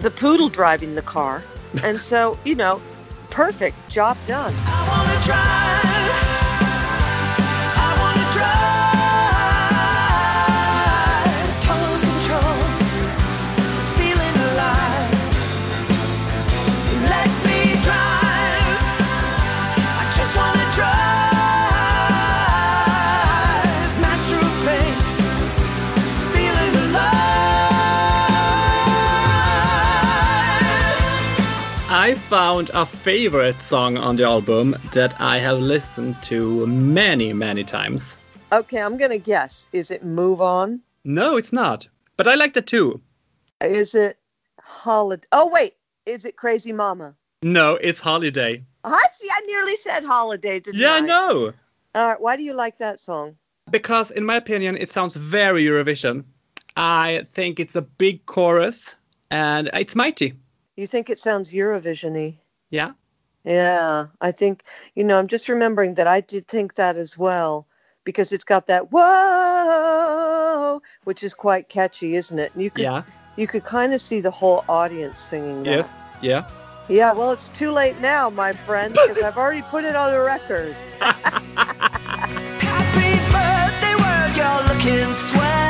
the 0.00 0.10
poodle 0.10 0.50
driving 0.50 0.94
the 0.94 1.02
car. 1.02 1.42
and 1.82 2.00
so, 2.00 2.38
you 2.44 2.54
know, 2.54 2.80
perfect 3.30 3.76
job 3.88 4.16
done. 4.26 4.54
Found 32.34 32.68
a 32.74 32.84
favorite 32.84 33.60
song 33.60 33.96
on 33.96 34.16
the 34.16 34.24
album 34.24 34.74
that 34.92 35.14
I 35.20 35.38
have 35.38 35.60
listened 35.60 36.20
to 36.24 36.66
many, 36.66 37.32
many 37.32 37.62
times. 37.62 38.16
Okay, 38.50 38.82
I'm 38.82 38.96
going 38.96 39.12
to 39.12 39.18
guess. 39.18 39.68
Is 39.72 39.92
it 39.92 40.04
Move 40.04 40.40
On? 40.40 40.80
No, 41.04 41.36
it's 41.36 41.52
not. 41.52 41.86
But 42.16 42.26
I 42.26 42.34
like 42.34 42.54
that 42.54 42.66
too. 42.66 43.00
Is 43.60 43.94
it 43.94 44.18
Holiday? 44.58 45.28
Oh, 45.30 45.48
wait. 45.48 45.74
Is 46.06 46.24
it 46.24 46.34
Crazy 46.36 46.72
Mama? 46.72 47.14
No, 47.44 47.74
it's 47.74 48.00
Holiday. 48.00 48.64
Oh, 48.82 48.92
I 48.92 49.06
see. 49.12 49.28
I 49.30 49.40
nearly 49.46 49.76
said 49.76 50.02
Holiday, 50.02 50.58
didn't 50.58 50.80
yeah, 50.80 50.94
I? 50.94 50.96
I 50.96 51.00
know. 51.00 51.52
All 51.94 52.08
right. 52.08 52.20
Why 52.20 52.36
do 52.36 52.42
you 52.42 52.52
like 52.52 52.78
that 52.78 52.98
song? 52.98 53.36
Because, 53.70 54.10
in 54.10 54.24
my 54.24 54.34
opinion, 54.34 54.76
it 54.76 54.90
sounds 54.90 55.14
very 55.14 55.62
Eurovision. 55.64 56.24
I 56.76 57.26
think 57.28 57.60
it's 57.60 57.76
a 57.76 57.82
big 57.82 58.26
chorus 58.26 58.96
and 59.30 59.70
it's 59.72 59.94
mighty. 59.94 60.34
You 60.76 60.86
think 60.86 61.08
it 61.08 61.18
sounds 61.18 61.52
Eurovision-y? 61.52 62.34
Yeah. 62.70 62.92
Yeah, 63.44 64.06
I 64.20 64.32
think 64.32 64.64
you 64.94 65.04
know. 65.04 65.18
I'm 65.18 65.28
just 65.28 65.50
remembering 65.50 65.94
that 65.94 66.06
I 66.06 66.20
did 66.22 66.48
think 66.48 66.74
that 66.74 66.96
as 66.96 67.18
well 67.18 67.66
because 68.04 68.32
it's 68.32 68.44
got 68.44 68.66
that 68.68 68.90
whoa, 68.90 70.80
which 71.04 71.22
is 71.22 71.34
quite 71.34 71.68
catchy, 71.68 72.16
isn't 72.16 72.38
it? 72.38 72.54
And 72.54 72.62
you 72.62 72.70
could, 72.70 72.84
yeah. 72.84 73.02
You 73.36 73.46
could 73.46 73.64
kind 73.64 73.92
of 73.92 74.00
see 74.00 74.20
the 74.20 74.30
whole 74.30 74.64
audience 74.68 75.20
singing 75.20 75.64
that. 75.64 75.70
Yes. 75.70 75.94
Yeah. 76.22 76.48
Yeah. 76.88 77.12
Well, 77.12 77.32
it's 77.32 77.50
too 77.50 77.70
late 77.70 78.00
now, 78.00 78.30
my 78.30 78.54
friend, 78.54 78.94
because 78.94 79.20
I've 79.22 79.36
already 79.36 79.60
put 79.62 79.84
it 79.84 79.94
on 79.94 80.10
the 80.12 80.20
record. 80.20 80.72
Happy 81.00 81.44
birthday, 83.30 83.94
world! 83.94 84.36
You're 84.36 84.62
looking 84.74 85.12
swell. 85.12 85.63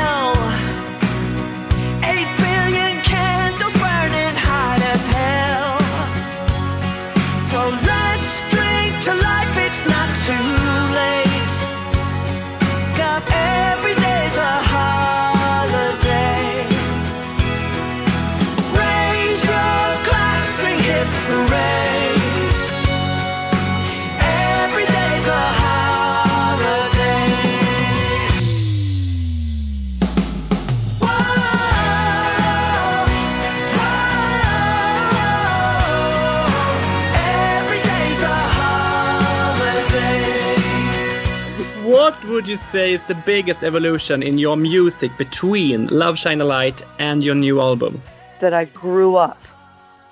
Would 42.35 42.45
you 42.45 42.57
say 42.69 42.91
is 42.91 43.01
the 43.03 43.15
biggest 43.15 43.63
evolution 43.63 44.21
in 44.21 44.37
your 44.37 44.57
music 44.57 45.09
between 45.17 45.87
Love 45.87 46.19
Shine 46.19 46.41
a 46.41 46.43
Light 46.43 46.81
and 46.99 47.23
your 47.23 47.33
new 47.33 47.61
album? 47.61 48.01
that 48.39 48.53
I 48.53 48.65
grew 48.65 49.15
up. 49.15 49.41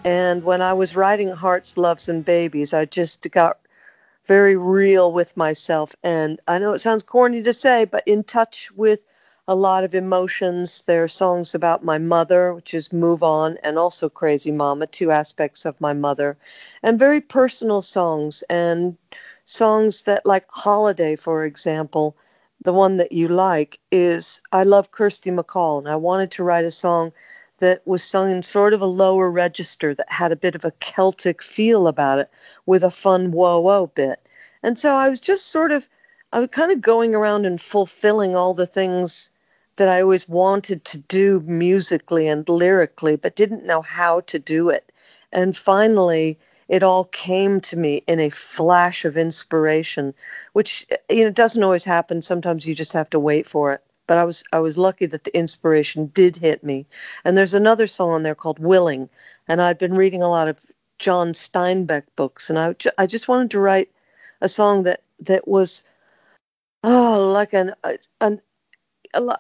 And 0.06 0.46
when 0.46 0.62
I 0.62 0.72
was 0.72 0.96
writing 0.96 1.28
Hearts, 1.28 1.76
Loves, 1.76 2.08
and 2.08 2.24
Babies, 2.24 2.74
I 2.74 2.86
just 2.86 3.30
got 3.32 3.60
very 4.26 4.56
real 4.56 5.12
with 5.12 5.36
myself. 5.36 5.94
And 6.02 6.40
I 6.48 6.60
know 6.60 6.72
it 6.72 6.80
sounds 6.80 7.04
corny 7.04 7.44
to 7.44 7.52
say, 7.52 7.84
but 7.84 8.04
in 8.06 8.24
touch 8.24 8.72
with 8.72 9.02
a 9.50 9.56
lot 9.56 9.84
of 9.84 9.94
emotions. 9.94 10.84
There 10.84 11.04
are 11.04 11.10
songs 11.10 11.54
about 11.54 11.84
my 11.84 11.98
mother, 11.98 12.54
which 12.54 12.74
is 12.74 12.94
Move 12.94 13.22
On, 13.22 13.58
and 13.64 13.78
also 13.78 14.08
Crazy 14.08 14.52
Mama, 14.52 14.88
two 14.88 15.12
aspects 15.12 15.66
of 15.66 15.82
my 15.82 15.92
mother, 15.92 16.38
and 16.82 16.98
very 16.98 17.20
personal 17.20 17.82
songs 17.82 18.44
and 18.50 18.96
songs 19.46 20.04
that, 20.04 20.26
like 20.26 20.46
Holiday, 20.50 21.16
for 21.16 21.46
example, 21.46 22.16
the 22.64 22.74
one 22.74 22.98
that 22.98 23.12
you 23.12 23.28
like 23.28 23.80
is 23.92 24.42
I 24.52 24.64
love 24.64 24.92
Kirsty 24.92 25.32
MacColl, 25.32 25.80
and 25.80 25.90
I 25.90 25.96
wanted 25.96 26.32
to 26.32 26.44
write 26.44 26.66
a 26.66 26.72
song 26.72 27.12
that 27.60 27.86
was 27.86 28.04
sung 28.04 28.32
in 28.32 28.44
sort 28.44 28.74
of 28.74 28.82
a 28.82 28.86
lower 28.86 29.32
register 29.32 29.94
that 29.96 30.12
had 30.12 30.32
a 30.32 30.38
bit 30.38 30.56
of 30.56 30.66
a 30.66 30.72
Celtic 30.80 31.42
feel 31.42 31.88
about 31.88 32.20
it 32.20 32.30
with 32.66 32.84
a 32.84 32.92
fun 32.92 33.32
whoa 33.32 33.60
whoa 33.60 33.88
bit. 33.88 34.28
And 34.64 34.80
so 34.80 34.96
I 34.96 35.10
was 35.10 35.22
just 35.22 35.48
sort 35.48 35.72
of, 35.72 35.88
I 36.32 36.40
was 36.40 36.50
kind 36.50 36.72
of 36.72 36.82
going 36.82 37.14
around 37.14 37.46
and 37.46 37.60
fulfilling 37.60 38.36
all 38.36 38.54
the 38.54 38.66
things 38.66 39.30
that 39.76 39.90
I 39.90 40.02
always 40.02 40.28
wanted 40.30 40.86
to 40.86 40.98
do 41.00 41.42
musically 41.42 42.28
and 42.28 42.48
lyrically, 42.48 43.16
but 43.16 43.36
didn't 43.36 43.66
know 43.66 43.82
how 43.82 44.22
to 44.22 44.40
do 44.40 44.70
it. 44.70 44.92
And 45.32 45.58
finally, 45.58 46.38
it 46.70 46.84
all 46.84 47.06
came 47.06 47.60
to 47.62 47.78
me 47.78 48.04
in 48.08 48.20
a 48.20 48.30
flash 48.30 49.06
of 49.06 49.18
inspiration, 49.18 50.14
which 50.54 50.86
eh, 50.92 50.98
you 51.10 51.24
know 51.24 51.32
doesn't 51.32 51.64
always 51.64 51.84
happen. 51.84 52.22
Sometimes 52.22 52.68
you 52.68 52.76
just 52.76 52.94
have 52.94 53.10
to 53.12 53.20
wait 53.20 53.48
for 53.48 53.74
it 53.74 53.84
but 54.08 54.18
I 54.18 54.24
was 54.26 54.44
I 54.52 54.60
was 54.60 54.78
lucky 54.78 55.06
that 55.08 55.24
the 55.24 55.36
inspiration 55.36 56.08
did 56.14 56.36
hit 56.38 56.64
me. 56.64 56.86
And 57.24 57.38
there's 57.38 57.54
another 57.54 57.88
song 57.88 58.12
on 58.12 58.24
there 58.24 58.36
called 58.36 58.60
Willing, 58.60 59.10
and 59.48 59.62
I'd 59.62 59.78
been 59.78 59.96
reading 59.96 60.22
a 60.22 60.30
lot 60.30 60.48
of 60.48 60.66
John 61.00 61.34
Steinbeck 61.34 62.04
books, 62.16 62.50
and 62.50 62.60
I 62.60 62.76
I 62.98 63.06
just 63.08 63.28
wanted 63.28 63.52
to 63.52 63.60
write 63.60 63.90
a 64.42 64.50
song 64.50 64.84
that 64.84 65.02
that 65.20 65.48
was 65.48 65.84
oh 66.84 67.32
like 67.34 67.54
an 67.54 67.74
an 68.22 68.42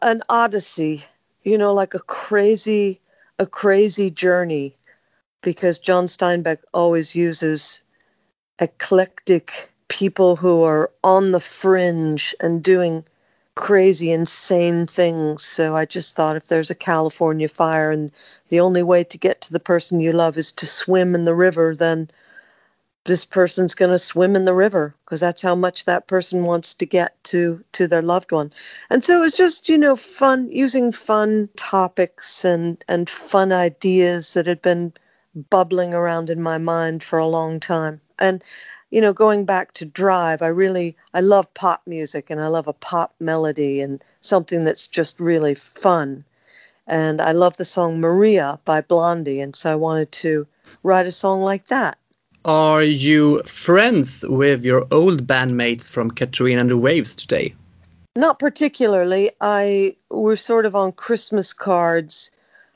an 0.01 0.24
odyssey, 0.30 1.03
you 1.43 1.57
know, 1.57 1.74
like 1.74 1.93
a 1.93 1.99
crazy 1.99 2.99
a 3.39 3.45
crazy 3.45 4.09
journey, 4.09 4.76
because 5.43 5.77
John 5.77 6.05
Steinbeck 6.05 6.59
always 6.73 7.15
uses 7.15 7.83
eclectic 8.59 9.71
people 9.89 10.35
who 10.35 10.63
are 10.63 10.89
on 11.03 11.31
the 11.31 11.39
fringe 11.39 12.33
and 12.39 12.63
doing 12.63 13.05
crazy, 13.55 14.11
insane 14.11 14.87
things. 14.87 15.43
So 15.43 15.75
I 15.75 15.85
just 15.85 16.15
thought 16.15 16.35
if 16.35 16.47
there's 16.47 16.71
a 16.71 16.75
California 16.75 17.47
fire 17.47 17.91
and 17.91 18.11
the 18.49 18.59
only 18.59 18.81
way 18.81 19.03
to 19.03 19.17
get 19.17 19.41
to 19.41 19.53
the 19.53 19.59
person 19.59 19.99
you 19.99 20.11
love 20.11 20.37
is 20.37 20.51
to 20.53 20.65
swim 20.65 21.13
in 21.13 21.25
the 21.25 21.35
river, 21.35 21.75
then 21.75 22.09
this 23.05 23.25
person's 23.25 23.75
going 23.75 23.91
to 23.91 23.99
swim 23.99 24.35
in 24.35 24.45
the 24.45 24.53
river 24.53 24.95
because 25.03 25.19
that's 25.19 25.41
how 25.41 25.55
much 25.55 25.85
that 25.85 26.07
person 26.07 26.45
wants 26.45 26.73
to 26.73 26.85
get 26.85 27.21
to 27.25 27.63
to 27.73 27.87
their 27.87 28.01
loved 28.01 28.31
one 28.31 28.51
and 28.89 29.03
so 29.03 29.17
it 29.17 29.19
was 29.19 29.35
just 29.35 29.67
you 29.67 29.77
know 29.77 29.95
fun 29.95 30.47
using 30.49 30.91
fun 30.91 31.49
topics 31.57 32.45
and 32.45 32.83
and 32.87 33.09
fun 33.09 33.51
ideas 33.51 34.33
that 34.33 34.47
had 34.47 34.61
been 34.61 34.93
bubbling 35.49 35.93
around 35.93 36.29
in 36.29 36.41
my 36.41 36.57
mind 36.57 37.03
for 37.03 37.19
a 37.19 37.27
long 37.27 37.59
time 37.59 37.99
and 38.19 38.43
you 38.91 39.01
know 39.01 39.13
going 39.13 39.45
back 39.45 39.73
to 39.73 39.86
drive 39.86 40.41
i 40.41 40.47
really 40.47 40.95
i 41.13 41.19
love 41.19 41.51
pop 41.53 41.81
music 41.88 42.29
and 42.29 42.39
i 42.39 42.47
love 42.47 42.67
a 42.67 42.73
pop 42.73 43.13
melody 43.19 43.81
and 43.81 44.03
something 44.19 44.63
that's 44.63 44.88
just 44.88 45.19
really 45.19 45.55
fun 45.55 46.23
and 46.86 47.21
i 47.21 47.31
love 47.31 47.57
the 47.57 47.65
song 47.65 47.99
maria 47.99 48.59
by 48.65 48.81
blondie 48.81 49.41
and 49.41 49.55
so 49.55 49.71
i 49.71 49.75
wanted 49.75 50.11
to 50.11 50.45
write 50.84 51.07
a 51.07 51.11
song 51.11 51.41
like 51.41 51.67
that 51.67 51.97
are 52.45 52.84
you 52.84 53.41
friends 53.43 54.25
with 54.27 54.65
your 54.65 54.86
old 54.91 55.25
bandmates 55.25 55.84
from 55.84 56.11
Katrina 56.11 56.59
and 56.59 56.69
the 56.69 56.77
Waves 56.77 57.15
today? 57.15 57.55
Not 58.17 58.38
particularly. 58.38 59.31
I 59.39 59.95
we're 60.09 60.36
sort 60.36 60.65
of 60.65 60.75
on 60.75 60.91
Christmas 60.91 61.53
cards. 61.53 62.31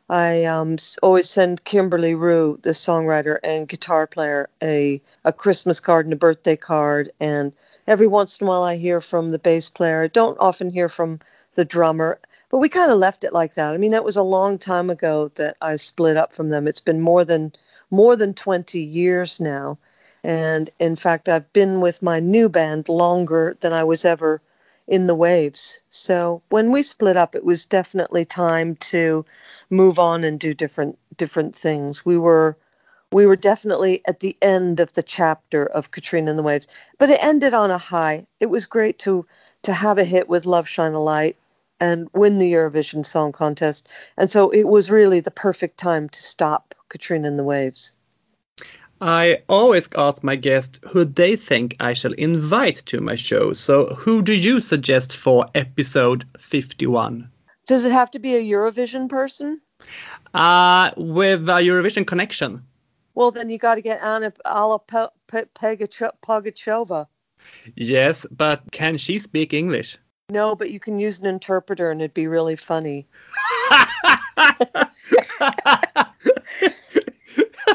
I 0.09 0.45
um, 0.45 0.77
always 1.03 1.29
send 1.29 1.65
Kimberley 1.65 2.15
Rew, 2.15 2.59
the 2.61 2.69
songwriter 2.69 3.39
and 3.43 3.67
guitar 3.67 4.07
player, 4.07 4.47
a 4.63 5.01
a 5.25 5.33
Christmas 5.33 5.81
card 5.81 6.05
and 6.05 6.13
a 6.13 6.15
birthday 6.15 6.55
card, 6.55 7.11
and 7.19 7.51
every 7.87 8.07
once 8.07 8.39
in 8.39 8.47
a 8.47 8.49
while 8.49 8.63
I 8.63 8.77
hear 8.77 9.01
from 9.01 9.31
the 9.31 9.39
bass 9.39 9.69
player. 9.69 10.03
I 10.03 10.07
don't 10.07 10.37
often 10.39 10.69
hear 10.69 10.87
from 10.87 11.19
the 11.55 11.65
drummer, 11.65 12.19
but 12.49 12.59
we 12.59 12.69
kind 12.69 12.89
of 12.89 12.99
left 12.99 13.25
it 13.25 13.33
like 13.33 13.55
that. 13.55 13.73
I 13.73 13.77
mean, 13.77 13.91
that 13.91 14.05
was 14.05 14.15
a 14.15 14.23
long 14.23 14.57
time 14.57 14.89
ago 14.89 15.27
that 15.35 15.57
I 15.61 15.75
split 15.75 16.15
up 16.15 16.31
from 16.31 16.49
them. 16.49 16.69
It's 16.69 16.79
been 16.79 17.01
more 17.01 17.25
than 17.25 17.51
more 17.91 18.15
than 18.15 18.33
20 18.33 18.79
years 18.79 19.41
now. 19.41 19.77
And 20.23 20.69
in 20.79 20.95
fact, 20.95 21.27
I've 21.27 21.51
been 21.51 21.81
with 21.81 22.01
my 22.01 22.21
new 22.21 22.47
band 22.47 22.87
longer 22.87 23.57
than 23.59 23.73
I 23.73 23.83
was 23.83 24.05
ever 24.05 24.41
in 24.87 25.07
the 25.07 25.15
waves. 25.15 25.81
So 25.89 26.41
when 26.49 26.71
we 26.71 26.81
split 26.81 27.17
up, 27.17 27.35
it 27.35 27.43
was 27.43 27.65
definitely 27.65 28.23
time 28.23 28.75
to 28.91 29.25
move 29.69 29.99
on 29.99 30.23
and 30.23 30.39
do 30.39 30.53
different 30.53 30.97
different 31.17 31.55
things. 31.55 32.05
We 32.05 32.17
were 32.17 32.57
we 33.11 33.25
were 33.25 33.35
definitely 33.35 34.01
at 34.05 34.19
the 34.19 34.35
end 34.41 34.79
of 34.79 34.93
the 34.93 35.03
chapter 35.03 35.65
of 35.65 35.91
Katrina 35.91 36.29
and 36.29 36.39
the 36.39 36.43
Waves, 36.43 36.67
but 36.97 37.09
it 37.09 37.23
ended 37.23 37.53
on 37.53 37.71
a 37.71 37.77
high. 37.77 38.25
It 38.39 38.49
was 38.49 38.65
great 38.65 38.99
to 38.99 39.25
to 39.63 39.73
have 39.73 39.97
a 39.97 40.03
hit 40.03 40.29
with 40.29 40.45
Love 40.45 40.67
Shine 40.67 40.93
a 40.93 40.99
Light 41.01 41.37
and 41.79 42.09
win 42.13 42.39
the 42.39 42.51
Eurovision 42.51 43.05
Song 43.05 43.31
Contest. 43.31 43.87
And 44.17 44.29
so 44.29 44.49
it 44.49 44.67
was 44.67 44.89
really 44.89 45.19
the 45.19 45.31
perfect 45.31 45.77
time 45.77 46.09
to 46.09 46.21
stop 46.21 46.73
Katrina 46.89 47.27
and 47.27 47.37
the 47.37 47.43
Waves. 47.43 47.95
I 48.99 49.43
always 49.47 49.87
ask 49.95 50.23
my 50.23 50.35
guests 50.35 50.79
who 50.87 51.05
they 51.05 51.35
think 51.35 51.75
I 51.79 51.93
shall 51.93 52.13
invite 52.13 52.77
to 52.87 52.99
my 52.99 53.13
show. 53.13 53.53
So, 53.53 53.87
who 53.93 54.23
do 54.23 54.33
you 54.33 54.59
suggest 54.59 55.15
for 55.15 55.45
episode 55.53 56.25
51? 56.39 57.29
Does 57.67 57.85
it 57.85 57.91
have 57.91 58.09
to 58.11 58.19
be 58.19 58.35
a 58.35 58.41
Eurovision 58.41 59.09
person? 59.09 59.59
Uh, 60.33 60.91
with 60.97 61.47
a 61.49 61.61
Eurovision 61.61 62.07
connection. 62.07 62.63
Well, 63.13 63.31
then 63.31 63.49
you 63.49 63.57
got 63.57 63.75
to 63.75 63.81
get 63.81 64.01
Anna 64.01 64.31
Alla 64.45 64.79
Pugacheva. 64.79 65.17
Yes, 67.75 68.25
but 68.31 68.61
can 68.71 68.95
she 68.97 69.19
speak 69.19 69.53
English? 69.53 69.97
No, 70.29 70.55
but 70.55 70.71
you 70.71 70.79
can 70.79 70.97
use 70.99 71.19
an 71.19 71.25
interpreter 71.25 71.91
and 71.91 71.99
it'd 72.01 72.13
be 72.13 72.27
really 72.27 72.55
funny. 72.55 73.07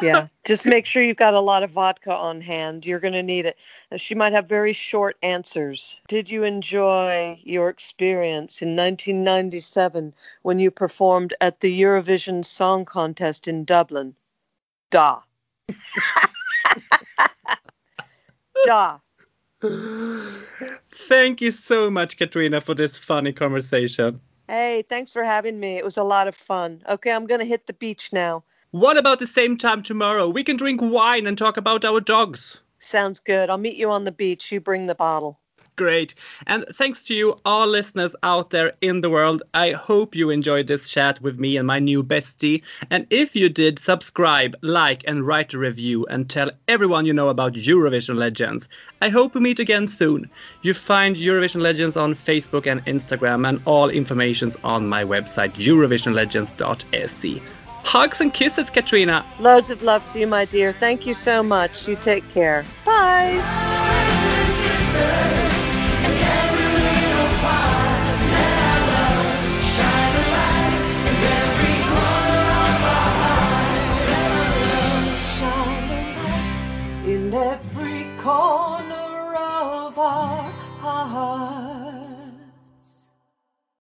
yeah, 0.03 0.27
just 0.45 0.67
make 0.67 0.85
sure 0.85 1.03
you've 1.03 1.17
got 1.17 1.35
a 1.35 1.41
lot 1.41 1.63
of 1.63 1.71
vodka 1.71 2.13
on 2.13 2.41
hand. 2.41 2.85
You're 2.85 3.01
going 3.01 3.15
to 3.15 3.23
need 3.23 3.47
it. 3.47 3.57
She 3.97 4.15
might 4.15 4.33
have 4.33 4.49
very 4.49 4.73
short 4.73 5.17
answers. 5.23 6.01
Did 6.09 6.29
you 6.29 6.43
enjoy 6.43 7.41
your 7.45 7.69
experience 7.69 8.61
in 8.63 8.77
1997 8.77 10.13
when 10.43 10.59
you 10.59 10.71
performed 10.71 11.35
at 11.41 11.61
the 11.61 11.81
Eurovision 11.81 12.45
Song 12.45 12.85
Contest 12.85 13.49
in 13.49 13.65
Dublin? 13.65 14.15
Da. 14.91 15.21
da. 18.65 18.99
Thank 20.91 21.41
you 21.41 21.51
so 21.51 21.91
much, 21.91 22.17
Katrina, 22.17 22.61
for 22.61 22.75
this 22.75 22.97
funny 22.97 23.33
conversation. 23.33 24.21
Hey, 24.49 24.83
thanks 24.89 25.13
for 25.13 25.25
having 25.25 25.61
me. 25.61 25.77
It 25.79 25.85
was 25.85 25.97
a 25.97 26.05
lot 26.05 26.29
of 26.29 26.35
fun. 26.35 26.83
Okay, 26.89 27.13
I'm 27.13 27.27
going 27.27 27.41
to 27.41 27.47
hit 27.47 27.67
the 27.67 27.73
beach 27.73 28.13
now. 28.13 28.45
What 28.73 28.97
about 28.97 29.19
the 29.19 29.27
same 29.27 29.59
time 29.59 29.83
tomorrow? 29.83 30.31
We 30.31 30.43
can 30.43 30.57
drink 30.57 30.81
wine 30.83 31.27
and 31.27 31.37
talk 31.37 31.59
about 31.59 31.85
our 31.85 32.01
dogs. 32.01 32.57
Sounds 32.79 33.21
good. 33.21 33.51
I'll 33.51 33.59
meet 33.59 33.77
you 33.77 33.91
on 33.91 34.05
the 34.05 34.13
beach. 34.13 34.51
You 34.51 34.63
bring 34.63 34.87
the 34.87 34.95
bottle. 34.95 35.39
Great. 35.77 36.15
And 36.47 36.65
thanks 36.73 37.05
to 37.05 37.15
you, 37.15 37.37
all 37.45 37.67
listeners 37.67 38.17
out 38.23 38.49
there 38.49 38.73
in 38.81 39.03
the 39.03 39.11
world. 39.11 39.43
I 39.53 39.73
hope 39.73 40.15
you 40.15 40.31
enjoyed 40.31 40.69
this 40.69 40.89
chat 40.89 41.21
with 41.21 41.39
me 41.39 41.59
and 41.59 41.67
my 41.67 41.81
new 41.81 42.03
bestie. 42.03 42.63
And 42.91 43.07
if 43.11 43.37
you 43.37 43.51
did, 43.51 43.79
subscribe, 43.79 44.57
like, 44.63 45.05
and 45.07 45.27
write 45.27 45.53
a 45.53 45.59
review 45.59 46.07
and 46.07 46.31
tell 46.31 46.51
everyone 46.67 47.05
you 47.05 47.13
know 47.13 47.29
about 47.29 47.53
Eurovision 47.53 48.17
Legends. 48.17 48.71
I 49.03 49.11
hope 49.11 49.35
we 49.35 49.43
meet 49.43 49.61
again 49.61 49.87
soon. 49.87 50.31
You 50.63 50.73
find 50.73 51.17
Eurovision 51.17 51.61
Legends 51.61 51.99
on 51.99 52.15
Facebook 52.15 52.67
and 52.67 52.83
Instagram, 52.87 53.47
and 53.47 53.61
all 53.67 53.91
information's 53.91 54.57
on 54.65 54.89
my 54.89 55.05
website, 55.05 55.53
eurovisionlegends.se. 55.57 57.43
Hugs 57.85 58.21
and 58.21 58.33
kisses, 58.33 58.71
Katrina. 58.71 59.25
Loads 59.39 59.71
of 59.71 59.83
love 59.83 60.05
to 60.13 60.21
you, 60.21 60.27
my 60.27 60.45
dear. 60.45 60.73
Thank 60.73 61.07
you 61.07 61.15
so 61.15 61.43
much. 61.43 61.87
You 61.87 61.97
take 61.97 62.29
care. 62.33 62.65
Bye. 62.85 63.41